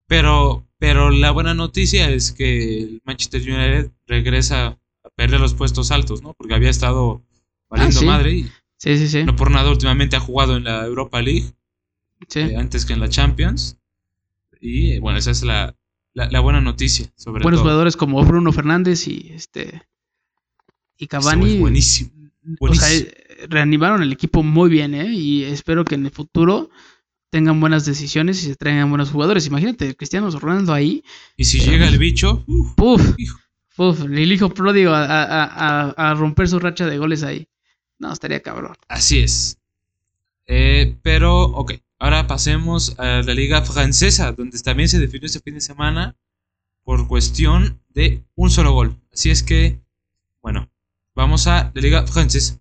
Pero, 0.06 0.66
pero 0.78 1.10
la 1.10 1.30
buena 1.30 1.54
noticia 1.54 2.10
es 2.10 2.32
que 2.32 2.78
el 2.82 3.02
Manchester 3.04 3.40
United 3.42 3.90
regresa 4.06 4.78
a 5.04 5.08
perder 5.16 5.40
los 5.40 5.54
puestos 5.54 5.90
altos, 5.90 6.22
¿no? 6.22 6.34
Porque 6.34 6.54
había 6.54 6.70
estado 6.70 7.22
valiendo 7.68 7.96
Ah, 7.98 8.00
sí. 8.00 8.06
madre 8.06 8.32
y 8.32 8.50
Sí, 8.76 8.96
sí, 8.96 9.08
sí. 9.08 9.24
no 9.24 9.34
por 9.34 9.50
nada 9.50 9.70
últimamente 9.70 10.14
ha 10.16 10.20
jugado 10.20 10.56
en 10.56 10.64
la 10.64 10.84
Europa 10.86 11.20
League 11.20 11.52
sí. 12.28 12.38
eh, 12.40 12.56
antes 12.56 12.84
que 12.86 12.92
en 12.92 13.00
la 13.00 13.08
Champions. 13.08 13.76
Y 14.60 14.92
eh, 14.92 15.00
bueno, 15.00 15.18
esa 15.18 15.32
es 15.32 15.42
la, 15.42 15.74
la, 16.14 16.30
la 16.30 16.40
buena 16.40 16.60
noticia, 16.60 17.12
sobre 17.16 17.42
Buenos 17.42 17.58
todo. 17.58 17.64
jugadores 17.70 17.96
como 17.96 18.22
Bruno 18.24 18.52
Fernández 18.52 19.06
y 19.08 19.30
este. 19.34 19.82
Y 20.96 21.06
güey 21.06 21.06
es 21.06 21.08
Cavani. 21.08 21.58
buenísimo. 21.58 22.10
o 22.60 22.74
sea, 22.74 22.92
eh, 22.96 23.46
reanimaron 23.48 24.02
el 24.02 24.12
equipo 24.12 24.42
muy 24.44 24.70
bien, 24.70 24.94
¿eh? 24.94 25.12
Y 25.12 25.42
espero 25.44 25.84
que 25.84 25.94
en 25.96 26.06
el 26.06 26.12
futuro 26.12 26.70
tengan 27.30 27.60
buenas 27.60 27.84
decisiones 27.84 28.42
y 28.42 28.46
se 28.46 28.56
traigan 28.56 28.88
buenos 28.88 29.10
jugadores. 29.10 29.46
Imagínate, 29.46 29.94
Cristiano 29.96 30.30
Ronaldo 30.30 30.72
ahí. 30.72 31.02
Y 31.36 31.44
si 31.44 31.60
llega 31.60 31.86
el 31.88 31.98
bicho, 31.98 32.44
uf, 32.46 32.74
¡Puf! 33.76 34.00
El 34.02 34.32
hijo 34.32 34.48
pródigo 34.48 34.92
a, 34.92 35.04
a- 35.04 35.44
a- 35.44 36.10
a 36.10 36.14
romper 36.14 36.48
su 36.48 36.58
racha 36.58 36.86
de 36.86 36.98
goles 36.98 37.22
ahí. 37.22 37.46
No, 37.98 38.12
estaría 38.12 38.40
cabrón. 38.42 38.74
así 38.88 39.20
es. 39.20 39.58
Eh, 40.46 40.96
pero, 41.02 41.42
ok, 41.44 41.74
ahora 41.98 42.26
pasemos 42.26 42.98
a 42.98 43.22
la 43.22 43.34
liga 43.34 43.62
francesa, 43.62 44.32
donde 44.32 44.58
también 44.60 44.88
se 44.88 44.98
definió 44.98 45.26
este 45.26 45.40
fin 45.40 45.54
de 45.54 45.60
semana 45.60 46.16
por 46.82 47.06
cuestión 47.06 47.80
de 47.90 48.24
un 48.34 48.50
solo 48.50 48.72
gol. 48.72 48.96
Así 49.12 49.30
es 49.30 49.42
que, 49.42 49.78
bueno, 50.42 50.68
vamos 51.14 51.46
a 51.46 51.70
la 51.74 51.80
liga 51.82 52.06
francesa. 52.06 52.58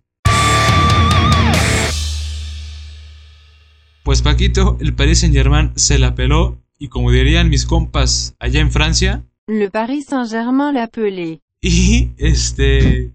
Pues 4.08 4.22
Paquito, 4.22 4.78
el 4.80 4.94
Paris 4.94 5.20
Saint 5.20 5.34
Germain 5.34 5.70
se 5.74 5.98
la 5.98 6.14
peló 6.14 6.56
y 6.78 6.88
como 6.88 7.10
dirían 7.10 7.50
mis 7.50 7.66
compas 7.66 8.34
allá 8.38 8.60
en 8.60 8.72
Francia, 8.72 9.22
Le 9.46 9.70
Paris 9.70 10.06
Saint-Germain 10.06 10.72
l'a 10.72 10.86
pelé. 10.86 11.42
y 11.60 12.12
este... 12.16 13.12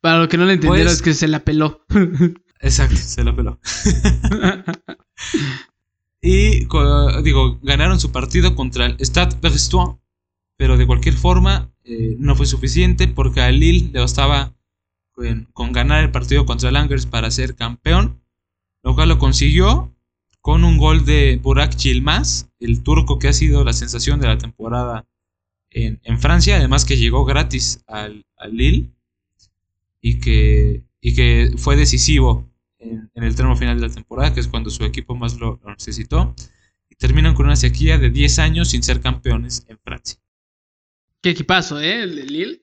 Para 0.00 0.20
lo 0.20 0.28
que 0.28 0.36
no 0.36 0.44
le 0.44 0.52
entendieron 0.52 0.86
Pues- 0.86 0.98
es 0.98 1.02
que 1.02 1.12
se 1.12 1.26
la 1.26 1.40
peló. 1.40 1.84
Exacto, 2.60 2.94
se 2.94 3.24
la 3.24 3.34
peló. 3.34 3.58
Y 6.22 6.66
digo, 7.24 7.58
ganaron 7.60 7.98
su 7.98 8.12
partido 8.12 8.54
contra 8.54 8.86
el 8.86 8.96
Stade 9.00 9.38
Brestois, 9.42 9.96
pero 10.56 10.76
de 10.76 10.86
cualquier 10.86 11.16
forma 11.16 11.72
eh, 11.82 12.14
no 12.16 12.36
fue 12.36 12.46
suficiente 12.46 13.08
porque 13.08 13.40
a 13.40 13.50
Lille 13.50 13.90
le 13.92 13.98
bastaba 13.98 14.54
con, 15.10 15.48
con 15.52 15.72
ganar 15.72 16.04
el 16.04 16.12
partido 16.12 16.46
contra 16.46 16.68
el 16.68 16.76
Angers 16.76 17.06
para 17.06 17.28
ser 17.32 17.56
campeón, 17.56 18.19
lo 18.82 18.94
cual 18.94 19.08
lo 19.08 19.18
consiguió 19.18 19.94
con 20.40 20.64
un 20.64 20.78
gol 20.78 21.04
de 21.04 21.38
Burak 21.42 21.76
Yilmaz, 21.76 22.48
el 22.60 22.82
turco 22.82 23.18
que 23.18 23.28
ha 23.28 23.32
sido 23.32 23.64
la 23.64 23.72
sensación 23.72 24.20
de 24.20 24.28
la 24.28 24.38
temporada 24.38 25.06
en, 25.70 26.18
Francia, 26.18 26.56
además 26.56 26.84
que 26.84 26.96
llegó 26.96 27.24
gratis 27.24 27.84
al, 27.86 28.24
Lille 28.50 28.90
y 30.00 30.18
que, 30.18 30.82
y 31.00 31.14
que 31.14 31.52
fue 31.56 31.76
decisivo 31.76 32.50
en, 32.78 33.10
en 33.14 33.22
el 33.22 33.34
tramo 33.34 33.56
final 33.56 33.80
de 33.80 33.86
la 33.86 33.94
temporada, 33.94 34.34
que 34.34 34.40
es 34.40 34.48
cuando 34.48 34.70
su 34.70 34.84
equipo 34.84 35.14
más 35.14 35.38
lo, 35.38 35.60
lo 35.62 35.70
necesitó, 35.70 36.34
y 36.88 36.96
terminan 36.96 37.34
con 37.34 37.46
una 37.46 37.56
sequía 37.56 37.98
de 37.98 38.10
10 38.10 38.38
años 38.40 38.70
sin 38.70 38.82
ser 38.82 39.00
campeones 39.00 39.64
en 39.68 39.78
Francia. 39.78 40.18
Qué 41.22 41.30
equipazo, 41.30 41.80
¿eh? 41.80 42.02
El 42.02 42.16
de 42.16 42.24
Lille. 42.24 42.62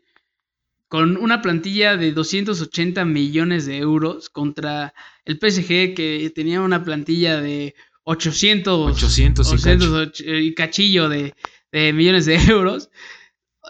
Con 0.87 1.17
una 1.17 1.41
plantilla 1.41 1.95
de 1.95 2.11
280 2.11 3.05
millones 3.05 3.65
de 3.65 3.77
euros 3.77 4.29
contra 4.29 4.93
el 5.27 5.37
PSG 5.39 5.93
que 5.95 6.31
tenía 6.33 6.61
una 6.61 6.83
plantilla 6.83 7.39
de 7.41 7.75
800, 8.03 8.91
800 8.95 9.47
y 9.47 9.53
800 9.55 9.87
cacho. 9.89 10.23
och- 10.23 10.41
y 10.41 10.53
cachillo 10.55 11.09
de, 11.09 11.35
de 11.71 11.93
millones 11.93 12.25
de 12.25 12.35
euros. 12.49 12.89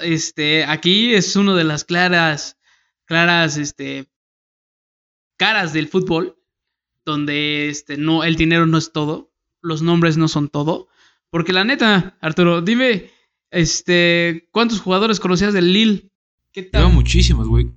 Este, 0.01 0.63
aquí 0.65 1.13
es 1.15 1.35
uno 1.35 1.55
de 1.55 1.63
las 1.63 1.83
claras, 1.83 2.57
claras, 3.05 3.57
este, 3.57 4.07
caras 5.37 5.73
del 5.73 5.87
fútbol, 5.87 6.37
donde 7.05 7.69
este, 7.69 7.97
no, 7.97 8.23
el 8.23 8.35
dinero 8.35 8.65
no 8.67 8.77
es 8.77 8.91
todo, 8.91 9.31
los 9.61 9.81
nombres 9.81 10.17
no 10.17 10.27
son 10.27 10.49
todo. 10.49 10.87
Porque 11.29 11.53
la 11.53 11.63
neta, 11.63 12.17
Arturo, 12.21 12.61
dime, 12.61 13.09
este, 13.51 14.47
¿cuántos 14.51 14.81
jugadores 14.81 15.19
conocías 15.19 15.53
del 15.53 15.73
Lille? 15.73 16.11
¿Qué 16.51 16.63
tal? 16.63 16.91
Muchísimos, 16.93 17.47
güey. 17.47 17.71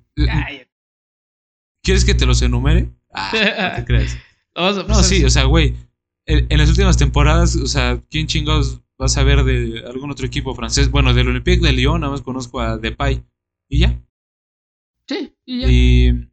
¿Quieres 1.83 2.05
que 2.05 2.13
te 2.13 2.25
los 2.25 2.41
enumere? 2.41 2.91
Ah, 3.13 3.31
no 3.71 3.75
te 3.75 3.85
creas. 3.85 4.17
No, 4.55 5.03
sí, 5.03 5.23
o 5.23 5.29
sea, 5.29 5.45
güey. 5.45 5.75
En, 6.25 6.47
en 6.49 6.57
las 6.59 6.69
últimas 6.69 6.97
temporadas, 6.97 7.55
o 7.55 7.67
sea, 7.67 8.01
¿quién 8.09 8.27
chingados 8.27 8.81
vas 8.97 9.17
a 9.17 9.23
ver 9.23 9.43
de 9.43 9.83
algún 9.87 10.11
otro 10.11 10.25
equipo 10.25 10.53
francés? 10.53 10.91
Bueno, 10.91 11.13
del 11.13 11.29
Olympique 11.29 11.65
de 11.65 11.73
Lyon, 11.73 12.01
nada 12.01 12.11
más 12.11 12.21
conozco 12.21 12.59
a 12.59 12.77
Depay. 12.77 13.23
Y 13.69 13.79
ya. 13.79 13.99
Sí, 15.07 15.33
y 15.45 15.61
ya. 15.61 15.67
Y, 15.69 16.27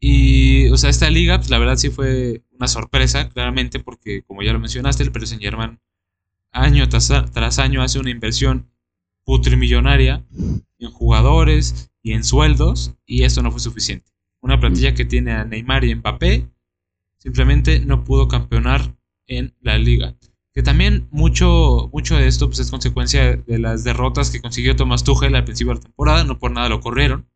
y, 0.00 0.68
o 0.70 0.76
sea, 0.76 0.90
esta 0.90 1.10
liga, 1.10 1.38
pues 1.38 1.50
la 1.50 1.58
verdad 1.58 1.76
sí 1.76 1.90
fue 1.90 2.42
una 2.52 2.68
sorpresa, 2.68 3.28
claramente, 3.28 3.80
porque 3.80 4.22
como 4.22 4.42
ya 4.42 4.52
lo 4.52 4.58
mencionaste, 4.58 5.02
el 5.02 5.12
Paris 5.12 5.30
Saint 5.30 5.42
Germain 5.42 5.78
año 6.52 6.88
tras, 6.88 7.12
tras 7.32 7.58
año 7.58 7.82
hace 7.82 7.98
una 7.98 8.10
inversión 8.10 8.70
putrimillonaria 9.24 10.24
en 10.78 10.90
jugadores 10.90 11.92
y 12.02 12.12
en 12.12 12.24
sueldos, 12.24 12.94
y 13.06 13.24
esto 13.24 13.42
no 13.42 13.50
fue 13.50 13.60
suficiente. 13.60 14.09
Una 14.42 14.58
plantilla 14.58 14.94
que 14.94 15.04
tiene 15.04 15.32
a 15.32 15.44
Neymar 15.44 15.84
y 15.84 15.94
Mbappé 15.94 16.48
simplemente 17.18 17.80
no 17.80 18.04
pudo 18.04 18.28
campeonar 18.28 18.96
en 19.26 19.54
la 19.60 19.78
liga. 19.78 20.16
Que 20.52 20.62
también 20.62 21.06
mucho, 21.10 21.90
mucho 21.92 22.16
de 22.16 22.26
esto 22.26 22.46
pues, 22.48 22.58
es 22.58 22.70
consecuencia 22.70 23.36
de 23.36 23.58
las 23.58 23.84
derrotas 23.84 24.30
que 24.30 24.40
consiguió 24.40 24.74
Thomas 24.74 25.04
Tuchel 25.04 25.34
al 25.34 25.44
principio 25.44 25.72
de 25.74 25.78
la 25.80 25.84
temporada, 25.84 26.24
no 26.24 26.38
por 26.38 26.50
nada 26.50 26.68
lo 26.68 26.80
corrieron. 26.80 27.28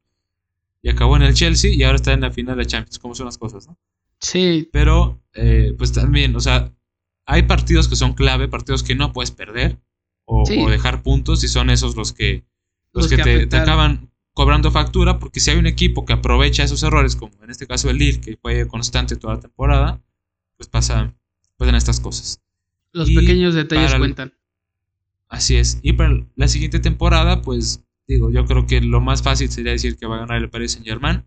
Y 0.82 0.90
acabó 0.90 1.16
en 1.16 1.22
el 1.22 1.34
Chelsea 1.34 1.72
y 1.72 1.82
ahora 1.82 1.96
está 1.96 2.12
en 2.12 2.22
la 2.22 2.30
final 2.30 2.56
de 2.56 2.66
Champions, 2.66 2.98
como 2.98 3.14
son 3.14 3.26
las 3.26 3.38
cosas, 3.38 3.66
¿no? 3.68 3.78
Sí, 4.20 4.68
Pero, 4.72 5.22
eh, 5.34 5.74
pues 5.76 5.92
también, 5.92 6.34
o 6.34 6.40
sea, 6.40 6.72
hay 7.26 7.42
partidos 7.42 7.88
que 7.88 7.96
son 7.96 8.14
clave, 8.14 8.48
partidos 8.48 8.82
que 8.82 8.94
no 8.94 9.12
puedes 9.12 9.30
perder 9.30 9.78
o, 10.24 10.44
Sí. 10.46 10.58
o 10.58 10.68
dejar 10.70 11.02
puntos 11.02 11.44
y 11.44 11.48
son 11.48 11.70
esos 11.70 11.96
los 11.96 12.12
que, 12.12 12.44
los 12.92 13.04
Los 13.04 13.10
que, 13.10 13.16
que 13.16 13.22
te, 13.22 13.46
te 13.46 13.56
acaban 13.56 14.10
cobrando 14.34 14.70
factura, 14.70 15.18
porque 15.18 15.40
si 15.40 15.50
hay 15.50 15.58
un 15.58 15.66
equipo 15.66 16.04
que 16.04 16.12
aprovecha 16.12 16.64
esos 16.64 16.82
errores, 16.82 17.16
como 17.16 17.32
en 17.42 17.50
este 17.50 17.66
caso 17.66 17.88
el 17.90 17.98
Lille, 17.98 18.20
que 18.20 18.36
fue 18.36 18.66
constante 18.68 19.16
toda 19.16 19.34
la 19.34 19.40
temporada, 19.40 20.02
pues 20.56 20.68
pasa, 20.68 21.14
pasan 21.56 21.74
estas 21.76 22.00
cosas. 22.00 22.40
los 22.92 23.08
Y 23.10 23.14
pequeños 23.16 23.54
detalles 23.54 23.86
para 23.86 23.98
cuentan. 24.00 24.34
Así 25.28 25.56
es. 25.56 25.78
Y 25.82 25.94
para 25.94 26.24
la 26.36 26.48
siguiente 26.48 26.78
temporada, 26.80 27.42
pues 27.42 27.82
digo, 28.06 28.30
yo 28.30 28.44
creo 28.44 28.66
que 28.66 28.80
lo 28.80 29.00
más 29.00 29.22
fácil 29.22 29.50
sería 29.50 29.72
decir 29.72 29.96
que 29.96 30.06
va 30.06 30.16
a 30.16 30.20
ganar 30.20 30.38
el 30.38 30.50
Paris 30.50 30.72
Saint 30.72 30.86
Germain. 30.86 31.24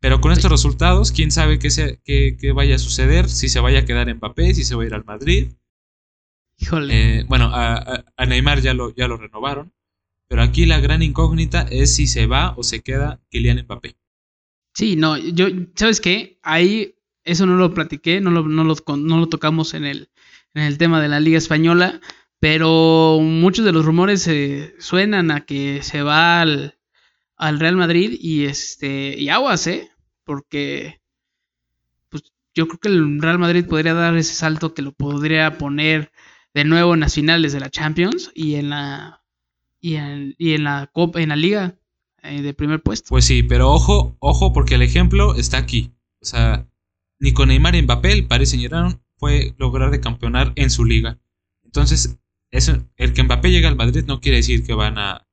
Pero 0.00 0.20
con 0.20 0.32
estos 0.32 0.50
resultados, 0.50 1.12
quién 1.12 1.30
sabe 1.30 1.58
qué, 1.58 1.70
se- 1.70 2.00
qué- 2.04 2.36
qué 2.38 2.52
vaya 2.52 2.74
a 2.76 2.78
suceder, 2.78 3.28
si 3.28 3.48
se 3.48 3.60
vaya 3.60 3.80
a 3.80 3.84
quedar 3.86 4.08
en 4.10 4.18
Mbappé, 4.18 4.54
si 4.54 4.62
se 4.64 4.74
va 4.74 4.82
a 4.82 4.86
ir 4.86 4.94
al 4.94 5.04
Madrid. 5.04 5.52
Híjole. 6.58 7.20
Eh, 7.20 7.24
bueno, 7.28 7.46
a, 7.46 7.74
a- 7.76 8.04
a 8.16 8.26
Neymar 8.26 8.60
ya 8.60 8.74
lo, 8.74 8.94
ya 8.94 9.08
lo 9.08 9.16
renovaron. 9.16 9.72
Pero 10.28 10.42
aquí 10.42 10.66
la 10.66 10.80
gran 10.80 11.02
incógnita 11.02 11.62
es 11.70 11.94
si 11.94 12.06
se 12.06 12.26
va 12.26 12.54
o 12.56 12.62
se 12.62 12.82
queda 12.82 13.20
Kylian 13.30 13.64
Mbappé. 13.64 13.96
Sí, 14.74 14.96
no, 14.96 15.16
yo, 15.16 15.46
¿sabes 15.76 16.00
qué? 16.00 16.38
Ahí, 16.42 16.96
eso 17.22 17.46
no 17.46 17.56
lo 17.56 17.72
platiqué, 17.74 18.20
no 18.20 18.30
lo, 18.30 18.42
no 18.48 18.64
lo, 18.64 18.74
no 18.96 19.18
lo 19.18 19.28
tocamos 19.28 19.74
en 19.74 19.84
el, 19.84 20.10
en 20.54 20.62
el 20.62 20.78
tema 20.78 21.00
de 21.00 21.08
la 21.08 21.20
Liga 21.20 21.38
Española, 21.38 22.00
pero 22.40 23.20
muchos 23.20 23.64
de 23.64 23.72
los 23.72 23.84
rumores 23.84 24.28
suenan 24.78 25.30
a 25.30 25.46
que 25.46 25.82
se 25.82 26.02
va 26.02 26.40
al, 26.40 26.78
al 27.36 27.60
Real 27.60 27.76
Madrid 27.76 28.18
y 28.20 28.46
este, 28.46 29.18
y 29.18 29.28
aguas, 29.28 29.66
¿eh? 29.66 29.90
Porque, 30.24 31.00
pues, 32.08 32.24
yo 32.54 32.66
creo 32.66 32.80
que 32.80 32.88
el 32.88 33.20
Real 33.20 33.38
Madrid 33.38 33.66
podría 33.66 33.94
dar 33.94 34.16
ese 34.16 34.34
salto 34.34 34.74
que 34.74 34.82
lo 34.82 34.92
podría 34.92 35.56
poner 35.58 36.12
de 36.52 36.64
nuevo 36.64 36.94
en 36.94 37.00
las 37.00 37.14
finales 37.14 37.52
de 37.52 37.60
la 37.60 37.70
Champions 37.70 38.30
y 38.34 38.56
en 38.56 38.70
la, 38.70 39.23
y 39.84 39.96
en, 39.96 40.34
y 40.38 40.54
en 40.54 40.64
la 40.64 40.88
Copa, 40.90 41.20
en 41.20 41.28
la 41.28 41.36
Liga 41.36 41.78
eh, 42.22 42.40
de 42.40 42.54
primer 42.54 42.82
puesto. 42.82 43.10
Pues 43.10 43.26
sí, 43.26 43.42
pero 43.42 43.70
ojo, 43.70 44.16
ojo, 44.18 44.54
porque 44.54 44.76
el 44.76 44.82
ejemplo 44.82 45.34
está 45.34 45.58
aquí. 45.58 45.92
O 46.22 46.24
sea, 46.24 46.66
ni 47.18 47.34
con 47.34 47.48
Neymar 47.48 47.74
y 47.74 47.82
Mbappé, 47.82 48.12
el 48.12 48.26
Paris 48.26 48.48
Saint 48.48 48.62
Germain 48.62 48.98
fue 49.18 49.54
lograr 49.58 49.90
de 49.90 50.00
campeonar 50.00 50.54
en 50.56 50.70
su 50.70 50.86
liga. 50.86 51.18
Entonces, 51.64 52.18
eso, 52.50 52.82
el 52.96 53.12
que 53.12 53.24
Mbappé 53.24 53.50
llegue 53.50 53.66
al 53.66 53.76
Madrid 53.76 54.04
no 54.06 54.20
quiere 54.22 54.38
decir 54.38 54.64
que 54.64 54.72
van 54.72 54.96
a 54.96 55.28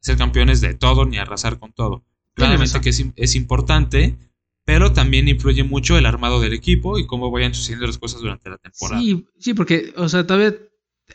ser 0.00 0.16
campeones 0.16 0.60
de 0.60 0.74
todo 0.74 1.04
ni 1.04 1.18
arrasar 1.18 1.60
con 1.60 1.72
todo. 1.72 2.04
Claramente 2.34 2.80
que 2.80 2.88
es, 2.88 3.06
es 3.14 3.36
importante, 3.36 4.16
pero 4.64 4.92
también 4.92 5.28
influye 5.28 5.62
mucho 5.62 5.96
el 5.96 6.06
armado 6.06 6.40
del 6.40 6.54
equipo 6.54 6.98
y 6.98 7.06
cómo 7.06 7.30
vayan 7.30 7.54
sucediendo 7.54 7.86
las 7.86 7.98
cosas 7.98 8.20
durante 8.20 8.50
la 8.50 8.58
temporada. 8.58 9.00
Sí, 9.00 9.24
sí, 9.38 9.54
porque, 9.54 9.92
o 9.96 10.08
sea, 10.08 10.26
todavía 10.26 10.56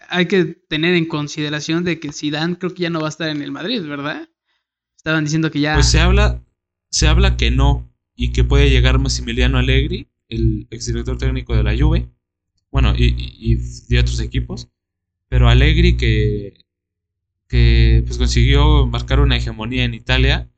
hay 0.10 0.28
que 0.28 0.46
tener 0.46 0.96
en 0.96 1.06
consideración 1.06 1.84
de 1.84 2.00
que 2.00 2.12
Zidane 2.14 2.58
creo 2.58 2.74
que 2.74 2.84
ya 2.84 2.90
no 2.90 3.00
va 3.00 3.08
a 3.08 3.10
estar 3.10 3.30
en 3.30 3.42
el 3.42 3.52
Madrid, 3.52 3.82
¿verdad? 3.84 4.30
Estaban 4.96 5.24
diciendo 5.26 5.52
que 5.52 5.60
ya. 5.62 5.76
Pues 5.76 5.88
se 5.90 6.00
habla, 6.00 6.44
se 6.90 7.08
habla 7.08 7.38
que 7.38 7.52
no 7.52 7.90
y 8.16 8.32
que 8.32 8.44
puede 8.44 8.70
llegar 8.70 9.00
Massimiliano 9.00 9.58
Allegri, 9.58 10.08
el 10.30 10.68
exdirector 10.72 11.18
técnico 11.18 11.56
de 11.56 11.64
la 11.64 11.78
Juve, 11.78 12.10
bueno, 12.72 12.94
y, 12.98 13.06
y- 13.06 13.54
y 13.54 13.56
de 13.56 14.00
otros 14.00 14.20
equipos, 14.20 14.68
pero 15.30 15.50
Allegri 15.50 15.98
que, 15.98 16.54
que 17.48 18.04
pues 18.06 18.18
consiguió 18.18 18.86
marcar 18.88 19.20
una 19.20 19.38
hegemonía 19.38 19.86
en 19.86 19.94
Italia 19.94 20.50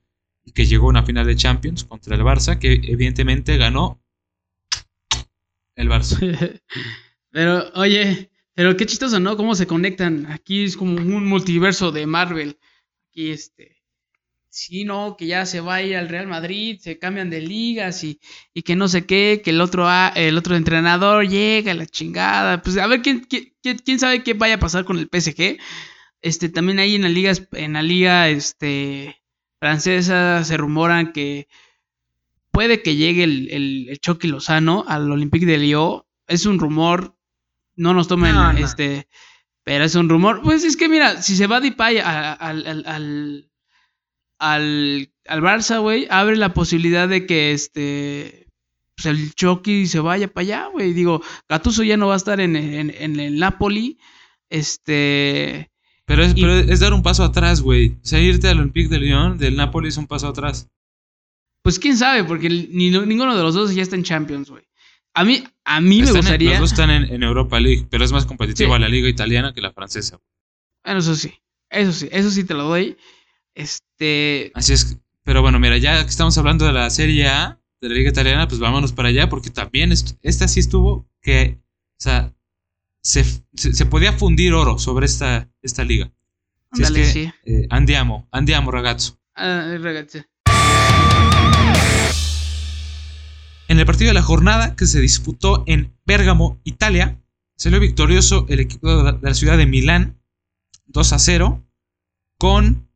y 0.45 0.51
que 0.51 0.65
llegó 0.65 0.87
a 0.87 0.89
una 0.89 1.03
final 1.03 1.27
de 1.27 1.35
Champions 1.35 1.83
contra 1.83 2.15
el 2.15 2.21
Barça, 2.23 2.57
que 2.59 2.73
evidentemente 2.83 3.57
ganó 3.57 4.01
el 5.75 5.89
Barça. 5.89 6.17
pero, 7.31 7.71
oye, 7.75 8.28
pero 8.59 8.75
qué 8.75 8.85
chistoso, 8.85 9.19
¿no? 9.21 9.37
Cómo 9.37 9.55
se 9.55 9.67
conectan. 9.67 10.25
Aquí 10.31 10.65
es 10.65 10.75
como 10.75 10.95
un 10.95 11.25
multiverso 11.25 11.91
de 11.91 12.05
Marvel. 12.05 12.59
Aquí, 13.09 13.31
este. 13.31 13.77
Sí, 14.49 14.85
no, 14.85 15.15
que 15.17 15.27
ya 15.27 15.45
se 15.45 15.61
va 15.61 15.75
a 15.75 15.83
ir 15.83 15.95
al 15.97 16.09
Real 16.09 16.27
Madrid, 16.27 16.79
se 16.81 16.99
cambian 16.99 17.29
de 17.29 17.41
ligas 17.41 18.03
y, 18.03 18.19
y 18.53 18.63
que 18.63 18.75
no 18.75 18.87
sé 18.87 19.05
qué, 19.05 19.41
que 19.43 19.51
el 19.51 19.61
otro, 19.61 19.87
a- 19.87 20.09
el 20.15 20.37
otro 20.37 20.55
entrenador 20.57 21.27
llega 21.27 21.73
la 21.75 21.85
chingada. 21.87 22.61
Pues 22.63 22.77
a 22.77 22.87
ver 22.87 23.01
quién, 23.03 23.21
quién, 23.29 23.53
quién- 23.85 23.99
sabe 23.99 24.23
qué 24.23 24.33
vaya 24.35 24.55
a 24.55 24.59
pasar 24.59 24.85
con 24.85 24.99
el 24.99 25.09
PSG. 25.09 25.59
Este, 26.21 26.49
también 26.49 26.79
ahí 26.79 26.95
en 26.95 27.03
la 27.03 27.09
liga, 27.09 27.33
en 27.53 27.73
la 27.73 27.83
liga, 27.83 28.29
este, 28.29 29.17
francesa 29.59 30.43
se 30.45 30.57
rumoran 30.57 31.13
que 31.13 31.47
puede 32.51 32.81
que 32.81 32.95
llegue 32.95 33.23
el, 33.23 33.49
el, 33.51 33.87
el 33.89 33.99
Chucky 33.99 34.27
Lozano 34.27 34.85
al 34.87 35.11
Olympique 35.11 35.45
de 35.45 35.57
Lyon. 35.57 36.03
Es 36.27 36.45
un 36.45 36.59
rumor, 36.59 37.15
no 37.79 37.93
nos 37.93 38.07
tomen 38.07 38.35
No, 38.35 38.53
no. 38.53 38.59
este, 38.59 39.07
pero 39.63 39.83
es 39.83 39.95
un 39.95 40.09
rumor. 40.09 40.41
Pues 40.43 40.63
es 40.63 40.77
que 40.77 40.87
mira, 40.89 41.21
si 41.21 41.35
se 41.35 41.47
va 41.47 41.59
Depay 41.59 41.97
a- 41.99 42.33
al, 42.33 42.65
al, 42.67 42.83
al, 42.85 43.49
al, 44.39 45.11
al 45.27 45.41
Barça, 45.41 45.79
güey, 45.81 46.07
abre 46.09 46.35
la 46.37 46.53
posibilidad 46.53 47.07
de 47.09 47.25
que 47.25 47.51
este 47.53 48.45
pues 48.95 49.05
el 49.05 49.33
Chucky 49.33 49.87
se 49.87 49.99
vaya 50.01 50.27
para 50.27 50.43
allá, 50.43 50.65
güey. 50.71 50.91
Digo, 50.93 51.21
Gattuso 51.47 51.83
ya 51.83 51.95
no 51.97 52.07
va 52.07 52.15
a 52.15 52.17
estar 52.17 52.39
en, 52.41 52.55
en, 52.57 52.89
en 52.89 53.19
el 53.19 53.39
Napoli. 53.39 53.97
Este, 54.49 55.69
Pero 56.05 56.23
es, 56.23 56.33
Y- 56.35 56.41
pero 56.41 56.53
es 56.55 56.79
dar 56.81 56.93
un 56.93 57.01
paso 57.03 57.23
atrás, 57.23 57.61
güey. 57.61 57.91
O 58.03 58.05
sea, 58.05 58.19
irte 58.19 58.47
al 58.49 58.57
Olympique 58.59 58.89
de 58.89 58.99
Lyon, 58.99 59.37
del 59.37 59.55
Napoli 59.55 59.87
es 59.89 59.97
un 59.97 60.07
paso 60.07 60.27
atrás. 60.27 60.67
pues 61.63 61.77
quién 61.79 61.95
sabe, 61.97 62.23
porque 62.23 62.49
ni, 62.49 62.89
ninguno 62.89 63.35
de 63.37 63.43
los 63.43 63.53
dos 63.53 63.73
ya 63.75 63.83
está 63.83 63.95
en 63.95 64.03
Champions, 64.03 64.49
güey. 64.49 64.63
A 65.13 65.23
mí, 65.23 65.43
a 65.65 65.81
mí 65.81 65.97
me 65.99 66.03
Están 66.03 66.15
en- 66.17 66.21
gustaría. 66.21 66.49
los 66.51 66.59
dos 66.59 66.71
están 66.71 66.89
en, 66.91 67.03
en 67.13 67.23
Europa 67.23 67.59
League, 67.59 67.87
pero 67.89 68.05
es 68.05 68.11
más 68.11 68.25
competitiva 68.25 68.75
Sí. 68.75 68.81
la 68.81 68.89
liga 68.89 69.09
italiana 69.09 69.53
que 69.53 69.61
la 69.61 69.71
francesa. 69.73 70.19
Bueno, 70.83 70.99
eso 70.99 71.15
sí, 71.15 71.33
eso 71.69 71.91
sí, 71.91 72.07
eso 72.11 72.29
sí 72.31 72.43
te 72.43 72.53
lo 72.53 72.63
doy. 72.63 72.97
Este, 73.55 74.51
Así 74.55 74.73
es. 74.73 74.97
Pero 75.23 75.41
bueno, 75.41 75.59
mira, 75.59 75.77
ya 75.77 76.01
que 76.03 76.09
estamos 76.09 76.37
hablando 76.37 76.65
de 76.65 76.73
la 76.73 76.89
Serie 76.89 77.27
A, 77.27 77.59
de 77.81 77.89
la 77.89 77.95
liga 77.95 78.09
italiana, 78.09 78.47
pues 78.47 78.59
vámonos 78.59 78.93
para 78.93 79.09
allá, 79.09 79.29
porque 79.29 79.49
también 79.49 79.91
est- 79.91 80.17
esta 80.21 80.47
sí 80.47 80.59
estuvo 80.59 81.07
que, 81.21 81.59
o 81.99 82.01
sea, 82.01 82.33
se, 83.01 83.23
se, 83.53 83.73
se 83.73 83.85
podía 83.85 84.13
fundir 84.13 84.53
oro 84.53 84.77
sobre 84.79 85.05
esta, 85.05 85.49
esta 85.61 85.83
liga. 85.83 86.11
Si 86.73 86.81
es 86.81 86.87
ándale, 86.87 87.05
que, 87.05 87.11
sí. 87.11 87.31
eh, 87.45 87.67
andiamo, 87.69 88.27
andiamo 88.31 88.71
ragazzo. 88.71 89.19
Ah, 89.35 89.75
ragazzi. 89.79 90.19
En 93.69 93.77
el 93.77 93.85
partido 93.85 94.09
de 94.09 94.15
la 94.15 94.23
jornada 94.23 94.75
que 94.75 94.87
se 94.87 94.99
disputó 94.99 95.63
en 95.67 95.95
Bérgamo, 96.03 96.59
Italia, 96.63 97.21
salió 97.55 97.79
victorioso 97.79 98.47
el 98.49 98.61
equipo 98.61 99.03
de 99.03 99.19
la, 99.21 99.33
ciudad 99.35 99.59
de 99.59 99.67
Milán 99.67 100.19
2 100.87 101.13
a 101.13 101.19
0 101.19 101.63
con 102.39 102.89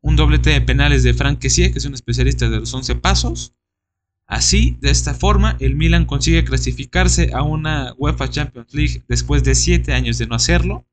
un 0.00 0.16
doblete 0.16 0.50
de 0.50 0.60
penales 0.62 1.04
de 1.04 1.14
Frank 1.14 1.38
Kessie, 1.38 1.70
que 1.70 1.78
es 1.78 1.84
un 1.84 1.94
especialista 1.94 2.50
de 2.50 2.58
los 2.58 2.74
11 2.74 2.96
pasos. 2.96 3.54
Así, 4.26 4.76
de 4.80 4.90
esta 4.90 5.14
forma, 5.14 5.56
el 5.60 5.76
Milan 5.76 6.06
consigue 6.06 6.44
clasificarse 6.44 7.30
a 7.32 7.42
una 7.42 7.94
UEFA 7.96 8.28
Champions 8.28 8.74
League 8.74 9.04
después 9.06 9.44
de 9.44 9.54
7 9.54 9.92
años 9.92 10.18
de 10.18 10.26
no 10.26 10.34
hacerlo 10.34 10.88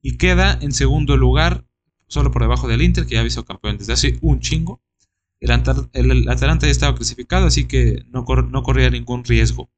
y 0.00 0.16
queda 0.16 0.56
en 0.62 0.70
segundo 0.70 1.16
lugar, 1.16 1.66
solo 2.06 2.30
por 2.30 2.42
debajo 2.42 2.68
del 2.68 2.82
Inter, 2.82 3.04
que 3.04 3.14
ya 3.14 3.20
ha 3.20 3.24
visto 3.24 3.44
campeón 3.44 3.78
desde 3.78 3.94
hace 3.94 4.16
un 4.22 4.38
chingo. 4.38 4.80
El, 5.92 6.28
Atalanta 6.28 6.66
ya 6.66 6.72
estaba 6.72 6.96
clasificado, 6.96 7.46
así 7.46 7.66
que 7.66 8.04
no 8.08 8.24
corría 8.24 8.90
ningún 8.90 9.24
riesgo. 9.24 9.70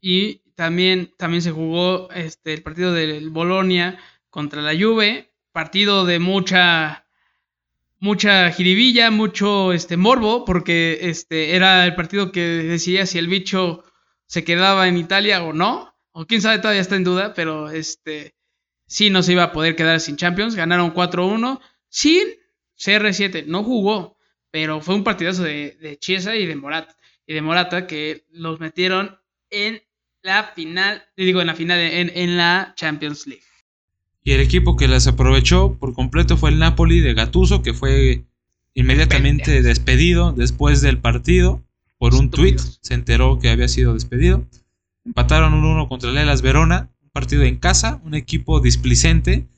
Y 0.00 0.42
también, 0.54 1.12
también 1.16 1.42
se 1.42 1.52
jugó 1.52 2.10
este, 2.10 2.54
el 2.54 2.62
partido 2.62 2.92
del 2.92 3.30
Bolonia 3.30 3.98
contra 4.30 4.62
la 4.62 4.72
Juve. 4.72 5.32
Partido 5.52 6.04
de 6.04 6.18
mucha, 6.18 7.06
mucha 7.98 8.50
jiribilla, 8.50 9.10
mucho 9.10 9.72
este, 9.72 9.96
morbo, 9.96 10.44
porque 10.44 10.98
este, 11.02 11.56
era 11.56 11.84
el 11.84 11.94
partido 11.94 12.30
que 12.30 12.40
decidía 12.40 13.06
si 13.06 13.18
el 13.18 13.28
bicho 13.28 13.84
se 14.26 14.44
quedaba 14.44 14.88
en 14.88 14.98
Italia 14.98 15.42
o 15.42 15.52
no. 15.52 15.94
O 16.12 16.26
quién 16.26 16.42
sabe, 16.42 16.58
todavía 16.58 16.82
está 16.82 16.96
en 16.96 17.04
duda, 17.04 17.34
pero 17.34 17.70
este, 17.70 18.34
sí 18.86 19.10
no 19.10 19.22
se 19.22 19.32
iba 19.32 19.44
a 19.44 19.52
poder 19.52 19.76
quedar 19.76 20.00
sin 20.00 20.16
Champions. 20.16 20.54
Ganaron 20.54 20.94
4-1 20.94 21.60
sin 21.88 22.28
CR7. 22.78 23.46
No 23.46 23.64
jugó, 23.64 24.15
pero 24.56 24.80
fue 24.80 24.94
un 24.94 25.04
partidazo 25.04 25.42
de, 25.42 25.76
de 25.82 25.98
Chiesa 25.98 26.34
y 26.34 26.46
de 26.46 26.56
Morata. 26.56 26.96
Y 27.26 27.34
de 27.34 27.42
Morata 27.42 27.86
que 27.86 28.24
los 28.32 28.58
metieron 28.58 29.18
en 29.50 29.82
la 30.22 30.44
final, 30.54 31.02
digo 31.14 31.42
en 31.42 31.48
la 31.48 31.54
final, 31.54 31.78
en, 31.78 32.10
en 32.14 32.38
la 32.38 32.72
Champions 32.74 33.26
League. 33.26 33.42
Y 34.24 34.32
el 34.32 34.40
equipo 34.40 34.78
que 34.78 34.88
las 34.88 35.06
aprovechó 35.08 35.76
por 35.78 35.92
completo 35.92 36.38
fue 36.38 36.48
el 36.48 36.58
Napoli 36.58 37.00
de 37.00 37.12
Gattuso, 37.12 37.60
que 37.60 37.74
fue 37.74 38.24
inmediatamente 38.72 39.60
despedido 39.60 40.32
después 40.32 40.80
del 40.80 41.00
partido 41.00 41.62
por 41.98 42.14
un 42.14 42.30
tuit. 42.30 42.54
Estúpidos. 42.54 42.78
Se 42.80 42.94
enteró 42.94 43.38
que 43.38 43.50
había 43.50 43.68
sido 43.68 43.92
despedido. 43.92 44.46
Empataron 45.04 45.52
1-1 45.52 45.86
contra 45.86 46.08
el 46.08 46.16
Elas 46.16 46.40
Verona, 46.40 46.88
un 47.02 47.10
partido 47.10 47.42
en 47.42 47.56
casa, 47.56 48.00
un 48.04 48.14
equipo 48.14 48.60
displicente. 48.60 49.48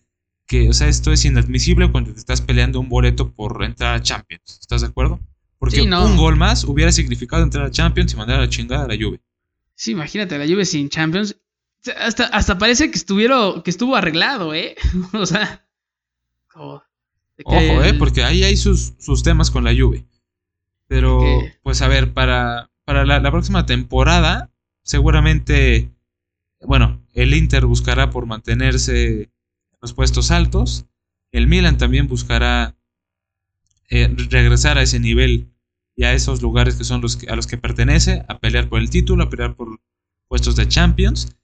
Que, 0.48 0.68
o 0.68 0.72
sea, 0.72 0.88
esto 0.88 1.12
es 1.12 1.24
inadmisible 1.24 1.92
cuando 1.92 2.12
te 2.12 2.18
estás 2.18 2.40
peleando 2.40 2.80
un 2.80 2.88
boleto 2.88 3.30
por 3.30 3.62
entrar 3.62 3.94
a 3.94 4.02
Champions. 4.02 4.58
¿Estás 4.60 4.80
de 4.80 4.86
acuerdo? 4.88 5.20
Porque 5.58 5.76
Sí, 5.76 5.86
no. 5.86 6.04
un 6.06 6.16
gol 6.16 6.36
más 6.36 6.64
hubiera 6.64 6.90
significado 6.90 7.42
entrar 7.44 7.66
a 7.66 7.70
Champions 7.70 8.12
y 8.14 8.16
mandar 8.16 8.38
a 8.38 8.40
la 8.42 8.48
chingada 8.48 8.84
a 8.84 8.88
la 8.88 8.96
Juve. 8.96 9.20
Sí, 9.74 9.92
imagínate, 9.92 10.36
la 10.38 10.46
Juve 10.46 10.64
sin 10.64 10.88
Champions. 10.88 11.36
Hasta, 12.00 12.24
hasta 12.28 12.58
parece 12.58 12.90
que 12.90 12.96
estuvieron, 12.98 13.62
que 13.62 13.70
estuvo 13.70 13.94
arreglado, 13.94 14.52
¿eh? 14.54 14.74
o 15.12 15.26
sea. 15.26 15.64
que 16.52 16.58
Ojo, 17.44 17.60
eh, 17.60 17.90
el- 17.90 17.98
porque 17.98 18.24
ahí 18.24 18.42
hay 18.42 18.56
sus, 18.56 18.94
sus 18.98 19.22
temas 19.22 19.50
con 19.50 19.64
la 19.64 19.74
Juve. 19.76 20.06
Pero, 20.86 21.20
pues 21.62 21.82
a 21.82 21.88
ver, 21.88 22.14
para, 22.14 22.70
para 22.86 23.04
la, 23.04 23.20
la 23.20 23.30
próxima 23.30 23.66
temporada, 23.66 24.50
seguramente, 24.82 25.90
bueno, 26.62 27.04
el 27.12 27.34
Inter 27.34 27.66
buscará 27.66 28.08
por 28.10 28.24
mantenerse 28.24 29.22
en 29.22 29.30
los 29.80 29.92
puestos 29.92 30.30
altos. 30.30 30.86
El 31.32 31.46
Milan 31.46 31.78
también 31.78 32.08
buscará 32.08 32.74
eh, 33.90 34.08
regresar 34.30 34.76
a 34.78 34.82
ese 34.82 35.00
nivel 35.00 35.48
y 35.96 36.04
a 36.04 36.12
esos 36.12 36.42
lugares 36.42 36.76
que 36.76 36.84
son 36.84 37.00
los 37.00 37.16
que- 37.16 37.28
a 37.30 37.36
los 37.36 37.46
que 37.46 37.56
pertenece, 37.58 38.24
a 38.28 38.38
pelear 38.38 38.68
por 38.68 38.80
el 38.80 38.90
título, 38.90 39.24
a 39.24 39.30
pelear 39.30 39.54
por 39.56 39.80
puestos 40.28 40.56
de 40.56 40.68
Champions. 40.68 41.36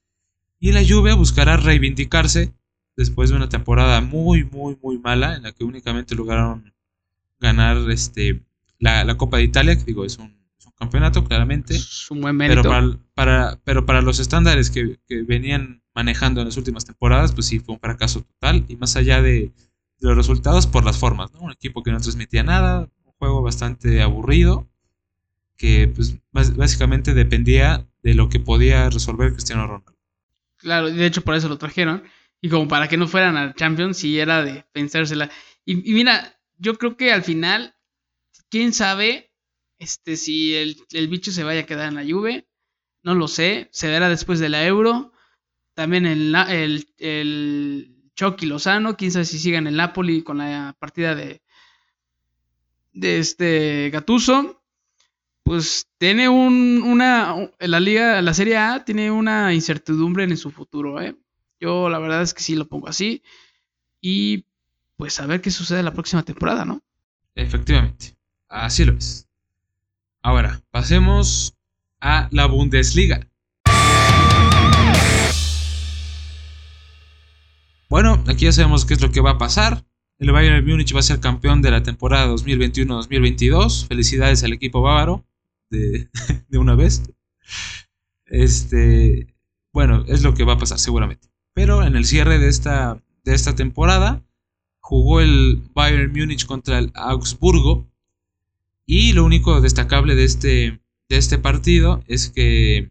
Y 0.61 0.72
la 0.72 0.82
Juve 0.87 1.12
buscará 1.14 1.57
reivindicarse 1.57 2.53
después 2.97 3.30
de 3.30 3.37
una 3.37 3.49
temporada 3.49 4.01
muy, 4.01 4.45
muy, 4.45 4.76
muy 4.82 4.99
mala 4.99 5.37
en 5.37 5.43
la 5.45 5.53
que 5.53 5.64
únicamente 5.64 6.14
lograron 6.14 6.72
ganar 7.41 7.91
este, 7.91 8.43
la, 8.78 9.05
la 9.05 9.16
Copa 9.16 9.39
de 9.39 9.45
Italia, 9.45 9.76
que 9.76 9.85
digo, 9.85 10.05
es 10.05 10.18
un, 10.18 10.37
es 10.59 10.66
un 10.66 10.72
campeonato 10.72 11.24
claramente. 11.24 11.74
Es 11.74 12.11
un 12.11 12.20
buen 12.20 12.37
mérito. 12.37 12.62
Pero 12.62 12.70
para, 12.70 12.99
para- 13.14 13.61
pero 13.64 13.87
para 13.87 14.03
los 14.03 14.18
estándares 14.20 14.70
que, 14.70 14.99
que 15.09 15.22
venían 15.22 15.82
manejando 15.95 16.40
en 16.40 16.49
las 16.49 16.57
últimas 16.57 16.84
temporadas, 16.84 17.32
pues 17.32 17.47
sí, 17.47 17.61
fue 17.61 17.74
un 17.74 17.80
fracaso 17.80 18.22
total. 18.22 18.64
Y 18.68 18.76
más 18.76 18.97
allá 18.97 19.22
de, 19.22 19.53
los 20.01 20.16
resultados, 20.16 20.66
por 20.66 20.84
las 20.84 20.99
formas, 20.99 21.32
¿no? 21.32 21.40
Un 21.40 21.53
equipo 21.53 21.82
que 21.82 21.90
no 21.90 22.01
transmitía 22.01 22.42
nada, 22.42 22.88
un 23.05 23.12
juego 23.18 23.42
bastante 23.42 24.03
aburrido, 24.03 24.68
que 25.57 25.88
pues 25.88 26.16
básicamente 26.32 27.14
dependía 27.14 27.86
de 28.03 28.14
lo 28.14 28.28
que 28.28 28.40
podía 28.40 28.90
resolver 28.90 29.32
Cristiano 29.32 29.66
Ronaldo. 29.66 29.97
Claro, 30.59 30.90
de 30.90 31.07
hecho 31.07 31.22
por 31.22 31.34
eso 31.34 31.49
lo 31.49 31.59
trajeron. 31.59 32.03
Y 32.40 32.51
como 32.51 32.68
para 32.68 32.88
que 32.88 32.99
no 32.99 33.09
fueran 33.09 33.36
al 33.36 33.55
Champions, 33.55 33.97
si 33.99 34.18
era 34.18 34.45
de 34.45 34.66
pensársela. 34.72 35.30
Y, 35.64 35.90
y 35.90 35.95
mira, 35.95 36.38
yo 36.59 36.76
creo 36.76 36.97
que 36.97 37.12
al 37.12 37.22
final, 37.22 37.74
quién 38.51 38.74
sabe 38.74 39.32
este, 39.78 40.16
si 40.16 40.55
el, 40.55 40.76
el 40.92 41.09
bicho 41.09 41.32
se 41.32 41.45
vaya 41.45 41.61
a 41.61 41.66
quedar 41.66 41.88
en 41.88 41.95
la 41.95 42.05
Juve. 42.05 42.47
No 43.03 43.14
lo 43.14 43.28
sé. 43.28 43.68
Se 43.72 43.88
verá 43.88 44.09
después 44.09 44.40
de 44.40 44.49
la 44.49 44.66
Euro. 44.66 45.13
También 45.75 46.07
el, 46.07 46.35
el, 46.35 46.89
el 46.99 48.11
Chucky 48.14 48.47
Lozano. 48.47 48.97
Quién 48.97 49.12
sabe 49.12 49.25
si 49.25 49.39
siga 49.39 49.59
en 49.59 49.66
el 49.66 49.77
Napoli 49.77 50.22
con 50.22 50.39
la 50.39 50.75
partida 50.79 51.14
de, 51.14 51.43
de 52.93 53.18
este 53.18 53.91
Gatuso. 53.91 54.62
Pues 55.43 55.89
tiene 55.99 56.29
un, 56.29 56.83
una. 56.83 57.51
La 57.59 57.81
liga, 57.81 58.22
la 58.22 58.33
Serie 58.33 58.57
A 58.57 58.85
tiene 58.85 59.11
una 59.11 59.53
incertidumbre 59.53 60.25
en 60.25 60.37
su 60.37 60.51
futuro, 60.51 61.01
¿eh? 61.03 61.16
Yo 61.61 61.89
la 61.91 61.99
verdad 61.99 62.22
es 62.22 62.33
que 62.33 62.43
sí 62.43 62.55
lo 62.55 62.66
pongo 62.66 62.89
así. 62.89 63.22
Y 64.01 64.45
pues 64.97 65.20
a 65.20 65.27
ver 65.27 65.41
qué 65.41 65.51
sucede 65.51 65.83
la 65.83 65.93
próxima 65.93 66.22
temporada, 66.22 66.64
¿no? 66.64 66.83
Efectivamente, 67.35 68.16
así 68.49 68.85
lo 68.85 68.93
es. 68.93 69.29
Ahora, 70.22 70.62
pasemos 70.70 71.55
a 72.01 72.29
la 72.31 72.47
Bundesliga. 72.47 73.29
Aquí 78.27 78.45
ya 78.45 78.53
sabemos 78.53 78.85
qué 78.85 78.95
es 78.95 79.01
lo 79.01 79.11
que 79.11 79.20
va 79.20 79.33
a 79.33 79.39
pasar. 79.39 79.85
El 80.18 80.33
Bayern 80.33 80.64
Múnich 80.64 80.95
va 80.95 81.01
a 81.01 81.03
ser 81.03 81.20
campeón 81.20 81.61
de 81.62 81.70
la 81.70 81.83
temporada 81.83 82.33
2021-2022. 82.33 83.89
Felicidades 83.89 84.45
al 84.45 84.53
equipo 84.53 84.81
bávaro 84.81 85.25
de, 85.70 86.09
de 86.49 86.59
una 86.59 86.75
vez. 86.75 87.03
Este, 88.27 89.35
bueno, 89.72 90.05
es 90.07 90.22
lo 90.22 90.35
que 90.35 90.45
va 90.45 90.55
a 90.55 90.59
pasar 90.59 90.79
seguramente. 90.79 91.29
Pero 91.53 91.85
en 91.85 91.97
el 91.97 92.05
cierre 92.05 92.39
de 92.39 92.49
esta, 92.49 93.03
de 93.25 93.35
esta 93.35 93.55
temporada 93.55 94.22
jugó 94.81 95.20
el 95.20 95.62
Bayern 95.75 96.12
Múnich 96.12 96.47
contra 96.47 96.79
el 96.79 96.93
Augsburgo. 96.95 97.89
Y 98.87 99.12
lo 99.12 99.25
único 99.25 99.61
destacable 99.61 100.14
de 100.14 100.25
este, 100.25 100.81
de 101.09 101.16
este 101.16 101.39
partido 101.39 102.03
es 102.07 102.29
que 102.29 102.91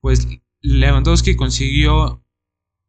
pues 0.00 0.28
Lewandowski 0.60 1.34
consiguió 1.34 2.22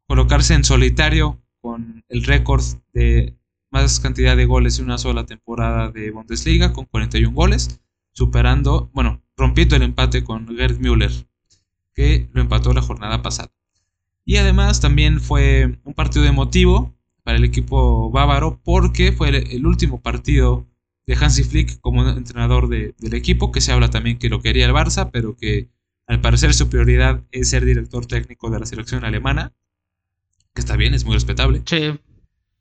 colocarse 0.08 0.54
en 0.54 0.64
solitario 0.64 1.42
con 1.62 2.03
el 2.10 2.24
récord 2.24 2.64
de 2.93 3.36
más 3.72 3.99
cantidad 3.99 4.36
de 4.36 4.45
goles 4.45 4.80
en 4.80 4.86
una 4.86 4.97
sola 4.97 5.26
temporada 5.26 5.91
de 5.91 6.12
Bundesliga 6.12 6.74
con 6.74 6.86
41 6.86 7.34
goles, 7.34 7.82
superando, 8.12 8.89
bueno, 8.93 9.22
rompiendo 9.38 9.76
el 9.76 9.84
empate 9.84 10.24
con 10.24 10.47
Gerd 10.55 10.80
Müller, 10.80 11.12
que 11.93 12.30
lo 12.34 12.41
empató 12.41 12.74
la 12.74 12.82
jornada 12.82 13.22
pasada. 13.22 13.51
Y 14.26 14.38
además 14.38 14.82
también 14.82 15.20
fue 15.20 15.80
un 15.84 15.93
partido 15.93 16.26
emotivo 16.26 16.95
para 17.24 17.38
el 17.38 17.43
equipo 17.43 18.10
bávaro 18.12 18.60
porque 18.64 19.12
fue 19.12 19.30
el, 19.30 19.66
último 19.66 20.01
partido 20.01 20.68
de 21.05 21.16
Hansi 21.16 21.43
Flick 21.43 21.80
como 21.80 22.07
entrenador 22.07 22.70
de- 22.70 22.93
del 22.99 23.14
equipo, 23.14 23.51
que 23.51 23.62
se 23.62 23.72
habla 23.72 23.89
también 23.89 24.18
que 24.20 24.30
lo 24.30 24.41
quería 24.41 24.66
el 24.66 24.74
Barça, 24.74 25.10
pero 25.12 25.36
que 25.36 25.70
al 26.07 26.22
parecer 26.22 26.53
su 26.53 26.70
prioridad 26.70 27.24
es 27.32 27.49
ser 27.49 27.66
director 27.66 28.05
técnico 28.05 28.49
de 28.49 28.60
la 28.60 28.66
selección 28.66 29.03
alemana, 29.05 29.53
que 30.60 30.62
está 30.62 30.76
bien, 30.76 30.93
es 30.93 31.05
muy 31.05 31.14
respetable. 31.14 31.64
Che, 31.64 31.97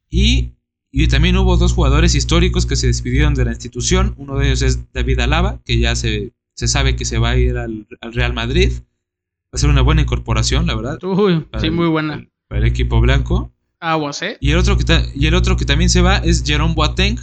Y, 0.09 0.53
y 0.91 1.09
también 1.09 1.37
hubo 1.37 1.57
dos 1.57 1.73
jugadores 1.73 2.15
históricos 2.15 2.65
que 2.65 2.77
se 2.77 2.87
despidieron 2.87 3.35
de 3.35 3.45
la 3.45 3.51
institución. 3.53 4.15
Uno 4.17 4.37
de 4.39 4.47
ellos 4.47 4.63
es 4.63 4.93
David 4.93 5.21
Alaba, 5.21 5.61
que 5.65 5.79
ya 5.79 5.95
se, 5.97 6.33
se 6.55 6.69
sabe 6.69 6.97
que 6.97 7.05
se 7.05 7.19
va 7.19 7.31
a 7.31 7.37
ir 7.37 7.57
al, 7.59 7.87
al 8.01 8.13
Real 8.15 8.33
Madrid. 8.33 8.73
Va 8.73 9.53
a 9.55 9.59
ser 9.59 9.69
una 9.71 9.83
buena 9.83 10.03
incorporación, 10.03 10.67
la 10.67 10.75
verdad. 10.77 10.99
uy, 11.03 11.47
sí, 11.61 11.67
el- 11.67 11.73
muy 11.73 11.89
buena. 11.89 12.27
Para 12.49 12.61
el 12.63 12.67
equipo 12.69 13.01
blanco. 13.01 13.53
Aguas, 13.81 14.23
¿eh? 14.23 14.39
Y 14.41 14.51
el 14.53 14.59
otro 14.59 14.77
que, 14.79 14.85
ta- 14.85 15.05
y 15.15 15.27
el 15.27 15.35
otro 15.35 15.57
que 15.57 15.65
también 15.65 15.91
se 15.91 16.01
va 16.01 16.19
es 16.19 16.45
Jerome 16.47 16.75
Boateng, 16.75 17.19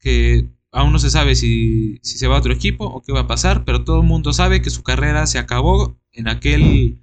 que 0.00 0.46
aún 0.70 0.92
no 0.92 0.98
se 0.98 1.10
sabe 1.10 1.34
si, 1.34 1.98
si 2.02 2.18
se 2.18 2.26
va 2.28 2.36
a 2.36 2.38
otro 2.38 2.52
equipo 2.52 2.84
o 2.84 3.02
qué 3.02 3.12
va 3.12 3.20
a 3.20 3.26
pasar, 3.26 3.64
pero 3.64 3.84
todo 3.84 4.00
el 4.00 4.06
mundo 4.06 4.32
sabe 4.32 4.60
que 4.62 4.70
su 4.70 4.82
carrera 4.82 5.26
se 5.26 5.38
acabó 5.38 5.96
en 6.12 6.28
aquel 6.28 6.98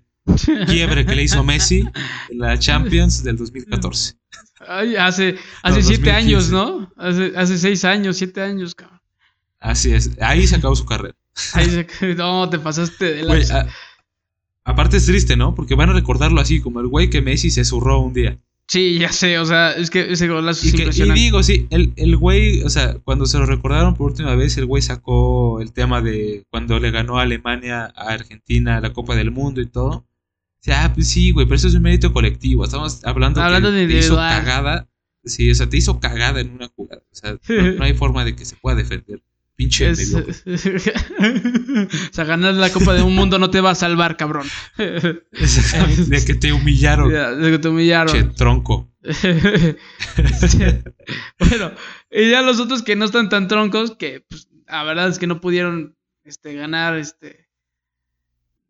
quiebre 0.67 1.05
que 1.05 1.15
le 1.15 1.23
hizo 1.23 1.43
Messi 1.43 1.84
en 2.30 2.38
la 2.39 2.57
Champions 2.57 3.23
del 3.23 3.38
2014. 3.38 4.15
Ay, 4.67 4.95
hace 4.95 5.36
hace 5.63 5.80
No, 5.82 5.86
siete 5.86 6.11
2015. 6.11 6.11
años, 6.11 6.49
¿no? 6.51 6.91
Hace, 6.97 7.34
hace 7.36 7.57
seis 7.57 7.86
años, 7.86 8.17
siete 8.17 8.41
años, 8.41 8.73
cabrón. 8.76 8.99
Así 9.59 9.93
es, 9.93 10.11
ahí 10.21 10.45
se 10.47 10.55
acabó 10.55 10.76
su 10.76 10.86
carrera. 10.86 11.15
Ahí 11.53 11.69
se- 11.69 12.15
no, 12.15 12.49
te 12.49 12.59
pasaste 12.59 13.13
de 13.15 13.23
Güey, 13.23 13.39
lanza. 13.39 13.61
a- 13.61 13.67
aparte 14.71 14.97
es 14.97 15.05
triste, 15.05 15.36
¿no? 15.36 15.53
Porque 15.55 15.76
van 15.76 15.89
a 15.89 15.93
recordarlo 15.93 16.39
así, 16.41 16.61
como 16.61 16.80
el 16.80 16.88
güey 16.88 17.09
que 17.09 17.21
Messi 17.21 17.51
se 17.51 17.65
zurró 17.65 17.99
un 17.99 18.13
día. 18.13 18.39
Sí, 18.67 18.97
ya 18.97 19.11
sé, 19.11 19.38
o 19.38 19.45
sea, 19.45 19.73
es 19.73 19.91
que 19.91 20.11
ese 20.11 20.28
golazo 20.28 20.67
Y, 20.67 20.71
que, 20.71 20.89
y 20.91 21.11
digo, 21.11 21.43
sí, 21.43 21.67
el, 21.69 21.93
el 21.97 22.17
güey, 22.17 22.63
o 22.63 22.69
sea, 22.69 22.95
cuando 23.03 23.28
se 23.28 23.38
lo 23.38 23.45
recordaron 23.45 23.93
por 23.95 24.09
última 24.09 24.34
vez, 24.34 24.57
el 24.57 24.65
güey 24.65 24.82
sacó 24.82 25.61
el 25.61 25.71
tema 25.71 26.01
de 26.01 26.45
cuando 26.49 26.80
le 26.80 26.89
ganó 26.89 27.19
a 27.19 27.23
Alemania 27.23 27.93
a 27.95 28.07
Argentina 28.13 28.82
la 28.82 28.91
Copa 28.91 29.15
del 29.15 29.30
Mundo 29.30 29.61
y 29.61 29.67
todo. 29.67 30.07
Sea, 30.66 30.86
ah, 30.86 30.93
pues 30.95 31.09
sí, 31.09 31.30
güey, 31.30 31.45
pero 31.45 31.57
eso 31.57 31.68
es 31.68 31.76
un 31.76 31.84
mérito 31.84 32.11
colectivo. 32.11 32.66
Estamos 32.66 33.05
hablando, 33.05 33.39
Hablando 33.39 33.70
que 33.70 33.76
de 33.76 33.88
te 33.88 33.99
hizo 33.99 34.16
cagada. 34.16 34.89
Sí, 35.24 35.51
o 35.51 35.53
sea, 35.53 35.70
te 35.70 35.78
hizo 35.78 35.99
cagada 35.99 36.39
en 36.39 36.53
una 36.53 36.70
jugada. 36.70 37.03
O 37.11 37.16
sea, 37.16 37.38
no, 37.49 37.72
no 37.74 37.84
hay 37.84 37.93
forma 37.93 38.26
de 38.26 38.36
que 38.36 38.45
se 38.45 38.55
pueda 38.55 38.76
defender. 38.76 39.22
Pinche 39.55 39.91
Es- 39.91 40.11
mediocre. 40.11 40.34
o 41.86 42.13
sea, 42.13 42.24
ganar 42.24 42.55
la 42.55 42.72
Copa 42.72 42.95
de 42.95 43.03
un 43.03 43.13
Mundo 43.13 43.38
no 43.38 43.51
te 43.51 43.61
va 43.61 43.70
a 43.70 43.76
salvar, 43.76 44.18
cabrón. 44.18 44.47
De 44.78 46.24
que 46.26 46.34
te 46.34 46.51
humillaron. 46.51 47.11
De 47.11 47.51
que 47.51 47.59
te 47.59 47.68
humillaron. 47.68 48.11
Che, 48.11 48.24
tronco. 48.24 48.91
bueno, 51.38 51.74
y 52.09 52.32
ya 52.32 52.41
los 52.41 52.59
otros 52.59 52.82
que 52.82 52.95
no 52.95 53.05
están 53.05 53.30
tan 53.30 53.47
troncos, 53.47 53.95
que 53.95 54.26
pues, 54.28 54.49
la 54.66 54.84
verdad 54.84 55.09
es 55.09 55.20
que 55.20 55.28
no 55.28 55.39
pudieron 55.39 55.95
este, 56.24 56.55
ganar 56.55 56.97
este, 56.97 57.45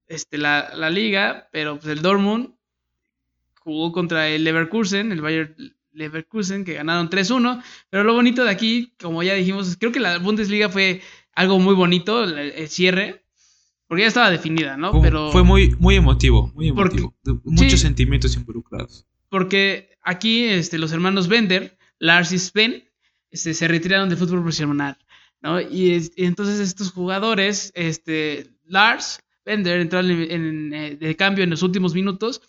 este, 0.08 0.38
la, 0.38 0.74
la 0.76 0.90
liga, 0.90 1.50
pero 1.52 1.78
pues 1.80 1.88
el 1.88 2.02
Dortmund 2.02 2.52
jugó 3.60 3.92
contra 3.92 4.28
el 4.30 4.44
Leverkusen, 4.44 5.12
el 5.12 5.22
Bayer 5.22 5.56
Leverkusen, 5.94 6.66
que 6.66 6.74
ganaron 6.74 7.10
3-1. 7.10 7.64
Pero 7.90 8.04
lo 8.04 8.14
bonito 8.14 8.44
de 8.44 8.52
aquí, 8.52 8.94
como 9.02 9.24
ya 9.24 9.34
dijimos, 9.34 9.76
creo 9.80 9.92
que 9.92 10.00
la 10.00 10.18
Bundesliga 10.20 10.70
fue 10.70 11.02
algo 11.34 11.60
muy 11.60 11.74
bonito, 11.74 12.24
el, 12.24 12.38
el 12.38 12.70
cierre, 12.70 13.24
porque 13.88 14.02
ya 14.04 14.08
estaba 14.08 14.30
definida, 14.32 14.78
¿no? 14.78 14.92
Fue, 14.92 15.02
pero 15.02 15.32
fue 15.32 15.44
muy, 15.44 15.76
muy 15.80 15.96
emotivo, 15.96 16.52
muy 16.56 16.70
emotivo. 16.70 17.16
Muchos 17.44 17.72
sí. 17.72 17.78
sentimientos 17.78 18.36
involucrados. 18.36 19.06
porque 19.30 19.90
aquí 20.02 20.44
este, 20.46 20.78
los 20.78 20.92
hermanos 20.92 21.28
Bender, 21.28 21.78
Lars 22.00 22.32
y 22.32 22.40
Sven, 22.40 22.84
este, 23.32 23.54
se 23.54 23.68
retiraron 23.68 24.10
del 24.10 24.18
fútbol 24.18 24.42
profesional, 24.42 24.98
¿no? 25.42 25.60
Y, 25.62 25.92
es- 25.92 26.12
y 26.16 26.26
entonces 26.26 26.60
estos 26.60 26.92
jugadores, 26.92 27.72
este, 27.76 28.52
Lars 28.66 29.20
Bender 29.46 29.80
entró 29.80 30.00
en, 30.00 30.10
en, 30.32 30.74
eh, 30.74 30.96
de 30.96 31.16
cambio 31.16 31.44
en 31.44 31.52
los 31.52 31.62
últimos 31.64 31.94
minutos 31.94 32.42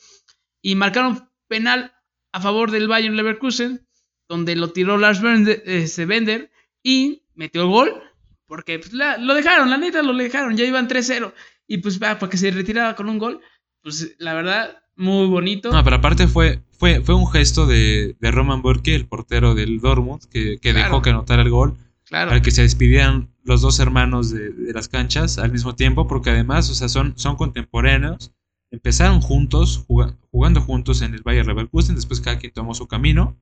y 0.62 0.74
marcaron 0.74 1.28
penal 1.48 1.92
a 2.32 2.40
favor 2.40 2.70
del 2.70 2.88
Bayern 2.88 3.16
Leverkusen, 3.16 3.86
donde 4.28 4.56
lo 4.56 4.72
tiró 4.72 4.98
Lars 4.98 5.20
Bender, 5.20 5.62
este, 5.66 6.06
Bender 6.06 6.50
y 6.82 7.22
metió 7.34 7.62
el 7.62 7.68
gol, 7.68 8.02
porque 8.46 8.78
pues, 8.78 8.92
la- 8.92 9.18
lo 9.18 9.34
dejaron, 9.34 9.70
la 9.70 9.76
neta 9.76 10.02
lo 10.02 10.14
dejaron, 10.14 10.56
ya 10.56 10.64
iban 10.64 10.88
3-0, 10.88 11.32
y 11.66 11.78
pues 11.78 12.00
va, 12.02 12.18
para 12.18 12.30
que 12.30 12.36
se 12.38 12.50
retirara 12.50 12.94
con 12.96 13.08
un 13.08 13.18
gol, 13.18 13.40
pues 13.82 14.16
la 14.18 14.34
verdad, 14.34 14.82
muy 14.96 15.26
bonito. 15.26 15.70
No, 15.72 15.84
pero 15.84 15.96
aparte 15.96 16.26
fue, 16.26 16.60
fue, 16.78 17.00
fue 17.02 17.14
un 17.14 17.30
gesto 17.30 17.66
de, 17.66 18.16
de 18.18 18.30
Roman 18.30 18.62
Burke, 18.62 18.94
el 18.94 19.06
portero 19.06 19.54
del 19.54 19.80
Dortmund, 19.80 20.24
que, 20.30 20.58
que 20.60 20.72
Claro. 20.72 20.84
dejó 20.88 21.02
que 21.02 21.10
anotara 21.10 21.42
el 21.42 21.50
gol, 21.50 21.76
claro. 22.06 22.30
para 22.30 22.42
que 22.42 22.50
se 22.50 22.62
despidieran 22.62 23.30
los 23.44 23.60
dos 23.60 23.78
hermanos 23.78 24.30
de, 24.30 24.52
las 24.72 24.88
canchas 24.88 25.38
al 25.38 25.52
mismo 25.52 25.74
tiempo, 25.74 26.06
porque 26.08 26.30
además, 26.30 26.70
o 26.70 26.74
sea, 26.74 26.88
son, 26.88 27.14
son 27.16 27.36
contemporáneos. 27.36 28.32
Empezaron 28.70 29.20
juntos, 29.20 29.84
juga- 29.86 30.16
jugando 30.30 30.60
juntos 30.60 31.02
en 31.02 31.14
el 31.14 31.22
Bayer 31.22 31.46
Leverkusen, 31.46 31.94
después 31.94 32.20
cada 32.20 32.38
quien 32.38 32.52
tomó 32.52 32.74
su 32.74 32.88
camino. 32.88 33.36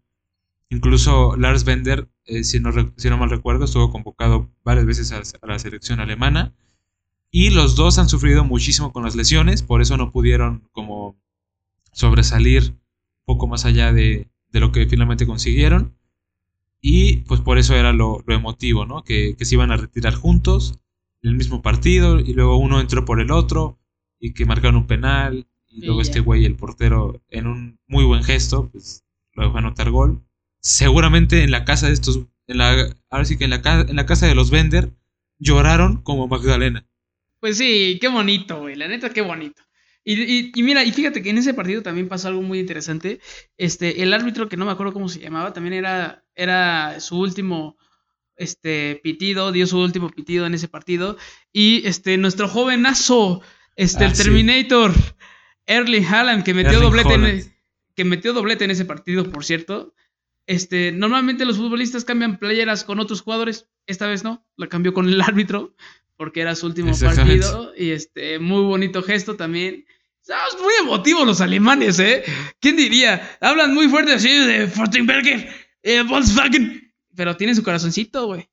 Incluso 0.68 1.36
Lars 1.36 1.64
Bender, 1.64 2.08
eh, 2.26 2.44
si, 2.44 2.60
no, 2.60 2.70
si 2.96 3.08
no 3.08 3.16
mal 3.18 3.30
recuerdo, 3.30 3.64
estuvo 3.64 3.90
convocado 3.90 4.50
varias 4.64 4.86
veces 4.86 5.12
a, 5.12 5.18
a 5.18 5.46
la 5.46 5.58
selección 5.58 6.00
alemana. 6.00 6.54
Y 7.30 7.50
los 7.50 7.74
dos 7.76 7.98
han 7.98 8.08
sufrido 8.08 8.44
muchísimo 8.44 8.92
con 8.92 9.02
las 9.04 9.16
lesiones, 9.16 9.62
por 9.62 9.82
eso 9.82 9.96
no 9.96 10.12
pudieron 10.12 10.68
como 10.72 11.16
sobresalir 11.92 12.70
un 12.72 12.80
poco 13.24 13.46
más 13.46 13.64
allá 13.64 13.92
de, 13.92 14.28
de 14.50 14.60
lo 14.60 14.72
que 14.72 14.86
finalmente 14.86 15.26
consiguieron. 15.26 15.96
Y 16.86 17.16
pues 17.22 17.40
por 17.40 17.56
eso 17.56 17.74
era 17.74 17.94
lo, 17.94 18.22
lo 18.26 18.34
emotivo, 18.34 18.84
¿no? 18.84 19.04
Que, 19.04 19.36
que 19.38 19.46
se 19.46 19.54
iban 19.54 19.70
a 19.70 19.78
retirar 19.78 20.12
juntos 20.12 20.80
en 21.22 21.30
el 21.30 21.36
mismo 21.36 21.62
partido 21.62 22.20
y 22.20 22.34
luego 22.34 22.58
uno 22.58 22.78
entró 22.78 23.06
por 23.06 23.20
el 23.20 23.30
otro 23.30 23.78
y 24.20 24.34
que 24.34 24.44
marcaron 24.44 24.76
un 24.76 24.86
penal 24.86 25.48
y 25.66 25.80
luego 25.86 26.02
ya. 26.02 26.02
este 26.02 26.20
güey, 26.20 26.44
el 26.44 26.56
portero, 26.56 27.22
en 27.30 27.46
un 27.46 27.80
muy 27.86 28.04
buen 28.04 28.22
gesto, 28.22 28.68
pues 28.70 29.02
lo 29.32 29.44
dejó 29.44 29.56
anotar 29.56 29.90
gol. 29.90 30.22
Seguramente 30.60 31.42
en 31.42 31.52
la 31.52 31.64
casa 31.64 31.86
de 31.86 31.94
estos, 31.94 32.20
en 32.48 32.58
la, 32.58 32.94
ahora 33.08 33.24
sí 33.24 33.38
que 33.38 33.44
en 33.44 33.50
la, 33.50 33.86
en 33.88 33.96
la 33.96 34.04
casa 34.04 34.26
de 34.26 34.34
los 34.34 34.50
Bender, 34.50 34.92
lloraron 35.38 36.02
como 36.02 36.28
Magdalena. 36.28 36.86
Pues 37.40 37.56
sí, 37.56 37.96
qué 37.98 38.08
bonito, 38.08 38.60
güey. 38.60 38.76
La 38.76 38.88
neta, 38.88 39.08
qué 39.08 39.22
bonito. 39.22 39.62
Y, 40.04 40.20
y- 40.22 40.52
y 40.54 40.62
mira, 40.62 40.84
y 40.84 40.92
fíjate 40.92 41.22
que 41.22 41.30
en 41.30 41.38
ese 41.38 41.54
partido 41.54 41.82
también 41.82 42.08
pasó 42.08 42.28
algo 42.28 42.42
muy 42.42 42.58
interesante. 42.58 43.20
Este, 43.56 44.02
el 44.02 44.12
árbitro, 44.12 44.48
que 44.48 44.56
no 44.56 44.66
me 44.66 44.72
acuerdo 44.72 44.92
cómo 44.92 45.08
se 45.08 45.20
llamaba, 45.20 45.52
también 45.52 45.72
era, 45.74 46.24
era 46.34 47.00
su 47.00 47.18
último 47.18 47.76
este, 48.36 49.00
pitido, 49.02 49.52
dio 49.52 49.66
su 49.66 49.78
último 49.78 50.10
pitido 50.10 50.44
en 50.46 50.54
ese 50.54 50.68
partido. 50.68 51.16
Y 51.52 51.86
este, 51.86 52.16
nuestro 52.18 52.48
jovenazo, 52.48 53.42
este, 53.76 54.04
Ah, 54.04 54.08
el 54.08 54.14
sí. 54.16 54.24
Terminator, 54.24 54.92
Erling 55.66 56.04
Haaland, 56.04 56.44
que 56.44 56.52
metió 56.54 56.72
Erling 56.72 56.82
doblete 56.84 57.14
en, 57.14 57.54
que 57.94 58.04
metió 58.04 58.32
doblete 58.32 58.64
en 58.64 58.70
ese 58.72 58.84
partido, 58.84 59.30
por 59.30 59.44
cierto. 59.44 59.94
Este, 60.46 60.92
normalmente 60.92 61.46
los 61.46 61.56
futbolistas 61.56 62.04
cambian 62.04 62.38
playeras 62.38 62.84
con 62.84 63.00
otros 63.00 63.22
jugadores, 63.22 63.70
esta 63.86 64.06
vez 64.06 64.24
no, 64.24 64.44
la 64.56 64.66
cambió 64.66 64.92
con 64.92 65.08
el 65.08 65.20
árbitro, 65.22 65.74
porque 66.16 66.42
era 66.42 66.54
su 66.54 66.66
último 66.66 66.92
partido, 66.98 67.72
y 67.76 67.90
este, 67.92 68.38
muy 68.38 68.60
bonito 68.62 69.02
gesto 69.02 69.36
también. 69.36 69.86
Somos 70.24 70.56
muy 70.62 70.72
emotivos 70.80 71.26
los 71.26 71.42
alemanes, 71.42 71.98
¿eh? 71.98 72.24
¿Quién 72.58 72.78
diría? 72.78 73.36
Hablan 73.42 73.74
muy 73.74 73.88
fuerte 73.88 74.14
así 74.14 74.30
de 74.30 74.66
Fortenberger, 74.68 75.50
eh, 75.82 76.02
Volkswagen, 76.02 76.94
pero 77.14 77.36
tienen 77.36 77.54
su 77.54 77.62
corazoncito, 77.62 78.26
güey. 78.28 78.48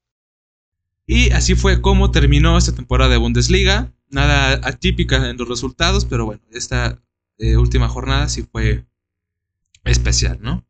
Y 1.07 1.29
así 1.29 1.55
fue 1.55 1.81
como 1.81 2.11
terminó 2.11 2.57
esta 2.57 2.75
temporada 2.75 3.11
de 3.11 3.17
Bundesliga. 3.17 3.93
Nada 4.09 4.59
atípica 4.67 5.29
en 5.29 5.37
los 5.37 5.47
resultados, 5.47 6.03
pero 6.03 6.25
bueno, 6.25 6.41
esta 6.51 7.01
eh, 7.37 7.55
última 7.55 7.87
jornada 7.87 8.27
sí 8.27 8.43
fue 8.43 8.85
especial, 9.85 10.39
¿no? 10.41 10.67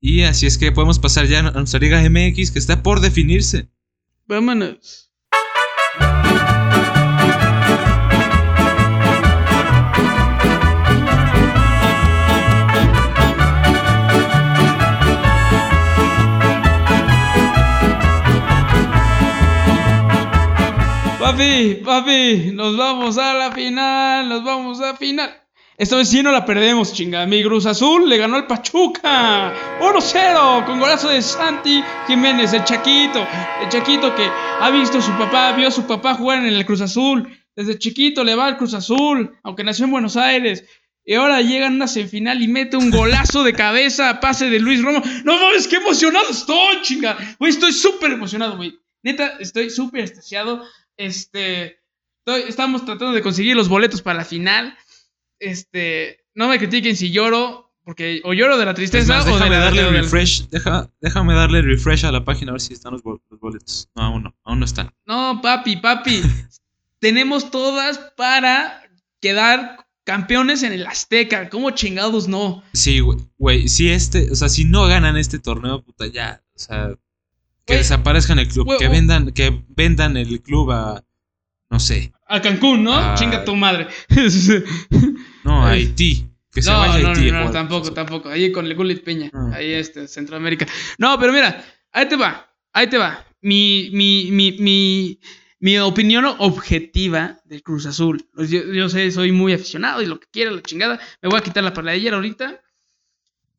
Y 0.00 0.22
así 0.22 0.46
es 0.46 0.56
que 0.56 0.72
podemos 0.72 0.98
pasar 0.98 1.26
ya 1.26 1.40
a 1.40 1.50
nuestra 1.50 1.80
Liga 1.80 2.00
MX 2.00 2.50
que 2.50 2.58
está 2.58 2.82
por 2.82 3.00
definirse. 3.00 3.68
Vámonos. 4.26 5.03
Papi, 21.24 21.80
papi, 21.82 22.50
nos 22.52 22.76
vamos 22.76 23.16
a 23.16 23.32
la 23.32 23.50
final, 23.50 24.28
nos 24.28 24.44
vamos 24.44 24.82
a 24.82 24.94
final. 24.94 25.34
Esta 25.78 25.96
vez 25.96 26.10
sí 26.10 26.22
no 26.22 26.30
la 26.30 26.44
perdemos, 26.44 26.92
chinga. 26.92 27.24
Mi 27.24 27.42
Cruz 27.42 27.64
Azul 27.64 28.06
le 28.06 28.18
ganó 28.18 28.36
al 28.36 28.46
Pachuca. 28.46 29.54
1-0 29.80 30.66
con 30.66 30.78
golazo 30.78 31.08
de 31.08 31.22
Santi 31.22 31.82
Jiménez, 32.06 32.52
el 32.52 32.62
Chaquito. 32.64 33.26
El 33.62 33.70
Chaquito 33.70 34.14
que 34.14 34.28
ha 34.60 34.68
visto 34.68 34.98
a 34.98 35.00
su 35.00 35.12
papá, 35.12 35.52
vio 35.52 35.68
a 35.68 35.70
su 35.70 35.86
papá 35.86 36.12
jugar 36.12 36.40
en 36.40 36.52
el 36.52 36.66
Cruz 36.66 36.82
Azul. 36.82 37.26
Desde 37.56 37.78
chiquito 37.78 38.22
le 38.22 38.34
va 38.34 38.44
al 38.44 38.58
Cruz 38.58 38.74
Azul, 38.74 39.34
aunque 39.42 39.64
nació 39.64 39.86
en 39.86 39.92
Buenos 39.92 40.18
Aires. 40.18 40.66
Y 41.06 41.14
ahora 41.14 41.40
llega 41.40 41.68
en 41.68 41.76
una 41.76 41.88
semifinal 41.88 42.42
y 42.42 42.48
mete 42.48 42.76
un 42.76 42.90
golazo 42.90 43.44
de 43.44 43.54
cabeza 43.54 44.10
a 44.10 44.20
pase 44.20 44.50
de 44.50 44.60
Luis 44.60 44.82
Romo. 44.82 45.00
No 45.24 45.40
mames, 45.40 45.68
qué 45.68 45.76
emocionado 45.76 46.28
estoy, 46.28 46.82
chinga. 46.82 47.16
Güey, 47.38 47.50
estoy 47.50 47.72
súper 47.72 48.12
emocionado, 48.12 48.58
güey. 48.58 48.78
Neta, 49.02 49.38
estoy 49.38 49.70
súper 49.70 50.02
extasiado. 50.02 50.62
Este, 50.96 51.78
estamos 52.48 52.84
tratando 52.84 53.12
de 53.12 53.22
conseguir 53.22 53.56
los 53.56 53.68
boletos 53.68 54.02
para 54.02 54.18
la 54.18 54.24
final. 54.24 54.76
Este, 55.38 56.24
no 56.34 56.48
me 56.48 56.58
critiquen 56.58 56.96
si 56.96 57.10
lloro, 57.10 57.72
porque 57.84 58.20
o 58.24 58.32
lloro 58.32 58.56
de 58.56 58.64
la 58.64 58.74
tristeza 58.74 59.14
más, 59.14 59.24
o 59.24 59.26
de 59.26 59.32
déjame 59.34 59.56
la 59.56 59.60
darle 59.64 59.90
refresh, 59.90 60.48
deja- 60.48 60.90
déjame 61.00 61.34
darle 61.34 61.62
refresh 61.62 62.04
a 62.06 62.12
la 62.12 62.24
página 62.24 62.50
a 62.50 62.54
ver 62.54 62.60
si 62.60 62.72
están 62.72 62.92
los, 62.92 63.02
bol- 63.02 63.20
los 63.30 63.40
boletos. 63.40 63.88
No, 63.94 64.02
aún 64.04 64.22
no, 64.24 64.36
aún 64.44 64.60
no 64.60 64.64
están. 64.64 64.92
No, 65.06 65.40
papi, 65.42 65.76
papi. 65.76 66.22
Tenemos 66.98 67.50
todas 67.50 67.98
para 68.16 68.82
quedar 69.20 69.86
campeones 70.04 70.62
en 70.62 70.72
el 70.72 70.86
Azteca. 70.86 71.50
¿Cómo 71.50 71.70
chingados 71.72 72.28
no? 72.28 72.62
Sí, 72.72 73.00
güey, 73.00 73.18
güey, 73.36 73.68
si 73.68 73.90
este, 73.90 74.30
o 74.30 74.36
sea, 74.36 74.48
si 74.48 74.64
no 74.64 74.86
ganan 74.86 75.16
este 75.18 75.38
torneo, 75.38 75.82
puta, 75.82 76.06
ya, 76.06 76.42
o 76.54 76.58
sea, 76.58 76.94
que 77.64 77.76
desaparezcan 77.76 78.38
el 78.38 78.48
club, 78.48 78.76
que 78.78 78.88
vendan, 78.88 79.32
que 79.32 79.64
vendan 79.68 80.16
el 80.16 80.42
club 80.42 80.70
a, 80.70 81.04
no 81.70 81.80
sé, 81.80 82.12
A 82.26 82.40
Cancún, 82.40 82.84
¿no? 82.84 82.94
Ah. 82.94 83.14
Chinga 83.16 83.44
tu 83.44 83.56
madre. 83.56 83.88
no, 85.44 85.64
a. 85.64 85.70
Haití, 85.70 86.26
que 86.52 86.62
se 86.62 86.70
no, 86.70 86.78
vaya 86.78 87.08
a 87.08 87.10
Haití. 87.10 87.30
no, 87.30 87.50
tampoco, 87.50 87.92
tampoco. 87.92 88.28
Ahí 88.28 88.52
con 88.52 88.66
el 88.66 88.74
Gullit 88.74 89.02
Peña. 89.02 89.30
Ah. 89.32 89.52
Ahí 89.54 89.72
este, 89.72 90.08
Centroamérica. 90.08 90.66
No, 90.98 91.18
pero 91.18 91.32
mira, 91.32 91.64
ahí 91.92 92.06
te 92.06 92.16
va. 92.16 92.48
Ahí 92.72 92.86
te 92.88 92.98
va. 92.98 93.24
Mi, 93.40 93.90
mi, 93.92 94.30
mi, 94.30 94.52
mi, 94.58 95.20
mi 95.60 95.78
opinión 95.78 96.24
objetiva 96.38 97.38
del 97.44 97.62
Cruz 97.62 97.86
Azul. 97.86 98.26
Pues 98.34 98.50
Yo, 98.50 98.62
yo 98.72 98.88
sé, 98.88 99.10
soy 99.10 99.32
muy 99.32 99.52
aficionado 99.52 100.02
y 100.02 100.06
lo 100.06 100.20
que 100.20 100.26
quiera, 100.30 100.50
la 100.50 100.62
chingada. 100.62 101.00
Me 101.22 101.28
voy 101.28 101.38
a 101.38 101.42
quitar 101.42 101.64
la 101.64 101.72
playera 101.72 102.16
ahorita. 102.16 102.60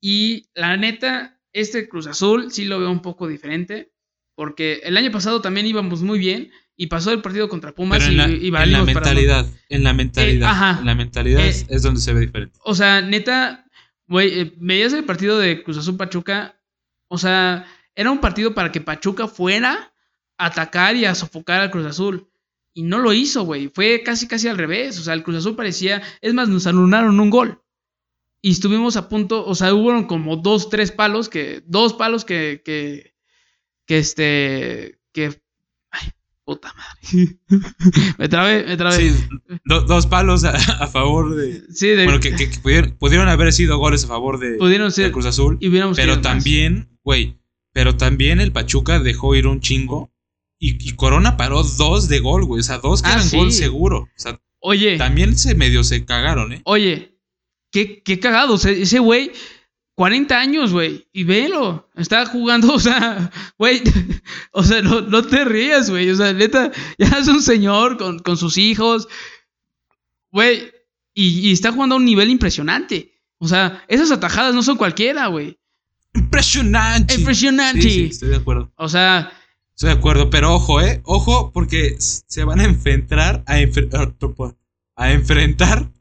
Y 0.02 0.46
la 0.54 0.78
neta, 0.78 1.40
este 1.52 1.88
Cruz 1.90 2.08
Azul 2.08 2.52
sí 2.52 2.66
lo 2.66 2.80
veo 2.80 2.92
un 2.92 3.02
poco 3.02 3.28
diferente. 3.28 3.92
Porque 4.36 4.82
el 4.84 4.98
año 4.98 5.12
pasado 5.12 5.42
también 5.42 5.66
íbamos 5.66 6.02
muy 6.02 6.20
bien. 6.20 6.52
Y 6.78 6.88
pasó 6.88 7.12
el 7.14 7.22
partido 7.22 7.48
contra 7.48 7.72
Pumas 7.74 8.00
Pero 8.00 8.10
en 8.12 8.14
y, 8.14 8.18
la, 8.18 8.28
y 8.28 8.48
en 8.48 8.72
la 8.74 8.80
para- 8.80 8.84
mentalidad, 8.86 9.46
en 9.70 9.84
la 9.86 9.94
mentalidad, 9.94 10.50
Eh, 10.50 10.52
ajá. 10.52 10.78
en 10.82 10.86
la 10.86 10.96
mentalidad 10.96 11.40
Eh, 11.46 11.48
es, 11.50 11.66
es 11.70 11.84
donde 11.84 12.02
se 12.02 12.14
ve 12.14 12.20
diferente. 12.20 12.60
O 12.66 12.76
sea, 12.76 13.02
neta, 13.02 13.66
güey, 14.08 14.40
eh, 14.42 14.54
veías 14.58 14.92
el 14.92 15.06
partido 15.06 15.40
de 15.40 15.64
Cruz 15.64 15.78
Azul 15.78 15.96
Pachuca. 15.96 16.60
O 17.08 17.18
sea, 17.18 17.66
era 17.96 18.12
un 18.12 18.20
partido 18.20 18.54
para 18.54 18.74
que 18.74 18.82
Pachuca 18.82 19.30
fuera 19.30 19.94
a 20.38 20.46
atacar 20.48 20.98
y 20.98 21.06
a 21.06 21.16
sofocar 21.16 21.62
al 21.62 21.72
Cruz 21.72 21.86
Azul. 21.86 22.28
Y 22.74 22.84
no 22.84 23.00
lo 23.00 23.14
hizo, 23.14 23.44
güey. 23.46 23.70
Fue 23.74 24.02
casi, 24.04 24.28
casi 24.28 24.50
al 24.50 24.58
revés. 24.58 25.00
O 25.00 25.04
sea, 25.04 25.14
el 25.14 25.24
Cruz 25.24 25.38
Azul 25.38 25.56
parecía. 25.56 26.02
Es 26.20 26.34
más, 26.34 26.50
nos 26.50 26.68
anularon 26.68 27.18
un 27.22 27.30
gol. 27.30 27.62
Y 28.42 28.52
estuvimos 28.52 28.98
a 28.98 29.08
punto. 29.08 29.46
O 29.46 29.56
sea, 29.56 29.74
hubo 29.74 30.06
como 30.08 30.36
dos, 30.36 30.70
tres 30.70 30.92
palos 30.92 31.30
que. 31.30 31.64
Dos 31.66 31.94
palos 31.94 32.26
que. 32.26 32.62
que. 32.66 33.15
Que 33.86 33.98
este. 34.00 35.00
que. 35.14 35.40
Ay, 35.92 36.10
puta 36.44 36.74
madre. 36.74 37.38
me 38.18 38.28
trabé, 38.30 38.64
me 38.66 38.78
trabé. 38.78 38.98
Sí, 38.98 39.16
do- 39.66 39.82
dos 39.82 40.08
palos 40.08 40.44
a, 40.44 40.52
a 40.56 40.88
favor 40.88 41.36
de... 41.36 41.62
Sí, 41.74 41.88
de- 41.90 42.04
Bueno, 42.06 42.20
que, 42.20 42.36
que- 42.36 42.50
que 42.50 42.60
pudieron, 42.60 42.92
pudieron 42.98 43.28
haber 43.30 43.52
sido 43.54 43.78
goles 43.78 44.04
a 44.04 44.08
favor 44.08 44.40
de, 44.40 44.56
pudieron 44.58 44.88
de 44.90 44.94
ser. 44.96 45.12
Cruz 45.12 45.26
Azul, 45.26 45.58
Y 45.62 45.70
pero 45.96 46.22
también, 46.22 46.90
güey, 47.04 47.38
pero 47.74 47.96
también 47.98 48.40
el 48.40 48.52
Pachuca 48.52 49.00
dejó 49.00 49.36
ir 49.36 49.48
un 49.48 49.60
chingo 49.62 50.12
y, 50.60 50.78
y 50.88 50.96
Corona 50.96 51.38
paró 51.38 51.64
dos 51.64 52.08
de 52.08 52.20
gol, 52.20 52.46
güey, 52.46 52.62
o 52.62 52.64
sea, 52.64 52.78
dos 52.80 53.02
que 53.02 53.10
Ah, 53.10 53.14
eran 53.14 53.26
sí. 53.26 53.38
gol 53.38 53.52
seguro. 53.52 54.00
O 54.04 54.08
sea, 54.16 54.40
Oye. 54.60 54.98
también 54.98 55.38
se 55.38 55.54
medio 55.56 55.84
se 55.84 56.06
cagaron, 56.06 56.54
¿eh? 56.54 56.62
Oye, 56.66 57.18
qué, 57.72 58.02
qué 58.04 58.20
cagado. 58.20 58.54
o 58.54 58.58
sea, 58.58 58.72
ese 58.72 59.00
güey, 59.00 59.32
40 59.96 60.38
años, 60.38 60.72
güey. 60.74 61.08
Y 61.14 61.24
velo. 61.24 61.90
Está 61.96 62.26
jugando, 62.26 62.74
o 62.74 62.80
sea, 62.80 63.32
güey. 63.58 63.82
O 64.52 64.64
sea, 64.64 64.82
no, 64.82 65.02
no 65.02 65.24
te 65.24 65.44
rías, 65.44 65.90
güey. 65.90 66.10
O 66.10 66.16
sea, 66.16 66.32
neta, 66.34 66.72
ya 66.98 67.08
es 67.20 67.28
un 67.28 67.42
señor 67.42 67.98
con, 67.98 68.20
con 68.20 68.38
sus 68.38 68.58
hijos. 68.58 69.08
Güey. 70.32 70.72
Y, 71.14 71.50
y 71.50 71.52
está 71.52 71.72
jugando 71.72 71.96
a 71.96 71.98
un 71.98 72.06
nivel 72.06 72.30
impresionante. 72.30 73.12
O 73.38 73.48
sea, 73.48 73.84
esas 73.88 74.12
atajadas 74.12 74.54
no 74.56 74.64
son 74.64 74.78
cualquiera, 74.78 75.28
güey. 75.28 75.58
Impresionante. 76.14 77.16
Impresionante. 77.16 77.82
Sí, 77.82 77.90
sí, 77.92 78.06
estoy 78.06 78.30
de 78.30 78.36
acuerdo. 78.38 78.72
O 78.78 78.88
sea, 78.90 79.32
Estoy 79.76 79.90
de 79.90 79.96
acuerdo, 79.98 80.30
pero 80.30 80.54
ojo, 80.56 80.80
¿eh? 80.82 81.02
Ojo, 81.04 81.52
porque 81.52 81.98
se 82.00 82.44
van 82.46 82.62
a 82.62 82.64
enfrentar 82.64 83.44
a, 83.46 83.60
enfre- 83.60 83.90
a 84.96 85.12
enfrentar 85.12 85.92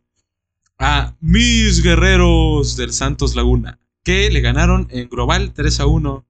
a 0.78 1.16
mis 1.20 1.82
guerreros 1.82 2.76
del 2.76 2.92
Santos 2.92 3.34
Laguna, 3.34 3.80
que 4.04 4.30
le 4.30 4.40
ganaron 4.40 4.86
en 4.90 5.08
global 5.08 5.52
3 5.54 5.80
a 5.80 5.86
1 5.86 6.26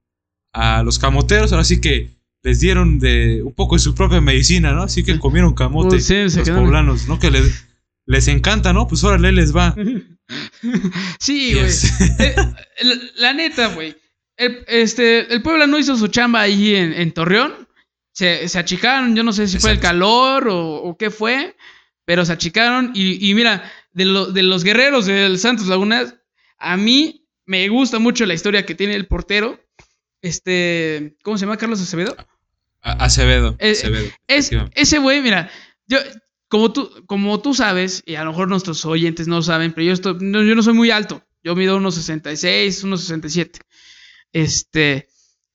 a 0.53 0.83
los 0.83 0.97
camoteros. 0.99 1.51
Ahora 1.51 1.63
sí 1.65 1.79
que 1.81 2.15
les 2.41 2.59
dieron 2.59 2.99
de 2.99 3.41
un 3.43 3.53
poco 3.53 3.75
de 3.75 3.79
su 3.81 3.93
propia 3.95 4.21
medicina, 4.21 4.71
¿no? 4.71 4.83
Así 4.83 5.03
que 5.03 5.19
comieron 5.19 5.53
camote 5.53 5.89
Pues 5.89 6.05
sí, 6.07 6.29
se 6.29 6.39
los 6.39 6.47
quedaron- 6.47 6.65
poblanos, 6.65 7.07
¿no? 7.07 7.19
Que 7.19 7.31
les, 7.31 7.65
les 8.05 8.27
encanta, 8.27 8.71
¿no? 8.73 8.87
Pues 8.87 9.03
órale, 9.03 9.31
les 9.31 9.55
va. 9.55 9.75
sí, 11.19 11.53
güey. 11.53 11.65
es- 11.65 11.99
Eh, 12.19 12.35
la, 12.81 12.95
la 13.17 13.33
neta, 13.33 13.67
güey. 13.73 13.95
el, 14.37 14.63
este, 14.67 15.33
el 15.33 15.41
Puebla 15.41 15.67
no 15.67 15.77
hizo 15.79 15.95
su 15.97 16.07
chamba 16.07 16.41
ahí 16.41 16.75
en, 16.75 16.93
en 16.93 17.11
Torreón. 17.13 17.53
Se, 18.13 18.47
se 18.47 18.59
achicaron, 18.59 19.15
yo 19.15 19.23
no 19.23 19.33
sé 19.33 19.47
si 19.47 19.59
fue 19.59 19.71
el 19.71 19.79
calor 19.79 20.47
o, 20.47 20.75
o 20.83 20.97
qué 20.97 21.09
fue, 21.09 21.55
pero 22.05 22.23
se 22.25 22.31
achicaron. 22.31 22.91
Y, 22.93 23.29
y 23.29 23.33
mira, 23.33 23.69
de, 23.91 24.05
lo- 24.05 24.27
de 24.27 24.43
los 24.43 24.63
guerreros 24.63 25.05
del 25.05 25.37
Santos 25.39 25.67
Laguna, 25.67 26.15
a 26.57 26.77
mí 26.77 27.24
me 27.45 27.67
gusta 27.69 27.99
mucho 27.99 28.25
la 28.25 28.33
historia 28.33 28.65
que 28.65 28.75
tiene 28.75 28.95
el 28.95 29.07
portero. 29.07 29.59
Este, 30.21 31.15
¿cómo 31.23 31.37
se 31.37 31.45
llama? 31.45 31.57
Carlos 31.57 31.81
Acevedo. 31.81 32.15
A- 32.81 33.03
Acevedo. 33.05 33.55
Eh, 33.59 33.71
Acevedo. 33.71 34.09
Es, 34.27 34.51
ese 34.73 34.99
güey, 34.99 35.21
mira, 35.21 35.49
yo, 35.87 35.99
como 36.47 36.71
tú, 36.73 36.89
como 37.05 37.41
tú 37.41 37.53
sabes, 37.53 38.03
y 38.05 38.15
a 38.15 38.23
lo 38.23 38.31
mejor 38.31 38.47
nuestros 38.47 38.83
oyentes 38.85 39.27
no 39.27 39.41
saben, 39.41 39.73
pero 39.73 39.87
yo, 39.87 39.93
estoy, 39.93 40.17
no, 40.21 40.43
yo 40.43 40.55
no 40.55 40.63
soy 40.63 40.73
muy 40.73 40.91
alto. 40.91 41.23
Yo 41.43 41.55
mido 41.55 41.77
unos 41.77 41.95
66, 41.95 42.83
unos 42.83 43.01
67. 43.01 43.59
Este, 44.33 45.07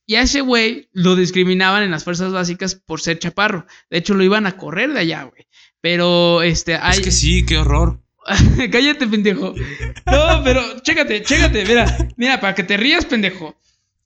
y 0.06 0.14
a 0.16 0.22
ese 0.22 0.40
güey 0.40 0.88
lo 0.92 1.16
discriminaban 1.16 1.82
en 1.82 1.90
las 1.90 2.04
fuerzas 2.04 2.32
básicas 2.32 2.74
por 2.76 3.00
ser 3.00 3.18
chaparro. 3.18 3.66
De 3.90 3.98
hecho, 3.98 4.14
lo 4.14 4.22
iban 4.24 4.46
a 4.46 4.56
correr 4.56 4.92
de 4.92 5.00
allá, 5.00 5.24
güey. 5.24 5.46
Pero, 5.80 6.42
este, 6.42 6.76
hay... 6.76 6.98
Es 6.98 7.00
que 7.00 7.10
sí, 7.10 7.44
qué 7.44 7.58
horror. 7.58 8.00
Cállate, 8.72 9.06
pendejo. 9.06 9.54
No, 10.06 10.42
pero 10.44 10.80
chécate, 10.80 11.22
chécate, 11.22 11.64
mira, 11.64 12.08
mira, 12.16 12.40
para 12.40 12.54
que 12.54 12.62
te 12.62 12.76
rías, 12.76 13.04
pendejo. 13.06 13.58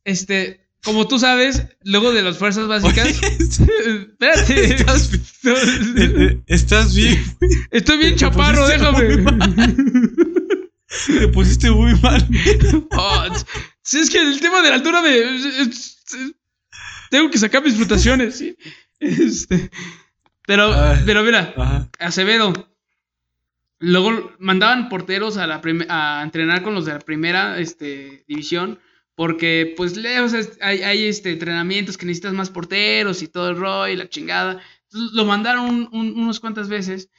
Este, 0.05 0.61
como 0.85 1.09
tú 1.09 1.19
sabes, 1.19 1.63
luego 1.83 2.13
de 2.13 2.23
las 2.23 2.39
fuerzas 2.39 2.67
básicas. 2.69 3.09
Espérate. 3.41 4.65
Estás, 4.75 5.11
bi- 5.11 6.43
estás 6.47 6.95
bien. 6.95 7.23
Estoy 7.71 7.99
bien 7.99 8.17
chaparro, 8.17 8.67
déjame. 8.69 9.25
Te 11.07 11.29
pusiste 11.29 11.71
muy 11.71 11.95
mal. 12.01 12.27
Oh, 12.93 13.25
si 13.83 13.99
es 13.99 14.11
que 14.11 14.19
el 14.21 14.41
tema 14.41 14.63
de 14.63 14.69
la 14.71 14.77
altura 14.77 15.03
me. 15.03 15.11
Tengo 17.11 17.31
que 17.31 17.39
sacar 17.39 17.63
mis 17.65 17.75
frutaciones, 17.77 18.37
sí. 18.39 18.57
Este, 19.01 19.71
pero, 20.47 20.73
Ay. 20.73 21.03
pero 21.05 21.23
mira, 21.25 21.53
Ajá. 21.57 21.89
Acevedo. 21.99 22.53
Luego 23.81 24.33
mandaban 24.39 24.89
porteros 24.89 25.37
a, 25.37 25.47
la 25.47 25.61
a 25.89 26.23
entrenar 26.23 26.63
con 26.63 26.75
los 26.75 26.85
de 26.87 26.93
la 26.93 26.99
primera 27.01 27.59
este, 27.59 28.25
división. 28.29 28.79
Porque, 29.17 29.75
pues, 29.77 29.97
o 29.97 30.29
sea, 30.29 30.41
hay, 30.61 30.83
hay, 30.83 31.05
este, 31.05 31.31
entrenamientos 31.31 31.97
que 31.97 32.05
necesitas 32.07 32.33
más 32.33 32.51
porteros 32.51 33.23
y 33.23 33.29
todo 33.29 33.49
el 33.51 33.57
rollo 33.57 33.93
y 33.93 33.97
la 33.97 34.09
chingada. 34.09 34.61
Entonces, 34.91 35.13
lo 35.15 35.25
mandaron 35.25 35.67
un- 35.67 35.89
un- 35.93 36.19
unas 36.21 36.41
cuantas 36.41 36.69
veces. 36.69 37.11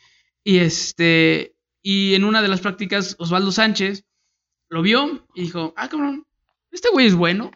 Y 0.44 0.58
este. 0.58 1.56
Y 1.82 2.16
en 2.16 2.24
una 2.26 2.42
de 2.42 2.48
las 2.50 2.60
prácticas, 2.62 3.16
Osvaldo 3.20 3.52
Sánchez 3.54 4.04
lo 4.70 4.82
vio 4.82 5.26
y 5.36 5.44
dijo: 5.44 5.74
Ah, 5.78 5.88
cabrón, 5.88 6.26
este 6.72 6.90
güey 6.92 7.06
es 7.08 7.16
bueno. 7.16 7.52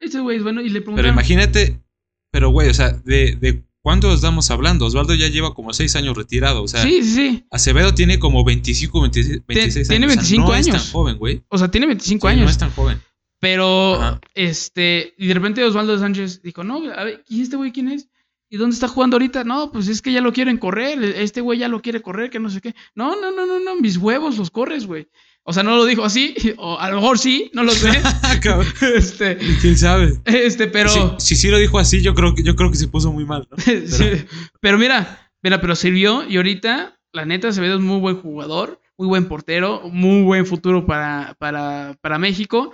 Este 0.00 0.20
güey 0.20 0.38
es 0.38 0.42
bueno. 0.42 0.62
Y 0.62 0.70
le 0.70 0.80
Pero 0.80 0.84
preguntaron. 0.84 1.12
imagínate, 1.12 1.82
pero 2.30 2.48
güey, 2.48 2.70
o 2.70 2.74
sea, 2.74 2.90
¿de, 2.92 3.36
de 3.36 3.62
cuánto 3.82 4.12
estamos 4.14 4.50
hablando? 4.50 4.86
Osvaldo 4.86 5.14
ya 5.14 5.28
lleva 5.28 5.52
como 5.54 5.72
6 5.72 5.94
años 5.96 6.16
retirado. 6.16 6.62
O 6.62 6.68
sea, 6.68 6.82
sí, 6.82 7.02
sí, 7.02 7.14
sí. 7.14 7.44
Acevedo 7.50 7.92
tiene 7.94 8.18
como 8.18 8.44
25, 8.44 9.00
26, 9.02 9.42
26 9.46 9.88
tiene 9.88 10.06
años. 10.06 10.16
25 10.16 10.42
o 10.44 10.46
sea, 10.46 10.54
no 10.56 10.60
es 10.60 10.66
años. 10.68 10.82
tan 10.84 10.92
joven, 10.92 11.18
güey. 11.18 11.42
O 11.48 11.58
sea, 11.58 11.70
tiene 11.70 11.86
25 11.88 12.26
Sí, 12.26 12.32
años. 12.32 12.44
No 12.44 12.50
es 12.50 12.58
tan 12.58 12.70
joven. 12.70 13.00
Pero, 13.40 13.94
Ajá. 13.96 14.20
este, 14.34 15.14
y 15.18 15.26
de 15.26 15.34
repente 15.34 15.64
Osvaldo 15.64 15.98
Sánchez 15.98 16.42
dijo, 16.42 16.62
no, 16.62 16.80
a 16.96 17.04
ver, 17.04 17.24
¿y 17.28 17.42
este 17.42 17.56
güey 17.56 17.72
quién 17.72 17.88
es? 17.88 18.08
¿Y 18.48 18.56
dónde 18.56 18.74
está 18.74 18.86
jugando 18.86 19.16
ahorita? 19.16 19.44
No, 19.44 19.72
pues 19.72 19.88
es 19.88 20.00
que 20.02 20.12
ya 20.12 20.20
lo 20.20 20.32
quieren 20.32 20.58
correr, 20.58 21.02
este 21.02 21.40
güey 21.40 21.58
ya 21.58 21.68
lo 21.68 21.80
quiere 21.82 22.02
correr, 22.02 22.30
que 22.30 22.38
no 22.38 22.50
sé 22.50 22.60
qué. 22.60 22.74
No, 22.94 23.20
no, 23.20 23.30
no, 23.32 23.46
no, 23.46 23.58
no, 23.58 23.76
mis 23.76 23.96
huevos 23.96 24.36
los 24.38 24.50
corres, 24.50 24.86
güey. 24.86 25.08
O 25.44 25.52
sea, 25.52 25.62
no 25.62 25.76
lo 25.76 25.84
dijo 25.84 26.04
así, 26.04 26.34
o 26.58 26.78
a 26.78 26.90
lo 26.90 26.96
mejor 26.96 27.18
sí, 27.18 27.50
no 27.54 27.64
lo 27.64 27.72
sé. 27.72 27.90
Cabrón, 28.42 28.72
este, 28.96 29.38
¿Quién 29.60 29.76
sabe? 29.76 30.20
este, 30.24 30.66
pero, 30.68 30.88
Si, 30.88 31.00
si 31.18 31.36
sí 31.36 31.48
lo 31.48 31.58
dijo 31.58 31.78
así, 31.78 32.00
yo 32.02 32.14
creo 32.14 32.34
que 32.34 32.42
yo 32.42 32.54
creo 32.56 32.70
que 32.70 32.76
se 32.76 32.88
puso 32.88 33.12
muy 33.12 33.24
mal, 33.24 33.46
¿no? 33.50 33.56
sí, 33.58 34.24
pero 34.60 34.78
mira, 34.78 35.32
mira, 35.42 35.60
pero 35.60 35.74
sirvió 35.74 36.28
y 36.28 36.36
ahorita, 36.36 36.98
la 37.12 37.24
neta, 37.24 37.48
Acevedo 37.48 37.76
es 37.76 37.82
muy 37.82 38.00
buen 38.00 38.20
jugador, 38.20 38.80
muy 38.96 39.08
buen 39.08 39.26
portero, 39.26 39.82
muy 39.90 40.22
buen 40.22 40.46
futuro 40.46 40.86
para, 40.86 41.34
para, 41.38 41.96
para 42.00 42.18
México. 42.18 42.72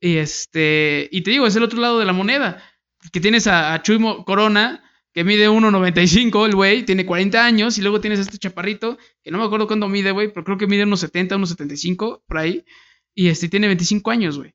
Y 0.00 0.16
este, 0.16 1.08
y 1.10 1.22
te 1.22 1.30
digo, 1.30 1.46
es 1.46 1.56
el 1.56 1.62
otro 1.62 1.80
lado 1.80 1.98
de 1.98 2.04
la 2.04 2.12
moneda. 2.12 2.62
Que 3.12 3.20
tienes 3.20 3.46
a, 3.46 3.74
a 3.74 3.82
Corona, 4.24 4.82
que 5.16 5.24
mide 5.24 5.48
1.95, 5.48 6.44
el 6.44 6.54
güey, 6.54 6.84
tiene 6.84 7.06
40 7.06 7.42
años, 7.42 7.78
y 7.78 7.80
luego 7.80 8.02
tienes 8.02 8.18
a 8.18 8.22
este 8.22 8.36
chaparrito, 8.36 8.98
que 9.24 9.30
no 9.30 9.38
me 9.38 9.44
acuerdo 9.44 9.66
cuándo 9.66 9.88
mide, 9.88 10.10
güey, 10.10 10.30
pero 10.30 10.44
creo 10.44 10.58
que 10.58 10.66
mide 10.66 10.82
unos 10.82 11.00
70, 11.00 11.36
unos 11.36 11.48
75, 11.48 12.22
por 12.28 12.36
ahí. 12.36 12.66
Y 13.14 13.28
este 13.28 13.48
tiene 13.48 13.66
25 13.66 14.10
años, 14.10 14.36
güey. 14.36 14.52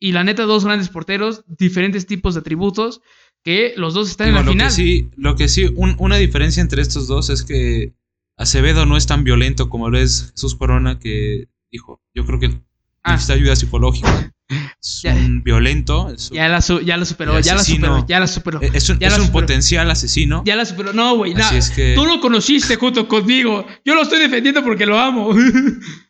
Y 0.00 0.12
la 0.12 0.24
neta, 0.24 0.44
dos 0.44 0.64
grandes 0.64 0.88
porteros, 0.88 1.44
diferentes 1.46 2.06
tipos 2.06 2.32
de 2.32 2.40
atributos, 2.40 3.02
que 3.44 3.74
los 3.76 3.92
dos 3.92 4.08
están 4.10 4.28
Digo, 4.28 4.38
en 4.38 4.44
la 4.44 4.46
lo 4.46 4.52
final. 4.52 4.68
que 4.68 4.72
sí, 4.72 5.10
lo 5.16 5.36
que 5.36 5.48
sí, 5.48 5.66
un- 5.76 5.96
una 5.98 6.16
diferencia 6.16 6.62
entre 6.62 6.80
estos 6.80 7.06
dos 7.06 7.28
es 7.28 7.42
que 7.42 7.92
Acevedo 8.38 8.86
no 8.86 8.96
es 8.96 9.06
tan 9.06 9.24
violento 9.24 9.68
como 9.68 9.90
lo 9.90 9.98
es 9.98 10.30
Jesús 10.34 10.54
Corona, 10.54 10.98
que 10.98 11.48
dijo, 11.70 12.00
yo 12.14 12.24
creo 12.24 12.40
que 12.40 12.46
Ah. 13.02 13.12
necesita 13.12 13.34
ayuda 13.34 13.56
psicológica. 13.56 14.32
Es 14.80 15.02
Ya. 15.02 15.14
un 15.14 15.42
violento, 15.42 16.10
es 16.10 16.30
un, 16.30 16.36
Ya 16.36 16.48
la, 16.48 16.60
su- 16.60 16.80
ya 16.80 16.96
la 16.96 17.04
superó, 17.04 17.38
ya 17.40 17.54
la 17.54 17.62
superó, 17.64 18.06
ya 18.06 18.20
la 18.20 18.26
superó. 18.26 18.60
es 18.60 18.88
un- 18.88 18.98
ya 18.98 19.08
es 19.08 19.14
un 19.18 19.26
superó. 19.26 19.32
potencial 19.46 19.90
asesino. 19.90 20.42
Ya 20.44 20.56
la 20.56 20.64
superó. 20.64 20.92
No, 20.92 21.16
güey, 21.16 21.32
Así 21.34 21.52
no. 21.54 21.58
es 21.58 21.70
que- 21.70 21.94
Tú 21.94 22.04
lo 22.06 22.20
conociste 22.20 22.76
junto 22.76 23.06
conmigo. 23.08 23.66
Yo 23.84 23.94
lo 23.94 24.02
estoy 24.02 24.20
defendiendo 24.20 24.62
porque 24.64 24.86
lo 24.86 24.98
amo. 24.98 25.30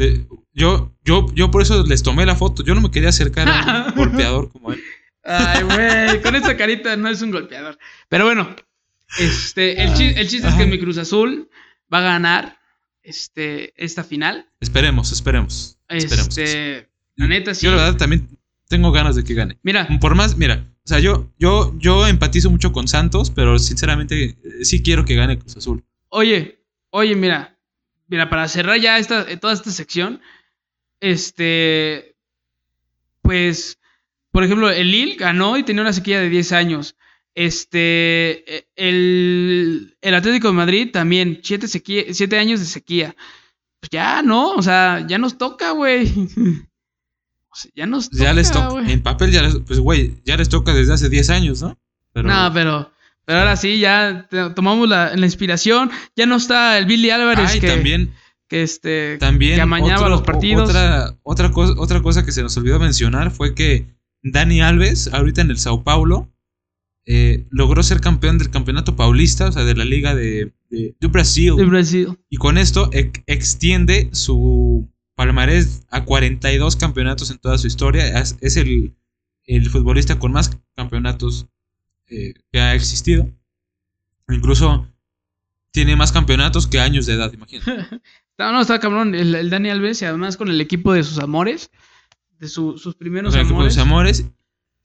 Eh, 0.00 0.26
yo, 0.54 0.94
yo, 1.04 1.26
yo 1.34 1.50
por 1.50 1.60
eso 1.62 1.82
les 1.84 2.04
tomé 2.04 2.24
la 2.24 2.36
foto. 2.36 2.62
Yo 2.62 2.72
no 2.76 2.80
me 2.80 2.90
quería 2.92 3.08
acercar 3.08 3.48
a 3.48 3.86
un 3.88 3.94
golpeador 3.96 4.48
como 4.52 4.72
él. 4.72 4.80
Ay, 5.24 5.64
güey, 5.64 6.22
con 6.22 6.36
esta 6.36 6.56
carita 6.56 6.96
no 6.96 7.08
es 7.08 7.20
un 7.20 7.32
golpeador. 7.32 7.76
Pero 8.08 8.24
bueno, 8.24 8.54
este, 9.18 9.82
el, 9.82 9.94
chi- 9.94 10.14
el 10.16 10.28
chiste 10.28 10.46
es 10.48 10.54
que 10.54 10.66
mi 10.66 10.78
Cruz 10.78 10.98
Azul 10.98 11.50
va 11.92 11.98
a 11.98 12.02
ganar 12.02 12.58
este, 13.02 13.74
esta 13.82 14.04
final. 14.04 14.46
Esperemos, 14.60 15.10
esperemos. 15.10 15.78
esperemos. 15.88 16.38
La 17.18 17.26
neta, 17.28 17.54
sí. 17.54 17.66
Yo 17.66 17.72
la 17.72 17.84
verdad 17.84 17.96
también 17.98 18.28
tengo 18.68 18.92
ganas 18.92 19.16
de 19.16 19.24
que 19.24 19.34
gane. 19.34 19.58
Mira, 19.62 19.86
Por 20.00 20.14
más, 20.14 20.36
mira, 20.36 20.64
o 20.84 20.88
sea, 20.88 21.00
yo, 21.00 21.30
yo, 21.38 21.74
yo 21.78 22.06
empatizo 22.06 22.50
mucho 22.50 22.72
con 22.72 22.88
Santos, 22.88 23.30
pero 23.30 23.58
sinceramente 23.58 24.36
eh, 24.42 24.64
sí 24.64 24.82
quiero 24.82 25.04
que 25.04 25.14
gane 25.14 25.38
Cruz 25.38 25.56
Azul. 25.56 25.84
oye, 26.08 26.60
oye, 26.90 27.14
mira. 27.14 27.54
Mira, 28.06 28.30
para 28.30 28.48
cerrar 28.48 28.80
ya 28.80 28.96
esta, 28.98 29.30
eh, 29.30 29.36
toda 29.36 29.52
esta 29.52 29.70
sección, 29.70 30.22
este, 31.00 32.16
pues, 33.20 33.78
por 34.30 34.44
ejemplo, 34.44 34.70
el 34.70 34.90
Lille 34.90 35.16
ganó 35.16 35.58
y 35.58 35.62
tenía 35.62 35.82
una 35.82 35.92
sequía 35.92 36.20
de 36.20 36.30
10 36.30 36.52
años. 36.52 36.96
Este, 37.34 38.56
eh, 38.56 38.68
el, 38.76 39.96
el 40.00 40.14
Atlético 40.14 40.48
de 40.48 40.54
Madrid 40.54 40.90
también, 40.90 41.40
7 41.42 41.68
sequía, 41.68 42.04
siete 42.12 42.38
años 42.38 42.60
de 42.60 42.66
sequía. 42.66 43.14
Pues 43.80 43.90
ya, 43.90 44.22
¿no? 44.22 44.52
O 44.52 44.62
sea, 44.62 45.04
ya 45.06 45.18
nos 45.18 45.36
toca, 45.36 45.72
güey. 45.72 46.06
Sea, 47.58 47.70
ya 47.74 47.86
nos 47.86 48.08
toca, 48.10 48.22
ya 48.24 48.32
les 48.32 48.50
toca, 48.50 48.90
en 48.90 49.02
papel 49.02 49.30
ya 49.32 49.42
les, 49.42 49.56
pues 49.66 49.78
güey, 49.80 50.14
ya 50.24 50.36
les 50.36 50.48
toca 50.48 50.72
desde 50.74 50.92
hace 50.94 51.08
10 51.08 51.30
años, 51.30 51.62
¿no? 51.62 51.78
Pero, 52.12 52.28
No, 52.28 52.50
pero, 52.52 52.90
pero 53.24 53.38
ahora 53.40 53.56
sí, 53.56 53.78
ya 53.78 54.28
tomamos 54.56 54.88
la, 54.88 55.14
la 55.16 55.26
inspiración. 55.26 55.90
Ya 56.16 56.26
no 56.26 56.36
está 56.36 56.78
el 56.78 56.86
Billy 56.86 57.10
Álvarez 57.10 57.50
Ay, 57.52 57.60
que, 57.60 57.66
también, 57.68 58.14
que 58.48 58.62
este 58.62 59.18
también 59.18 59.56
que 59.56 59.60
amañaba 59.60 60.00
otro- 60.02 60.08
los 60.08 60.22
partidos. 60.22 60.68
Otra, 60.70 61.14
otra, 61.22 61.50
cosa, 61.50 61.74
otra 61.78 62.00
cosa 62.02 62.24
que 62.24 62.32
se 62.32 62.42
nos 62.42 62.56
olvidó 62.56 62.78
mencionar 62.78 63.30
fue 63.30 63.54
que 63.54 63.86
Dani 64.22 64.60
Alves, 64.62 65.10
ahorita 65.12 65.42
en 65.42 65.50
el 65.50 65.58
Sao 65.58 65.84
Paulo, 65.84 66.32
eh, 67.06 67.46
logró 67.50 67.82
ser 67.82 68.00
campeón 68.00 68.36
del 68.38 68.50
campeonato 68.50 68.94
paulista, 68.96 69.48
o 69.48 69.52
sea, 69.52 69.64
de 69.64 69.74
la 69.74 69.84
liga 69.84 70.14
de, 70.14 70.52
de, 70.70 70.94
de 70.98 71.08
Brasil. 71.08 71.54
de 71.56 71.64
Brasil. 71.64 72.18
Y 72.28 72.36
con 72.36 72.58
esto 72.58 72.90
ex- 72.92 73.22
extiende 73.26 74.08
su 74.12 74.90
palmarés 75.18 75.84
a 75.90 76.04
42 76.04 76.76
campeonatos 76.76 77.32
en 77.32 77.38
toda 77.38 77.58
su 77.58 77.66
historia. 77.66 78.06
Es, 78.20 78.36
es 78.40 78.56
el, 78.56 78.94
el 79.46 79.68
futbolista 79.68 80.16
con 80.20 80.30
más 80.30 80.56
campeonatos 80.76 81.48
eh, 82.06 82.34
que 82.52 82.60
ha 82.60 82.72
existido. 82.76 83.28
Incluso 84.28 84.86
tiene 85.72 85.96
más 85.96 86.12
campeonatos 86.12 86.68
que 86.68 86.78
años 86.78 87.06
de 87.06 87.14
edad, 87.14 87.32
imagínate. 87.32 88.00
No, 88.40 88.52
no, 88.52 88.60
está 88.60 88.78
cabrón. 88.78 89.16
El, 89.16 89.34
el 89.34 89.50
Dani 89.50 89.68
Alves 89.68 90.00
y 90.00 90.04
además 90.04 90.36
con 90.36 90.48
el 90.48 90.60
equipo 90.60 90.92
de 90.92 91.02
sus 91.02 91.18
amores. 91.18 91.72
De 92.38 92.46
su- 92.46 92.78
sus 92.78 92.94
primeros 92.94 93.32
Con 93.32 93.40
el 93.40 93.46
equipo 93.46 93.64
de 93.64 93.72
amores. 93.72 93.74
sus 93.74 93.82
amores, 93.82 94.24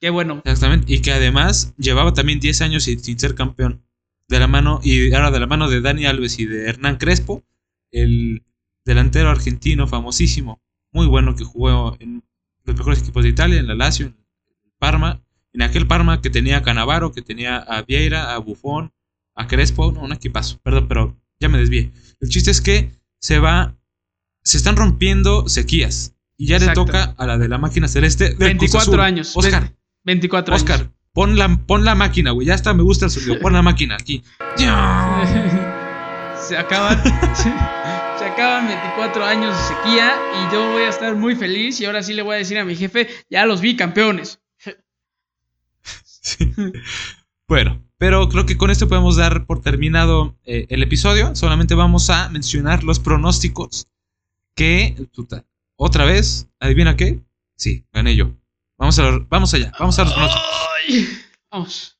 Qué 0.02 0.10
bueno. 0.10 0.42
exactamente. 0.44 0.92
Y 0.92 1.04
que 1.04 1.12
además 1.12 1.76
llevaba 1.78 2.14
también 2.16 2.40
10 2.40 2.62
años 2.64 2.84
sin, 2.86 3.00
sin 3.04 3.20
ser 3.20 3.36
campeón. 3.36 3.84
De 4.28 4.40
la 4.40 4.48
mano, 4.48 4.80
y 4.84 5.14
ahora 5.14 5.30
de 5.30 5.40
la 5.40 5.46
mano 5.46 5.70
de 5.70 5.82
Dani 5.82 6.08
Alves 6.08 6.40
y 6.40 6.48
de 6.48 6.68
Hernán 6.68 6.98
Crespo, 6.98 7.44
el 7.92 8.42
delantero 8.86 9.30
argentino 9.30 9.88
famosísimo, 9.88 10.62
muy 10.92 11.08
bueno 11.08 11.36
que 11.36 11.44
jugó 11.44 11.96
en 12.00 12.24
los 12.66 12.78
mejores 12.78 13.00
equipos 13.02 13.24
de 13.24 13.30
Italia, 13.30 13.60
en 13.60 13.68
la 13.68 13.76
Lazio, 13.76 14.08
en 14.08 14.16
Parma, 14.80 15.22
en 15.54 15.62
aquel 15.62 15.88
Parma 15.88 16.22
que 16.22 16.30
tenía 16.30 16.58
a 16.58 16.64
Canavaro, 16.64 17.12
que 17.12 17.22
tenía 17.22 17.58
a 17.58 17.82
Vieira, 17.84 18.34
a 18.34 18.38
Buffon, 18.40 18.92
a 19.36 19.48
Crespo, 19.48 19.92
no, 19.92 20.02
un 20.02 20.14
equipazo, 20.14 20.60
perdón, 20.64 20.88
pero 20.88 21.18
ya 21.40 21.50
me 21.50 21.58
desvié. 21.58 21.92
El 22.20 22.30
chiste 22.30 22.52
es 22.52 22.62
que 22.62 22.92
se 23.20 23.40
va, 23.40 23.76
se 24.44 24.58
están 24.58 24.76
rompiendo 24.76 25.48
sequías. 25.50 26.16
Y 26.38 26.48
ya 26.48 26.58
Exacto. 26.58 26.82
le 26.82 26.86
toca 26.88 27.16
a 27.18 27.28
la 27.28 27.38
de 27.38 27.48
la 27.48 27.58
máquina 27.58 27.88
celeste. 27.88 28.26
del 28.26 28.36
Cruz 28.38 28.48
24 28.48 28.82
Azul. 28.94 29.00
años. 29.00 29.32
Oscar, 29.38 29.64
Ve- 29.64 29.76
24 30.04 30.56
años. 30.56 30.64
Oscar, 30.64 30.92
pon 31.14 31.38
la, 31.38 31.58
pon 31.66 31.86
la 31.86 31.96
máquina, 31.96 32.32
güey. 32.32 32.48
Ya 32.48 32.56
está, 32.56 32.74
me 32.74 32.84
gusta 32.84 33.06
el 33.06 33.12
sonido. 33.12 33.40
Pon 33.40 33.54
la 33.54 33.62
máquina 33.62 33.96
aquí. 33.96 34.24
se 36.48 36.58
acaban. 36.58 37.02
se, 38.24 38.30
acaban 38.30 38.68
24 38.68 39.26
años 39.26 39.56
de 39.58 39.76
sequía 39.76 40.16
y 40.34 40.54
yo 40.54 40.72
voy 40.72 40.84
a 40.84 40.90
estar 40.90 41.16
muy 41.16 41.36
feliz 41.36 41.80
y 41.80 41.86
ahora 41.86 42.04
sí 42.04 42.14
le 42.14 42.22
voy 42.22 42.36
a 42.36 42.38
decir 42.40 42.58
a 42.58 42.66
mi 42.66 42.76
jefe, 42.76 43.08
ya 43.30 43.46
los 43.46 43.62
vi 43.62 43.76
campeones. 43.76 44.40
Sí. 46.04 46.54
Bueno, 47.50 47.84
pero 47.98 48.30
creo 48.30 48.46
que 48.46 48.58
con 48.58 48.72
esto 48.72 48.88
podemos 48.88 49.18
dar 49.18 49.46
por 49.46 49.62
terminado 49.62 50.38
eh, 50.46 50.66
el 50.70 50.82
episodio. 50.82 51.36
Solamente 51.36 51.76
vamos 51.76 52.10
a 52.10 52.30
mencionar 52.30 52.84
los 52.84 53.00
pronósticos 53.00 53.88
que... 54.56 54.96
puta, 55.14 55.46
Otra 55.76 56.06
vez, 56.06 56.48
¿adivina 56.60 56.96
qué? 56.96 57.20
Sí, 57.58 57.86
gané 57.92 58.16
yo. 58.16 58.32
Vamos, 58.78 58.98
a, 59.00 59.20
vamos 59.30 59.54
allá, 59.54 59.74
vamos 59.78 60.00
a 60.00 60.06
los 60.06 60.14
pronósticos. 60.14 60.48
Ay, 60.88 61.10
Vamos. 61.52 61.98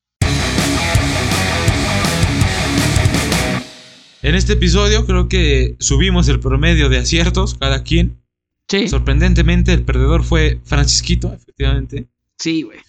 En 4.24 4.36
este 4.36 4.54
episodio 4.54 5.06
creo 5.06 5.28
que 5.28 5.76
subimos 5.80 6.28
el 6.30 6.40
promedio 6.40 6.90
de 6.90 6.98
aciertos, 6.98 7.56
cada 7.56 7.84
quien. 7.84 8.22
Sí, 8.70 8.88
Sorprendentemente, 8.88 9.74
el 9.74 9.84
perdedor 9.84 10.24
fue 10.24 10.60
Francisquito, 10.64 11.34
efectivamente. 11.34 12.08
sí, 12.38 12.62
güey. 12.64 12.80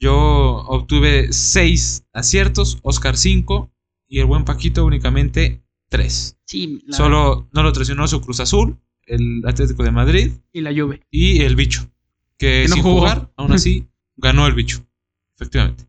Yo 0.00 0.14
obtuve 0.68 1.32
6 1.32 2.04
aciertos, 2.12 2.78
Oscar 2.82 3.16
5 3.16 3.70
y 4.06 4.18
el 4.18 4.26
buen 4.26 4.44
Paquito 4.44 4.84
únicamente 4.84 5.62
3. 5.88 6.36
Sí, 6.44 6.82
la- 6.86 6.96
Solo 6.96 7.48
no 7.52 7.62
lo 7.62 7.72
traicionó 7.72 8.06
su 8.06 8.20
Cruz 8.20 8.40
Azul, 8.40 8.76
el 9.06 9.42
Atlético 9.46 9.82
de 9.82 9.90
Madrid 9.92 10.32
y 10.52 10.60
la 10.60 10.72
lluvia. 10.72 11.00
y 11.10 11.40
el 11.40 11.56
bicho. 11.56 11.88
Que, 12.36 12.62
Que 12.64 12.68
no 12.68 12.74
sin 12.74 12.82
jugó. 12.82 12.98
jugar, 13.00 13.30
aún 13.36 13.52
así, 13.52 13.86
ganó 14.16 14.46
el 14.46 14.52
bicho. 14.54 14.84
Efectivamente. 15.36 15.86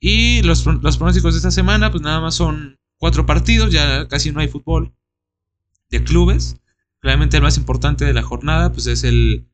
Y 0.00 0.40
los, 0.42 0.64
los 0.64 0.96
pronósticos 0.96 1.34
de 1.34 1.38
esta 1.38 1.50
semana, 1.50 1.90
pues 1.90 2.02
nada 2.02 2.20
más 2.20 2.36
son 2.36 2.77
cuatro 2.98 3.24
partidos, 3.26 3.72
ya 3.72 4.06
casi 4.08 4.30
no 4.32 4.40
hay 4.40 4.48
fútbol 4.48 4.92
de 5.90 6.04
clubes. 6.04 6.56
Claramente 7.00 7.36
el 7.36 7.42
más 7.42 7.56
importante 7.56 8.04
de 8.04 8.12
la 8.12 8.22
jornada, 8.22 8.72
pues 8.72 8.86
es 8.86 9.04
el. 9.04 9.46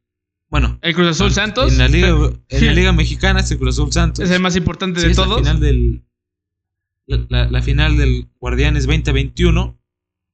Bueno, 0.48 0.78
El 0.82 0.94
Cruz 0.94 1.08
Azul 1.08 1.32
Santos 1.32 1.72
En 1.72 1.78
la 1.78 1.88
Liga, 1.88 2.08
en 2.48 2.66
la 2.66 2.72
Liga 2.72 2.92
Mexicana 2.92 3.40
es 3.40 3.50
el 3.50 3.58
Cruz 3.58 3.74
Azul 3.76 3.92
Santos. 3.92 4.24
es 4.24 4.30
el 4.30 4.40
más 4.40 4.56
importante 4.56 5.00
Sí, 5.00 5.06
de 5.06 5.12
es 5.12 5.18
La 5.18 5.24
todos. 5.24 5.38
final 5.40 5.60
del, 5.60 6.04
la, 7.06 7.26
la- 7.28 7.50
la 7.50 7.62
final 7.62 7.96
del 7.96 8.28
Guardianes 8.40 8.86
2021, 8.86 9.78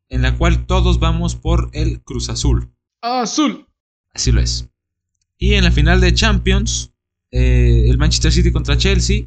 en 0.09 0.23
la 0.23 0.37
cual 0.37 0.67
todos 0.67 0.99
vamos 1.01 1.37
por 1.37 1.71
el 1.73 2.01
Cruz 2.03 2.29
Azul. 2.29 2.71
Azul. 3.01 3.67
Así 4.13 4.31
lo 4.33 4.41
es. 4.41 4.69
Y 5.39 5.55
en 5.55 5.65
la 5.65 5.71
final 5.73 6.01
de 6.01 6.13
Champions, 6.13 6.93
eh, 7.31 7.87
el 7.89 7.97
Manchester 7.97 8.31
City 8.33 8.53
contra 8.53 8.77
Chelsea. 8.77 9.25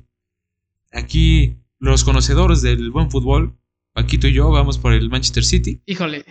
Aquí 0.91 1.57
los 1.79 2.03
conocedores 2.03 2.61
del 2.61 2.91
buen 2.91 3.09
fútbol, 3.09 3.57
Paquito 3.93 4.27
y 4.27 4.33
yo, 4.33 4.49
vamos 4.51 4.77
por 4.77 4.93
el 4.93 5.09
Manchester 5.09 5.43
City. 5.43 5.81
Híjole. 5.85 6.25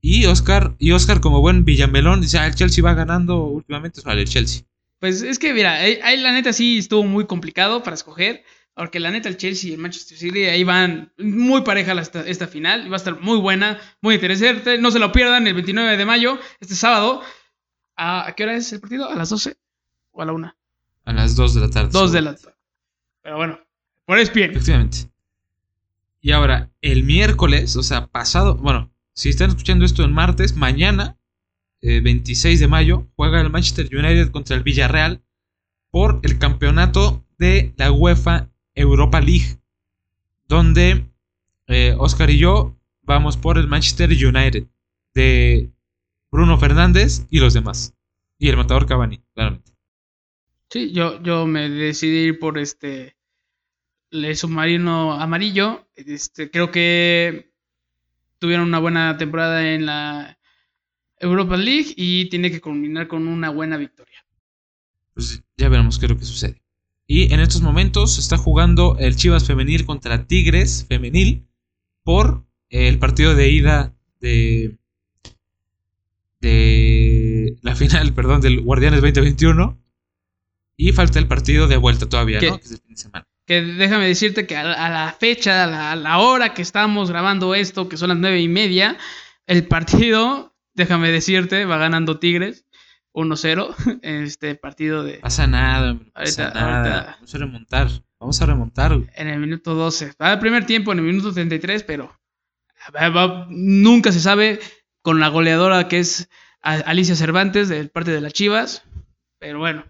Y 0.00 0.26
Oscar, 0.26 0.74
y 0.78 0.92
Oscar 0.92 1.20
como 1.20 1.40
buen 1.40 1.64
Villamelón, 1.64 2.20
dice, 2.20 2.38
ah, 2.38 2.46
el 2.46 2.54
Chelsea 2.54 2.82
va 2.82 2.94
ganando 2.94 3.44
últimamente. 3.44 4.00
Vale, 4.04 4.22
el 4.22 4.28
Chelsea. 4.28 4.62
Pues 4.98 5.22
es 5.22 5.38
que, 5.38 5.52
mira, 5.52 5.74
ahí, 5.74 5.98
ahí 6.02 6.18
la 6.20 6.32
neta 6.32 6.52
sí 6.52 6.78
estuvo 6.78 7.02
muy 7.04 7.26
complicado 7.26 7.82
para 7.82 7.94
escoger. 7.94 8.44
Porque 8.74 9.00
la 9.00 9.10
neta, 9.10 9.28
el 9.28 9.36
Chelsea 9.36 9.68
y 9.70 9.74
el 9.74 9.80
Manchester 9.80 10.16
City 10.16 10.44
ahí 10.44 10.64
van 10.64 11.12
muy 11.18 11.60
pareja 11.60 11.92
la- 11.94 12.00
esta, 12.02 12.26
esta 12.26 12.46
final. 12.48 12.90
Va 12.90 12.94
a 12.94 12.96
estar 12.96 13.20
muy 13.20 13.38
buena, 13.38 13.78
muy 14.00 14.14
interesante. 14.14 14.78
No 14.78 14.90
se 14.90 14.98
lo 14.98 15.12
pierdan 15.12 15.46
el 15.46 15.52
29 15.52 15.96
de 15.98 16.06
mayo, 16.06 16.38
este 16.58 16.74
sábado. 16.74 17.22
¿A, 17.96 18.26
a 18.28 18.34
qué 18.34 18.44
hora 18.44 18.56
es 18.56 18.72
el 18.72 18.80
partido? 18.80 19.10
¿A 19.10 19.14
las 19.14 19.28
12? 19.28 19.56
¿O 20.12 20.22
a 20.22 20.24
la 20.24 20.32
1? 20.32 20.56
A 21.04 21.12
las 21.12 21.36
2 21.36 21.54
de 21.54 21.60
la 21.60 21.68
tarde. 21.68 21.90
2 21.92 22.12
de 22.12 22.22
la 22.22 22.34
tarde. 22.34 22.56
Pero 23.22 23.36
bueno, 23.36 23.60
por 24.06 24.16
bien. 24.32 24.52
Efectivamente. 24.52 25.11
Y 26.22 26.30
ahora, 26.30 26.72
el 26.80 27.02
miércoles, 27.02 27.76
o 27.76 27.82
sea, 27.82 28.06
pasado, 28.06 28.54
bueno, 28.56 28.90
si 29.12 29.28
están 29.28 29.50
escuchando 29.50 29.84
esto 29.84 30.04
el 30.04 30.12
martes, 30.12 30.56
mañana, 30.56 31.18
eh, 31.82 32.00
26 32.00 32.60
de 32.60 32.68
mayo, 32.68 33.08
juega 33.16 33.40
el 33.40 33.50
Manchester 33.50 33.88
United 33.92 34.30
contra 34.30 34.56
el 34.56 34.62
Villarreal 34.62 35.22
por 35.90 36.20
el 36.22 36.38
campeonato 36.38 37.26
de 37.38 37.74
la 37.76 37.90
UEFA 37.90 38.50
Europa 38.74 39.20
League, 39.20 39.58
donde 40.46 41.04
eh, 41.66 41.94
Oscar 41.98 42.30
y 42.30 42.38
yo 42.38 42.78
vamos 43.02 43.36
por 43.36 43.58
el 43.58 43.66
Manchester 43.66 44.08
United 44.10 44.68
de 45.14 45.70
Bruno 46.30 46.56
Fernández 46.56 47.26
y 47.30 47.40
los 47.40 47.52
demás. 47.52 47.94
Y 48.38 48.48
el 48.48 48.56
matador 48.56 48.86
Cavani, 48.86 49.20
claramente. 49.34 49.72
Sí, 50.70 50.92
yo, 50.92 51.22
yo 51.22 51.46
me 51.46 51.68
decidí 51.68 52.28
ir 52.28 52.38
por 52.38 52.58
este. 52.58 53.16
El 54.10 54.36
submarino 54.36 55.12
amarillo. 55.12 55.86
Este, 56.06 56.50
creo 56.50 56.70
que 56.70 57.52
tuvieron 58.38 58.68
una 58.68 58.78
buena 58.78 59.16
temporada 59.16 59.72
en 59.72 59.86
la 59.86 60.38
Europa 61.18 61.56
League 61.56 61.94
y 61.96 62.28
tiene 62.28 62.50
que 62.50 62.60
culminar 62.60 63.08
con 63.08 63.28
una 63.28 63.50
buena 63.50 63.76
victoria. 63.76 64.24
Pues 65.14 65.42
ya 65.56 65.68
veremos 65.68 65.98
qué 65.98 66.06
es 66.06 66.10
lo 66.10 66.18
que 66.18 66.24
sucede. 66.24 66.62
Y 67.06 67.32
en 67.32 67.40
estos 67.40 67.62
momentos 67.62 68.18
está 68.18 68.36
jugando 68.36 68.96
el 68.98 69.16
Chivas 69.16 69.46
femenil 69.46 69.84
contra 69.84 70.26
Tigres 70.26 70.86
femenil 70.88 71.46
por 72.02 72.44
el 72.70 72.98
partido 72.98 73.34
de 73.34 73.50
ida 73.50 73.94
de 74.20 74.78
de 76.40 77.56
la 77.62 77.74
final, 77.74 78.12
perdón, 78.14 78.40
del 78.40 78.60
Guardianes 78.60 79.00
2021 79.00 79.78
y 80.76 80.92
falta 80.92 81.18
el 81.18 81.28
partido 81.28 81.68
de 81.68 81.76
vuelta 81.76 82.08
todavía, 82.08 82.40
¿Qué? 82.40 82.50
¿no? 82.50 82.58
Que 82.58 82.64
es 82.64 82.72
el 82.72 82.78
fin 82.78 82.94
de 82.94 83.00
semana. 83.00 83.28
Que 83.46 83.60
déjame 83.62 84.06
decirte 84.06 84.46
que 84.46 84.56
a 84.56 84.62
la, 84.62 84.72
a 84.74 84.88
la 84.88 85.12
fecha, 85.12 85.64
a 85.64 85.66
la, 85.66 85.92
a 85.92 85.96
la 85.96 86.18
hora 86.18 86.54
que 86.54 86.62
estamos 86.62 87.10
grabando 87.10 87.54
esto, 87.54 87.88
que 87.88 87.96
son 87.96 88.10
las 88.10 88.18
nueve 88.18 88.40
y 88.40 88.48
media, 88.48 88.96
el 89.46 89.66
partido, 89.66 90.54
déjame 90.74 91.10
decirte, 91.10 91.64
va 91.64 91.76
ganando 91.78 92.18
Tigres 92.18 92.64
1-0 93.14 93.98
en 94.02 94.22
este 94.24 94.54
partido 94.54 95.02
de 95.04 95.14
Pasa 95.18 95.46
nada, 95.46 95.90
hombre, 95.92 96.10
pasa 96.12 96.44
Ahorita- 96.48 96.60
nada. 96.60 96.76
ahorita. 97.00 97.16
Vamos 97.18 97.34
a 97.34 97.38
remontar, 97.38 97.88
vamos 98.20 98.42
a 98.42 98.46
remontar. 98.46 98.92
en 99.14 99.28
el 99.28 99.38
minuto 99.40 99.74
12. 99.74 100.12
Va 100.22 100.32
el 100.32 100.38
primer 100.38 100.64
tiempo 100.66 100.92
en 100.92 100.98
el 101.00 101.04
minuto 101.04 101.32
33, 101.32 101.82
pero 101.82 102.16
va- 102.94 103.46
nunca 103.50 104.12
se 104.12 104.20
sabe 104.20 104.60
con 105.02 105.18
la 105.20 105.28
goleadora 105.28 105.88
que 105.88 105.98
es 105.98 106.28
Alicia 106.62 107.16
Cervantes 107.16 107.68
del 107.68 107.90
parte 107.90 108.12
de 108.12 108.20
las 108.20 108.32
Chivas. 108.32 108.84
Pero 109.40 109.58
bueno, 109.58 109.84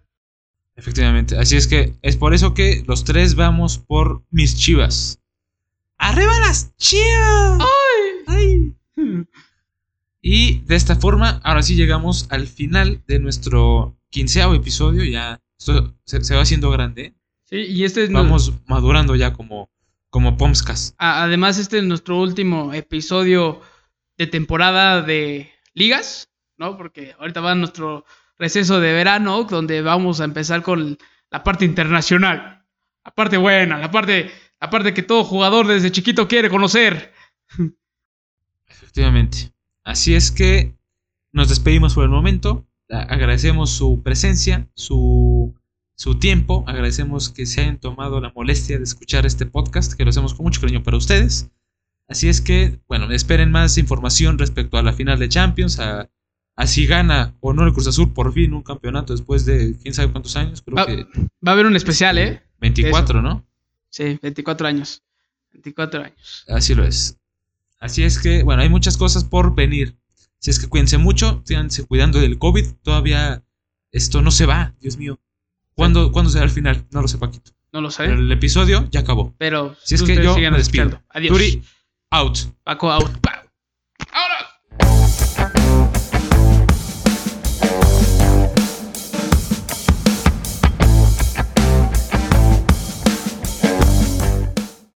Efectivamente, 0.76 1.36
así 1.36 1.56
es 1.56 1.66
que 1.68 1.94
es 2.02 2.16
por 2.16 2.32
eso 2.34 2.54
que 2.54 2.82
los 2.86 3.04
tres 3.04 3.34
vamos 3.34 3.78
por 3.78 4.22
mis 4.30 4.56
Chivas. 4.56 5.20
¡Arriba 5.98 6.38
las 6.40 6.74
Chivas! 6.76 7.60
¡Ay! 8.26 8.74
Y 10.20 10.60
de 10.60 10.76
esta 10.76 10.96
forma, 10.96 11.40
ahora 11.44 11.62
sí 11.62 11.74
llegamos 11.74 12.26
al 12.30 12.46
final 12.46 13.02
de 13.06 13.18
nuestro 13.18 13.96
quinceavo 14.10 14.54
episodio. 14.54 15.04
Ya 15.04 15.40
esto 15.58 15.94
se, 16.04 16.22
se 16.24 16.34
va 16.34 16.42
haciendo 16.42 16.70
grande. 16.70 17.14
sí, 17.44 17.56
y 17.56 17.84
este 17.84 18.04
es 18.04 18.12
Vamos 18.12 18.52
madurando 18.66 19.14
ya 19.16 19.32
como, 19.32 19.68
como 20.10 20.36
Pomskas. 20.36 20.94
A- 20.98 21.24
Además, 21.24 21.58
este 21.58 21.78
es 21.78 21.84
nuestro 21.84 22.18
último 22.20 22.72
episodio 22.72 23.60
de 24.16 24.26
temporada 24.26 25.02
de 25.02 25.50
ligas, 25.74 26.30
¿no? 26.56 26.76
Porque 26.76 27.14
ahorita 27.18 27.40
va 27.40 27.54
nuestro 27.56 28.04
receso 28.43 28.80
de 28.80 28.93
verano, 28.93 29.45
donde 29.45 29.82
vamos 29.82 30.20
a 30.20 30.24
empezar 30.24 30.62
con 30.62 30.99
la 31.30 31.45
parte 31.45 31.64
internacional. 31.64 32.66
La 33.05 33.12
parte 33.12 33.36
buena, 33.36 33.78
la 33.78 33.90
parte, 33.93 34.32
la 34.61 34.68
parte 34.68 34.93
que 34.93 35.05
todo 35.05 35.22
jugador 35.22 35.68
desde 35.68 35.93
chiquito 35.93 36.26
quiere 36.26 36.51
conocer. 36.51 37.12
Efectivamente. 38.66 39.53
Así 39.84 40.16
es 40.16 40.32
que 40.32 40.76
nos 41.32 41.49
despedimos 41.51 41.95
por 41.95 42.03
el 42.03 42.11
momento. 42.11 42.66
Agradecemos 42.88 43.70
su 43.70 44.03
presencia, 44.03 44.68
su, 44.74 45.55
su 45.95 46.18
tiempo. 46.18 46.64
Agradecemos 46.66 47.28
que 47.28 47.47
se 47.47 47.61
hayan 47.61 47.78
tomado 47.78 48.20
la 48.20 48.32
molestia 48.34 48.76
de 48.76 48.84
escuchar 48.84 49.24
este 49.24 49.47
podcast, 49.47 49.93
que 49.93 50.03
lo 50.03 50.11
hacemos 50.11 50.34
con 50.34 50.45
mucho 50.45 50.61
cariño 50.61 50.82
para 50.82 50.97
ustedes. 50.97 51.49
Así 52.09 52.28
es 52.28 52.40
que, 52.40 52.80
bueno, 52.88 53.09
esperen 53.12 53.53
más 53.53 53.78
información 53.78 54.36
respecto 54.36 54.78
a 54.78 54.82
la 54.82 54.93
final 54.93 55.20
de 55.20 55.28
Champions, 55.28 55.78
a 56.57 56.66
si 56.66 56.86
gana 56.86 57.34
o 57.40 57.53
no 57.53 57.64
el 57.66 57.72
Cruz 57.72 57.86
Azul 57.86 58.12
por 58.12 58.32
fin 58.32 58.53
un 58.53 58.62
campeonato 58.62 59.12
después 59.12 59.44
de 59.44 59.76
quién 59.82 59.94
sabe 59.94 60.12
cuántos 60.12 60.36
años. 60.36 60.62
Creo 60.62 60.76
Va, 60.76 60.86
que 60.86 61.05
va 61.46 61.50
a 61.50 61.50
haber 61.53 61.66
un 61.66 61.76
especial, 61.76 62.18
¿eh? 62.18 62.42
24, 62.61 63.22
¿no? 63.22 63.44
Sí, 63.88 64.18
24 64.22 64.66
años. 64.68 65.03
24 65.53 66.05
años. 66.05 66.44
Así 66.48 66.74
lo 66.74 66.84
es. 66.84 67.18
Así 67.78 68.05
es 68.05 68.18
que, 68.18 68.42
bueno, 68.42 68.62
hay 68.62 68.68
muchas 68.68 68.96
cosas 68.96 69.24
por 69.24 69.55
venir. 69.55 69.96
Si 70.38 70.50
es 70.50 70.59
que 70.59 70.68
cuídense 70.68 70.98
mucho, 70.98 71.42
síganse 71.44 71.84
cuidando 71.84 72.20
del 72.20 72.38
COVID. 72.38 72.66
Todavía 72.82 73.42
esto 73.90 74.22
no 74.22 74.30
se 74.30 74.46
va, 74.46 74.74
Dios 74.80 74.96
mío. 74.96 75.20
¿Cuándo, 75.74 76.12
¿cuándo 76.12 76.30
será 76.30 76.44
el 76.44 76.50
final? 76.50 76.86
No 76.90 77.03
lo 77.03 77.09
sé, 77.09 77.18
Paquito. 77.18 77.53
No 77.72 77.80
lo 77.80 77.90
sé. 77.90 78.05
Pero 78.05 78.18
el 78.18 78.30
episodio 78.30 78.88
ya 78.90 79.00
acabó. 79.00 79.34
Pero 79.38 79.74
Si 79.82 79.94
es 79.94 80.03
que 80.03 80.22
yo 80.22 80.36
me 80.36 80.50
despido. 80.59 81.03
Adiós. 81.09 81.32
Turi, 81.32 81.62
out. 82.11 82.38
Paco 82.64 82.92
out. 82.92 83.11